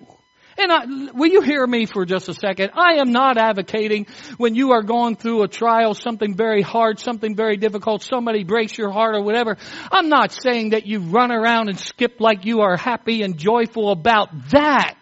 And 0.60 0.70
I, 0.70 1.12
will 1.12 1.30
you 1.30 1.40
hear 1.40 1.66
me 1.66 1.86
for 1.86 2.04
just 2.04 2.28
a 2.28 2.34
second? 2.34 2.72
I 2.74 3.00
am 3.00 3.12
not 3.12 3.38
advocating 3.38 4.06
when 4.36 4.54
you 4.54 4.72
are 4.72 4.82
going 4.82 5.16
through 5.16 5.42
a 5.42 5.48
trial, 5.48 5.94
something 5.94 6.34
very 6.36 6.60
hard, 6.60 6.98
something 6.98 7.34
very 7.34 7.56
difficult, 7.56 8.02
somebody 8.02 8.44
breaks 8.44 8.76
your 8.76 8.90
heart 8.90 9.14
or 9.14 9.22
whatever. 9.22 9.56
I'm 9.90 10.10
not 10.10 10.32
saying 10.32 10.70
that 10.70 10.86
you 10.86 11.00
run 11.00 11.32
around 11.32 11.70
and 11.70 11.78
skip 11.78 12.20
like 12.20 12.44
you 12.44 12.60
are 12.60 12.76
happy 12.76 13.22
and 13.22 13.38
joyful 13.38 13.90
about 13.90 14.50
that. 14.50 14.96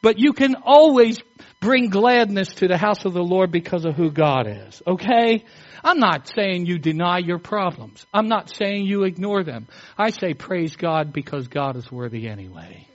But 0.00 0.18
you 0.18 0.32
can 0.32 0.56
always 0.64 1.20
bring 1.60 1.90
gladness 1.90 2.48
to 2.54 2.66
the 2.66 2.78
house 2.78 3.04
of 3.04 3.12
the 3.12 3.22
Lord 3.22 3.52
because 3.52 3.84
of 3.84 3.94
who 3.94 4.10
God 4.10 4.46
is. 4.48 4.82
Okay? 4.86 5.44
I'm 5.84 5.98
not 5.98 6.30
saying 6.34 6.66
you 6.66 6.78
deny 6.78 7.18
your 7.18 7.38
problems. 7.38 8.06
I'm 8.14 8.28
not 8.28 8.54
saying 8.54 8.86
you 8.86 9.04
ignore 9.04 9.44
them. 9.44 9.68
I 9.98 10.10
say 10.10 10.32
praise 10.34 10.76
God 10.76 11.12
because 11.12 11.48
God 11.48 11.76
is 11.76 11.90
worthy 11.90 12.28
anyway. 12.28 12.88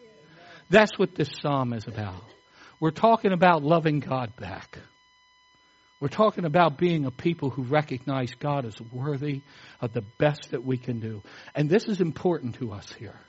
That's 0.69 0.97
what 0.97 1.15
this 1.15 1.29
psalm 1.41 1.73
is 1.73 1.87
about. 1.87 2.23
We're 2.79 2.91
talking 2.91 3.31
about 3.31 3.63
loving 3.63 3.99
God 3.99 4.35
back. 4.35 4.77
We're 5.99 6.09
talking 6.09 6.45
about 6.45 6.77
being 6.77 7.05
a 7.05 7.11
people 7.11 7.49
who 7.49 7.63
recognize 7.63 8.33
God 8.35 8.65
as 8.65 8.75
worthy 8.91 9.41
of 9.81 9.93
the 9.93 10.03
best 10.19 10.51
that 10.51 10.63
we 10.63 10.77
can 10.77 10.99
do. 10.99 11.23
And 11.55 11.69
this 11.69 11.85
is 11.85 12.01
important 12.01 12.55
to 12.55 12.71
us 12.73 12.91
here. 12.93 13.19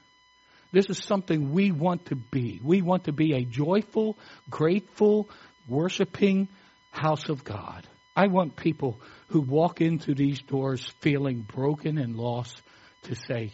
This 0.70 0.90
is 0.90 0.98
something 0.98 1.52
we 1.52 1.72
want 1.72 2.06
to 2.06 2.14
be. 2.14 2.60
We 2.62 2.82
want 2.82 3.04
to 3.04 3.12
be 3.12 3.32
a 3.32 3.44
joyful, 3.44 4.18
grateful, 4.50 5.30
worshiping 5.66 6.48
house 6.90 7.30
of 7.30 7.42
God. 7.42 7.86
I 8.14 8.26
want 8.26 8.56
people 8.56 9.00
who 9.28 9.40
walk 9.40 9.80
into 9.80 10.14
these 10.14 10.40
doors 10.40 10.84
feeling 11.00 11.40
broken 11.40 11.96
and 11.96 12.16
lost 12.16 12.60
to 13.04 13.14
say, 13.14 13.52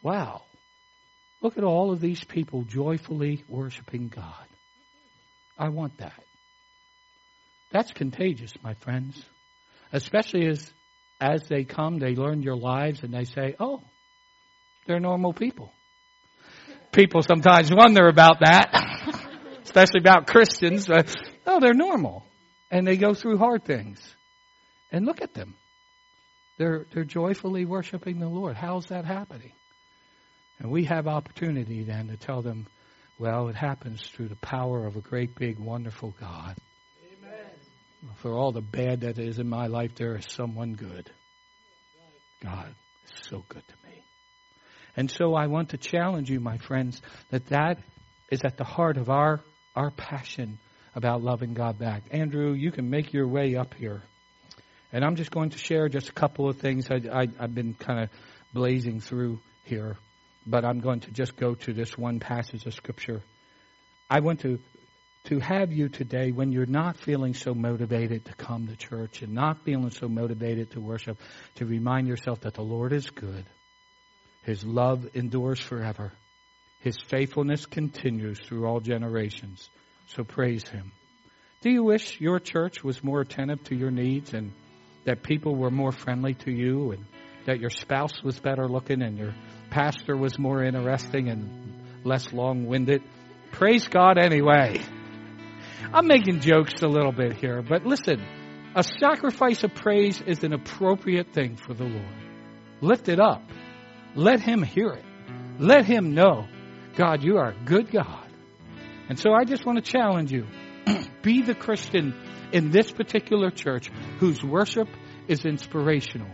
wow, 0.00 0.42
Look 1.40 1.56
at 1.56 1.64
all 1.64 1.92
of 1.92 2.00
these 2.00 2.22
people 2.24 2.62
joyfully 2.62 3.44
worshiping 3.48 4.08
God. 4.08 4.46
I 5.58 5.68
want 5.68 5.98
that. 5.98 6.22
That's 7.70 7.92
contagious, 7.92 8.52
my 8.62 8.74
friends. 8.74 9.22
Especially 9.92 10.46
as 10.46 10.72
as 11.20 11.48
they 11.48 11.64
come, 11.64 11.98
they 11.98 12.14
learn 12.14 12.42
your 12.42 12.56
lives 12.56 13.02
and 13.02 13.12
they 13.12 13.24
say, 13.24 13.54
"Oh, 13.58 13.82
they're 14.86 15.00
normal 15.00 15.32
people." 15.32 15.72
People 16.92 17.22
sometimes 17.22 17.70
wonder 17.70 18.06
about 18.08 18.40
that, 18.40 18.72
especially 19.62 20.00
about 20.00 20.26
Christians. 20.26 20.86
But, 20.86 21.14
oh, 21.46 21.60
they're 21.60 21.74
normal, 21.74 22.24
and 22.70 22.86
they 22.86 22.96
go 22.96 23.14
through 23.14 23.38
hard 23.38 23.64
things. 23.64 24.00
And 24.90 25.04
look 25.04 25.20
at 25.20 25.34
them; 25.34 25.54
they're 26.56 26.86
they're 26.92 27.04
joyfully 27.04 27.64
worshiping 27.64 28.20
the 28.20 28.28
Lord. 28.28 28.56
How's 28.56 28.86
that 28.86 29.04
happening? 29.04 29.52
And 30.58 30.70
we 30.70 30.84
have 30.84 31.06
opportunity 31.06 31.84
then 31.84 32.08
to 32.08 32.16
tell 32.16 32.42
them, 32.42 32.66
well, 33.18 33.48
it 33.48 33.56
happens 33.56 34.02
through 34.02 34.28
the 34.28 34.36
power 34.36 34.86
of 34.86 34.96
a 34.96 35.00
great, 35.00 35.34
big, 35.36 35.58
wonderful 35.58 36.14
God. 36.20 36.56
Amen. 37.02 38.14
For 38.16 38.36
all 38.36 38.52
the 38.52 38.60
bad 38.60 39.02
that 39.02 39.18
is 39.18 39.38
in 39.38 39.48
my 39.48 39.66
life, 39.66 39.94
there 39.96 40.16
is 40.16 40.26
someone 40.28 40.74
good. 40.74 41.10
God 42.42 42.74
is 43.06 43.28
so 43.28 43.44
good 43.48 43.62
to 43.66 43.88
me. 43.88 44.02
And 44.96 45.10
so 45.10 45.34
I 45.34 45.46
want 45.46 45.70
to 45.70 45.78
challenge 45.78 46.28
you, 46.28 46.40
my 46.40 46.58
friends, 46.58 47.00
that 47.30 47.46
that 47.46 47.78
is 48.30 48.40
at 48.44 48.56
the 48.56 48.64
heart 48.64 48.96
of 48.96 49.10
our, 49.10 49.40
our 49.76 49.90
passion 49.90 50.58
about 50.94 51.22
loving 51.22 51.54
God 51.54 51.78
back. 51.78 52.04
Andrew, 52.10 52.52
you 52.52 52.72
can 52.72 52.90
make 52.90 53.12
your 53.12 53.28
way 53.28 53.54
up 53.54 53.74
here. 53.74 54.02
And 54.92 55.04
I'm 55.04 55.16
just 55.16 55.30
going 55.30 55.50
to 55.50 55.58
share 55.58 55.88
just 55.88 56.08
a 56.08 56.12
couple 56.12 56.48
of 56.48 56.58
things 56.58 56.88
I, 56.90 56.96
I, 57.12 57.26
I've 57.38 57.54
been 57.54 57.74
kind 57.74 58.00
of 58.00 58.10
blazing 58.52 59.00
through 59.00 59.38
here 59.64 59.96
but 60.48 60.64
I'm 60.64 60.80
going 60.80 61.00
to 61.00 61.10
just 61.10 61.36
go 61.36 61.54
to 61.54 61.72
this 61.72 61.96
one 61.96 62.20
passage 62.20 62.64
of 62.66 62.74
Scripture. 62.74 63.22
I 64.08 64.20
want 64.20 64.40
to, 64.40 64.58
to 65.24 65.38
have 65.40 65.72
you 65.72 65.88
today, 65.88 66.32
when 66.32 66.52
you're 66.52 66.66
not 66.66 66.96
feeling 66.96 67.34
so 67.34 67.54
motivated 67.54 68.24
to 68.24 68.34
come 68.34 68.66
to 68.68 68.76
church 68.76 69.20
and 69.22 69.34
not 69.34 69.64
feeling 69.64 69.90
so 69.90 70.08
motivated 70.08 70.70
to 70.72 70.80
worship, 70.80 71.18
to 71.56 71.66
remind 71.66 72.08
yourself 72.08 72.40
that 72.40 72.54
the 72.54 72.62
Lord 72.62 72.92
is 72.92 73.10
good. 73.10 73.44
His 74.44 74.64
love 74.64 75.06
endures 75.14 75.60
forever. 75.60 76.12
His 76.80 76.96
faithfulness 76.96 77.66
continues 77.66 78.38
through 78.38 78.66
all 78.66 78.80
generations. 78.80 79.68
So 80.08 80.24
praise 80.24 80.66
Him. 80.66 80.92
Do 81.60 81.70
you 81.70 81.82
wish 81.82 82.20
your 82.20 82.38
church 82.38 82.82
was 82.82 83.02
more 83.04 83.20
attentive 83.20 83.64
to 83.64 83.74
your 83.74 83.90
needs 83.90 84.32
and 84.32 84.52
that 85.04 85.22
people 85.22 85.54
were 85.54 85.70
more 85.70 85.92
friendly 85.92 86.34
to 86.34 86.50
you 86.50 86.92
and 86.92 87.04
that 87.46 87.60
your 87.60 87.70
spouse 87.70 88.22
was 88.22 88.38
better 88.38 88.68
looking 88.68 89.02
and 89.02 89.18
your 89.18 89.34
pastor 89.70 90.16
was 90.16 90.38
more 90.38 90.62
interesting 90.62 91.28
and 91.28 92.04
less 92.04 92.32
long 92.32 92.66
winded? 92.66 93.02
Praise 93.52 93.88
God 93.88 94.18
anyway. 94.18 94.80
I'm 95.92 96.06
making 96.06 96.40
jokes 96.40 96.82
a 96.82 96.88
little 96.88 97.12
bit 97.12 97.34
here, 97.34 97.62
but 97.62 97.86
listen, 97.86 98.22
a 98.74 98.82
sacrifice 98.82 99.64
of 99.64 99.74
praise 99.74 100.20
is 100.20 100.44
an 100.44 100.52
appropriate 100.52 101.32
thing 101.32 101.56
for 101.56 101.74
the 101.74 101.84
Lord. 101.84 102.14
Lift 102.80 103.08
it 103.08 103.18
up. 103.18 103.42
Let 104.14 104.40
Him 104.40 104.62
hear 104.62 104.90
it. 104.90 105.04
Let 105.58 105.84
Him 105.84 106.14
know, 106.14 106.46
God, 106.96 107.24
you 107.24 107.38
are 107.38 107.50
a 107.50 107.64
good 107.64 107.90
God. 107.90 108.26
And 109.08 109.18
so 109.18 109.32
I 109.32 109.44
just 109.44 109.64
want 109.64 109.82
to 109.82 109.90
challenge 109.90 110.30
you. 110.30 110.46
Be 111.22 111.42
the 111.42 111.54
Christian 111.54 112.14
in 112.52 112.70
this 112.70 112.90
particular 112.90 113.50
church 113.50 113.90
whose 114.18 114.42
worship 114.42 114.88
is 115.26 115.44
inspirational. 115.44 116.30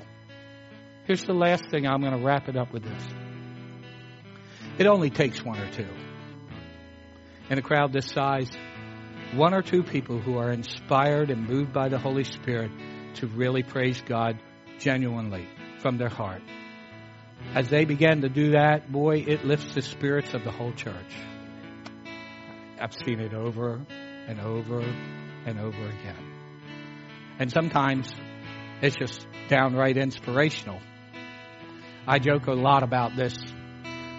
Here's 1.07 1.25
the 1.25 1.35
last 1.35 1.71
thing. 1.71 1.87
I'm 1.87 2.01
going 2.01 2.19
to 2.19 2.25
wrap 2.25 2.49
it 2.49 2.57
up 2.57 2.73
with 2.73 2.83
this. 2.83 3.24
It 4.77 4.87
only 4.87 5.11
takes 5.11 5.45
one 5.45 5.59
or 5.59 5.71
two. 5.71 5.89
In 7.49 7.59
a 7.59 7.63
crowd 7.63 7.93
this 7.93 8.07
size, 8.07 8.51
one 9.35 9.55
or 9.55 9.63
two 9.63 9.83
people 9.83 10.19
who 10.19 10.39
are 10.39 10.51
inspired 10.51 11.31
and 11.31 11.49
moved 11.49 11.73
by 11.73 11.89
the 11.89 11.99
Holy 11.99 12.25
Spirit 12.25 12.71
to 13.17 13.27
really 13.27 13.63
praise 13.63 14.01
God 14.03 14.41
genuinely 14.79 15.47
from 15.79 15.99
their 15.99 16.09
heart. 16.09 16.43
As 17.55 17.69
they 17.69 17.85
begin 17.85 18.23
to 18.23 18.29
do 18.29 18.53
that, 18.53 18.91
boy, 18.91 19.25
it 19.27 19.45
lifts 19.45 19.75
the 19.75 19.83
spirits 19.83 20.35
of 20.35 20.45
the 20.45 20.51
whole 20.51 20.73
church. 20.73 21.15
I've 22.81 22.95
seen 22.95 23.21
it 23.21 23.35
over 23.35 23.81
and 24.27 24.41
over 24.41 24.81
and 24.81 25.61
over 25.61 25.87
again. 25.87 26.33
And 27.39 27.51
sometimes 27.53 28.13
it's 28.83 28.97
just 28.97 29.27
downright 29.49 29.97
inspirational. 29.97 30.81
I 32.07 32.19
joke 32.19 32.47
a 32.47 32.53
lot 32.53 32.83
about 32.83 33.17
this, 33.17 33.37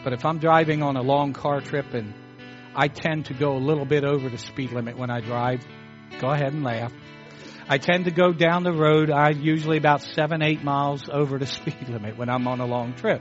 but 0.06 0.14
if 0.14 0.24
I'm 0.24 0.38
driving 0.38 0.84
on 0.84 0.98
a 0.98 1.02
long 1.02 1.34
car 1.34 1.62
trip 1.62 1.96
and 1.96 2.14
I 2.76 2.90
tend 2.90 3.26
to 3.26 3.34
go 3.34 3.54
a 3.54 3.58
little 3.58 3.86
bit 3.86 4.04
over 4.04 4.30
the 4.30 4.38
speed 4.38 4.72
limit 4.72 5.00
when 5.00 5.10
I 5.10 5.20
drive, 5.20 5.66
go 6.22 6.30
ahead 6.30 6.54
and 6.54 6.64
laugh. 6.64 6.94
I 7.68 7.80
tend 7.80 8.06
to 8.06 8.12
go 8.12 8.32
down 8.32 8.64
the 8.64 8.72
road, 8.72 9.10
I 9.10 9.32
usually 9.32 9.78
about 9.78 10.04
seven, 10.04 10.44
eight 10.44 10.64
miles 10.64 11.10
over 11.12 11.40
the 11.40 11.48
speed 11.58 11.90
limit 11.90 12.18
when 12.18 12.30
I'm 12.30 12.48
on 12.48 12.60
a 12.60 12.68
long 12.68 12.94
trip 12.94 13.20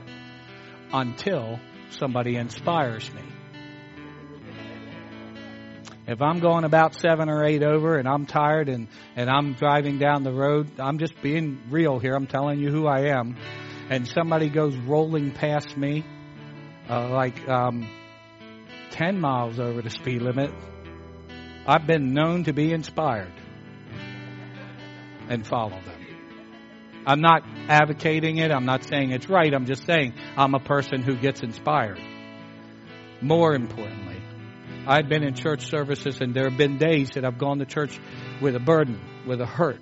until 0.93 1.59
somebody 1.89 2.35
inspires 2.35 3.11
me. 3.11 3.23
If 6.07 6.21
I'm 6.21 6.39
going 6.39 6.65
about 6.65 6.93
seven 6.93 7.31
or 7.31 7.43
eight 7.43 7.63
over 7.63 7.97
and 7.97 8.07
I'm 8.07 8.27
tired 8.27 8.69
and, 8.69 8.89
and 9.15 9.27
I'm 9.27 9.53
driving 9.53 9.97
down 9.97 10.21
the 10.21 10.31
road, 10.31 10.79
I'm 10.79 10.99
just 10.99 11.19
being 11.23 11.63
real 11.71 11.97
here. 11.97 12.13
I'm 12.13 12.27
telling 12.27 12.59
you 12.59 12.69
who 12.69 12.85
I 12.85 13.17
am. 13.17 13.37
And 13.89 14.07
somebody 14.07 14.49
goes 14.49 14.75
rolling 14.75 15.31
past 15.31 15.75
me, 15.75 16.05
uh, 16.89 17.09
like, 17.09 17.47
um, 17.47 17.87
10 18.91 19.19
miles 19.19 19.59
over 19.59 19.81
the 19.81 19.89
speed 19.89 20.21
limit. 20.21 20.51
I've 21.67 21.85
been 21.85 22.13
known 22.13 22.43
to 22.45 22.53
be 22.53 22.71
inspired 22.71 23.33
and 25.27 25.45
follow 25.45 25.81
them. 25.81 26.05
I'm 27.07 27.21
not 27.21 27.43
advocating 27.67 28.37
it. 28.37 28.51
I'm 28.51 28.65
not 28.65 28.83
saying 28.83 29.11
it's 29.11 29.29
right. 29.29 29.53
I'm 29.53 29.65
just 29.65 29.85
saying 29.85 30.13
I'm 30.37 30.53
a 30.53 30.59
person 30.59 31.01
who 31.01 31.15
gets 31.15 31.41
inspired. 31.41 31.99
More 33.21 33.53
importantly, 33.53 34.21
I've 34.87 35.09
been 35.09 35.23
in 35.23 35.33
church 35.33 35.65
services 35.67 36.21
and 36.21 36.33
there 36.33 36.49
have 36.49 36.57
been 36.57 36.77
days 36.77 37.11
that 37.11 37.25
I've 37.25 37.37
gone 37.37 37.59
to 37.59 37.65
church 37.65 37.99
with 38.41 38.55
a 38.55 38.59
burden, 38.59 38.99
with 39.27 39.41
a 39.41 39.45
hurt. 39.45 39.81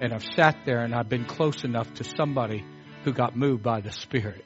And 0.00 0.12
I've 0.12 0.24
sat 0.24 0.58
there 0.64 0.80
and 0.80 0.94
I've 0.94 1.08
been 1.08 1.24
close 1.24 1.64
enough 1.64 1.92
to 1.94 2.04
somebody 2.04 2.64
who 3.04 3.12
got 3.12 3.36
moved 3.36 3.62
by 3.62 3.80
the 3.80 3.92
Spirit. 3.92 4.44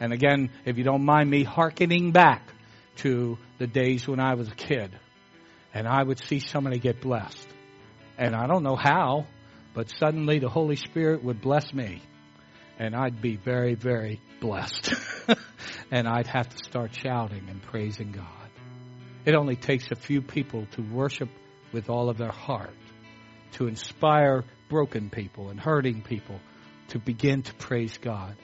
And 0.00 0.12
again, 0.12 0.50
if 0.64 0.78
you 0.78 0.84
don't 0.84 1.04
mind 1.04 1.30
me 1.30 1.44
hearkening 1.44 2.10
back 2.10 2.42
to 2.96 3.38
the 3.58 3.66
days 3.66 4.08
when 4.08 4.18
I 4.18 4.34
was 4.34 4.48
a 4.48 4.54
kid 4.54 4.98
and 5.72 5.86
I 5.86 6.02
would 6.02 6.18
see 6.24 6.40
somebody 6.40 6.78
get 6.78 7.00
blessed. 7.00 7.46
And 8.18 8.34
I 8.34 8.46
don't 8.46 8.62
know 8.62 8.76
how, 8.76 9.26
but 9.74 9.90
suddenly 9.90 10.38
the 10.38 10.48
Holy 10.48 10.76
Spirit 10.76 11.22
would 11.22 11.40
bless 11.40 11.72
me 11.72 12.02
and 12.78 12.96
I'd 12.96 13.20
be 13.20 13.36
very, 13.36 13.74
very 13.74 14.20
blessed. 14.40 14.94
and 15.90 16.08
I'd 16.08 16.26
have 16.26 16.48
to 16.48 16.64
start 16.64 16.94
shouting 16.94 17.46
and 17.50 17.60
praising 17.62 18.10
God. 18.10 18.26
It 19.26 19.34
only 19.34 19.56
takes 19.56 19.90
a 19.90 19.96
few 19.96 20.22
people 20.22 20.66
to 20.72 20.82
worship 20.82 21.28
with 21.72 21.90
all 21.90 22.08
of 22.08 22.16
their 22.16 22.32
heart, 22.32 22.74
to 23.52 23.66
inspire 23.66 24.44
broken 24.70 25.10
people 25.10 25.50
and 25.50 25.60
hurting 25.60 26.00
people 26.00 26.40
to 26.88 26.98
begin 26.98 27.42
to 27.42 27.54
praise 27.54 27.98
God. 27.98 28.34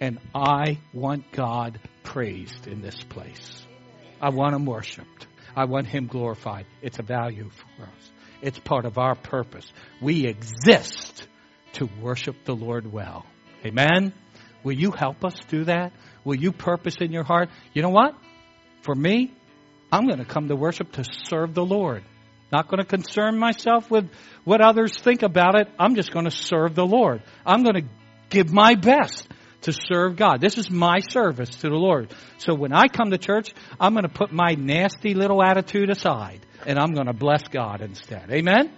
And 0.00 0.18
I 0.34 0.78
want 0.92 1.32
God 1.32 1.80
praised 2.02 2.66
in 2.66 2.82
this 2.82 3.02
place. 3.02 3.66
I 4.20 4.30
want 4.30 4.54
Him 4.54 4.66
worshiped. 4.66 5.26
I 5.54 5.64
want 5.64 5.86
Him 5.86 6.06
glorified. 6.06 6.66
It's 6.82 6.98
a 6.98 7.02
value 7.02 7.50
for 7.50 7.84
us. 7.84 8.10
It's 8.42 8.58
part 8.58 8.84
of 8.84 8.98
our 8.98 9.14
purpose. 9.14 9.70
We 10.00 10.26
exist 10.26 11.26
to 11.74 11.88
worship 12.00 12.44
the 12.44 12.54
Lord 12.54 12.92
well. 12.92 13.24
Amen? 13.64 14.12
Will 14.62 14.74
you 14.74 14.90
help 14.90 15.24
us 15.24 15.34
do 15.48 15.64
that? 15.64 15.92
Will 16.24 16.36
you 16.36 16.52
purpose 16.52 16.96
in 17.00 17.12
your 17.12 17.24
heart? 17.24 17.48
You 17.72 17.82
know 17.82 17.90
what? 17.90 18.14
For 18.82 18.94
me, 18.94 19.32
I'm 19.90 20.06
going 20.06 20.18
to 20.18 20.24
come 20.24 20.48
to 20.48 20.56
worship 20.56 20.92
to 20.92 21.04
serve 21.04 21.54
the 21.54 21.64
Lord. 21.64 22.02
Not 22.52 22.68
going 22.68 22.78
to 22.78 22.84
concern 22.84 23.38
myself 23.38 23.90
with 23.90 24.10
what 24.44 24.60
others 24.60 24.96
think 24.96 25.22
about 25.22 25.58
it. 25.58 25.68
I'm 25.78 25.94
just 25.94 26.12
going 26.12 26.26
to 26.26 26.30
serve 26.30 26.74
the 26.74 26.86
Lord. 26.86 27.22
I'm 27.44 27.62
going 27.62 27.74
to 27.74 27.88
give 28.28 28.52
my 28.52 28.74
best 28.74 29.26
to 29.66 29.72
serve 29.72 30.16
God. 30.16 30.40
This 30.40 30.58
is 30.58 30.70
my 30.70 31.00
service 31.00 31.50
to 31.50 31.68
the 31.68 31.74
Lord. 31.74 32.12
So 32.38 32.54
when 32.54 32.72
I 32.72 32.86
come 32.86 33.10
to 33.10 33.18
church, 33.18 33.52
I'm 33.78 33.94
going 33.94 34.04
to 34.04 34.08
put 34.08 34.32
my 34.32 34.54
nasty 34.56 35.14
little 35.14 35.42
attitude 35.42 35.90
aside 35.90 36.46
and 36.64 36.78
I'm 36.78 36.94
going 36.94 37.08
to 37.08 37.12
bless 37.12 37.42
God 37.48 37.80
instead. 37.80 38.30
Amen? 38.30 38.72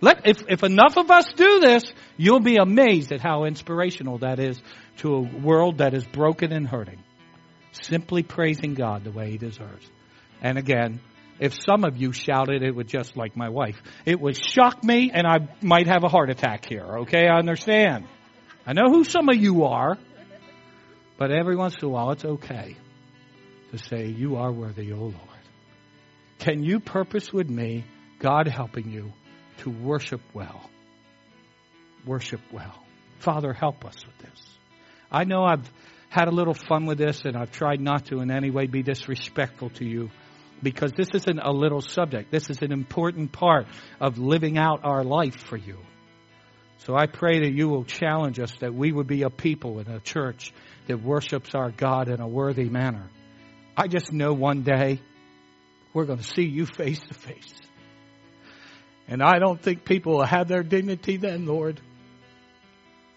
Let, 0.00 0.26
if, 0.26 0.44
if 0.48 0.64
enough 0.64 0.96
of 0.96 1.10
us 1.10 1.32
do 1.34 1.60
this, 1.60 1.84
you'll 2.16 2.40
be 2.40 2.56
amazed 2.56 3.12
at 3.12 3.20
how 3.20 3.44
inspirational 3.44 4.18
that 4.18 4.40
is 4.40 4.60
to 4.98 5.14
a 5.14 5.20
world 5.20 5.78
that 5.78 5.94
is 5.94 6.04
broken 6.04 6.52
and 6.52 6.66
hurting. 6.66 7.02
Simply 7.70 8.24
praising 8.24 8.74
God 8.74 9.04
the 9.04 9.12
way 9.12 9.30
He 9.30 9.38
deserves. 9.38 9.88
And 10.42 10.58
again, 10.58 11.00
if 11.38 11.54
some 11.54 11.84
of 11.84 11.96
you 11.96 12.12
shouted, 12.12 12.62
it 12.62 12.72
would 12.72 12.88
just 12.88 13.16
like 13.16 13.36
my 13.36 13.50
wife. 13.50 13.80
It 14.04 14.20
would 14.20 14.36
shock 14.36 14.82
me 14.82 15.12
and 15.14 15.26
I 15.26 15.48
might 15.62 15.86
have 15.86 16.02
a 16.02 16.08
heart 16.08 16.28
attack 16.28 16.68
here. 16.68 16.98
Okay, 17.02 17.26
I 17.28 17.38
understand. 17.38 18.06
I 18.66 18.72
know 18.72 18.88
who 18.88 19.04
some 19.04 19.28
of 19.28 19.36
you 19.36 19.64
are, 19.64 19.96
but 21.16 21.30
every 21.30 21.56
once 21.56 21.76
in 21.80 21.86
a 21.86 21.90
while 21.90 22.10
it's 22.10 22.24
okay 22.24 22.76
to 23.70 23.78
say, 23.78 24.06
You 24.06 24.36
are 24.36 24.52
worthy, 24.52 24.92
O 24.92 24.96
Lord. 24.96 25.14
Can 26.38 26.62
you 26.62 26.80
purpose 26.80 27.32
with 27.32 27.48
me, 27.48 27.84
God 28.18 28.48
helping 28.48 28.90
you, 28.90 29.12
to 29.58 29.70
worship 29.70 30.20
well? 30.32 30.68
Worship 32.04 32.40
well. 32.52 32.84
Father, 33.20 33.52
help 33.52 33.84
us 33.84 33.96
with 34.04 34.18
this. 34.18 34.58
I 35.10 35.24
know 35.24 35.44
I've 35.44 35.70
had 36.08 36.28
a 36.28 36.30
little 36.32 36.54
fun 36.54 36.86
with 36.86 36.98
this 36.98 37.24
and 37.24 37.36
I've 37.36 37.50
tried 37.50 37.80
not 37.80 38.06
to 38.06 38.20
in 38.20 38.30
any 38.30 38.50
way 38.50 38.66
be 38.66 38.82
disrespectful 38.82 39.70
to 39.70 39.84
you 39.84 40.10
because 40.62 40.92
this 40.92 41.08
isn't 41.14 41.38
a 41.38 41.50
little 41.50 41.80
subject. 41.80 42.30
This 42.30 42.50
is 42.50 42.62
an 42.62 42.72
important 42.72 43.32
part 43.32 43.66
of 44.00 44.18
living 44.18 44.58
out 44.58 44.84
our 44.84 45.02
life 45.02 45.36
for 45.36 45.56
you. 45.56 45.78
So 46.78 46.94
I 46.94 47.06
pray 47.06 47.40
that 47.40 47.52
you 47.52 47.68
will 47.68 47.84
challenge 47.84 48.38
us 48.38 48.52
that 48.60 48.74
we 48.74 48.92
would 48.92 49.06
be 49.06 49.22
a 49.22 49.30
people 49.30 49.78
in 49.78 49.88
a 49.88 50.00
church 50.00 50.52
that 50.86 51.02
worships 51.02 51.54
our 51.54 51.70
God 51.70 52.08
in 52.08 52.20
a 52.20 52.28
worthy 52.28 52.68
manner. 52.68 53.08
I 53.76 53.88
just 53.88 54.12
know 54.12 54.32
one 54.32 54.62
day 54.62 55.00
we're 55.92 56.04
going 56.04 56.18
to 56.18 56.24
see 56.24 56.44
you 56.44 56.66
face 56.66 57.00
to 57.00 57.14
face. 57.14 57.54
And 59.08 59.22
I 59.22 59.38
don't 59.38 59.60
think 59.60 59.84
people 59.84 60.16
will 60.16 60.26
have 60.26 60.48
their 60.48 60.62
dignity 60.62 61.16
then, 61.16 61.46
Lord. 61.46 61.80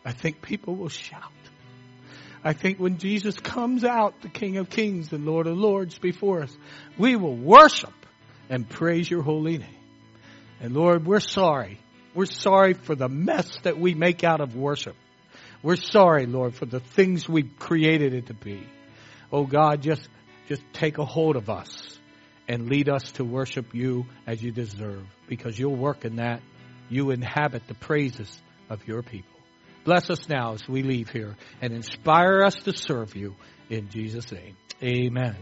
I 0.06 0.12
think 0.12 0.42
people 0.42 0.76
will 0.76 0.90
shout. 0.90 1.32
I 2.44 2.54
think 2.54 2.80
when 2.80 2.98
Jesus 2.98 3.38
comes 3.38 3.84
out, 3.84 4.22
the 4.22 4.30
King 4.30 4.58
of 4.58 4.70
Kings 4.70 5.12
and 5.12 5.26
Lord 5.26 5.48
of 5.48 5.58
Lords 5.58 5.98
before 5.98 6.44
us, 6.44 6.58
we 6.98 7.16
will 7.16 7.36
worship 7.36 7.94
and 8.50 8.70
praise 8.70 9.10
your 9.10 9.22
holy 9.22 9.58
name. 9.58 9.70
And 10.62 10.74
Lord, 10.74 11.06
we're 11.06 11.20
sorry. 11.20 11.80
We're 12.18 12.26
sorry 12.26 12.74
for 12.74 12.96
the 12.96 13.08
mess 13.08 13.60
that 13.62 13.78
we 13.78 13.94
make 13.94 14.24
out 14.24 14.42
of 14.42 14.56
worship. 14.56 14.96
We're 15.62 15.76
sorry, 15.76 16.26
Lord, 16.26 16.56
for 16.56 16.66
the 16.66 16.80
things 16.80 17.30
we've 17.30 17.60
created 17.60 18.16
it 18.16 18.26
to 18.26 18.34
be. 18.34 18.68
Oh 19.32 19.46
God, 19.46 19.84
just, 19.84 20.10
just 20.48 20.64
take 20.74 20.98
a 20.98 21.06
hold 21.06 21.36
of 21.36 21.48
us 21.48 22.00
and 22.48 22.70
lead 22.70 22.90
us 22.90 23.12
to 23.14 23.24
worship 23.24 23.76
you 23.76 24.08
as 24.26 24.42
you 24.42 24.50
deserve 24.50 25.06
because 25.28 25.60
you'll 25.60 25.76
work 25.76 26.06
in 26.06 26.16
that. 26.16 26.42
You 26.90 27.12
inhabit 27.12 27.68
the 27.68 27.76
praises 27.76 28.42
of 28.68 28.88
your 28.88 29.04
people. 29.04 29.40
Bless 29.84 30.10
us 30.10 30.28
now 30.28 30.54
as 30.54 30.68
we 30.68 30.82
leave 30.82 31.10
here 31.10 31.36
and 31.62 31.72
inspire 31.72 32.42
us 32.42 32.56
to 32.64 32.76
serve 32.76 33.16
you 33.16 33.36
in 33.70 33.90
Jesus' 33.90 34.32
name. 34.32 34.58
Amen. 34.82 35.36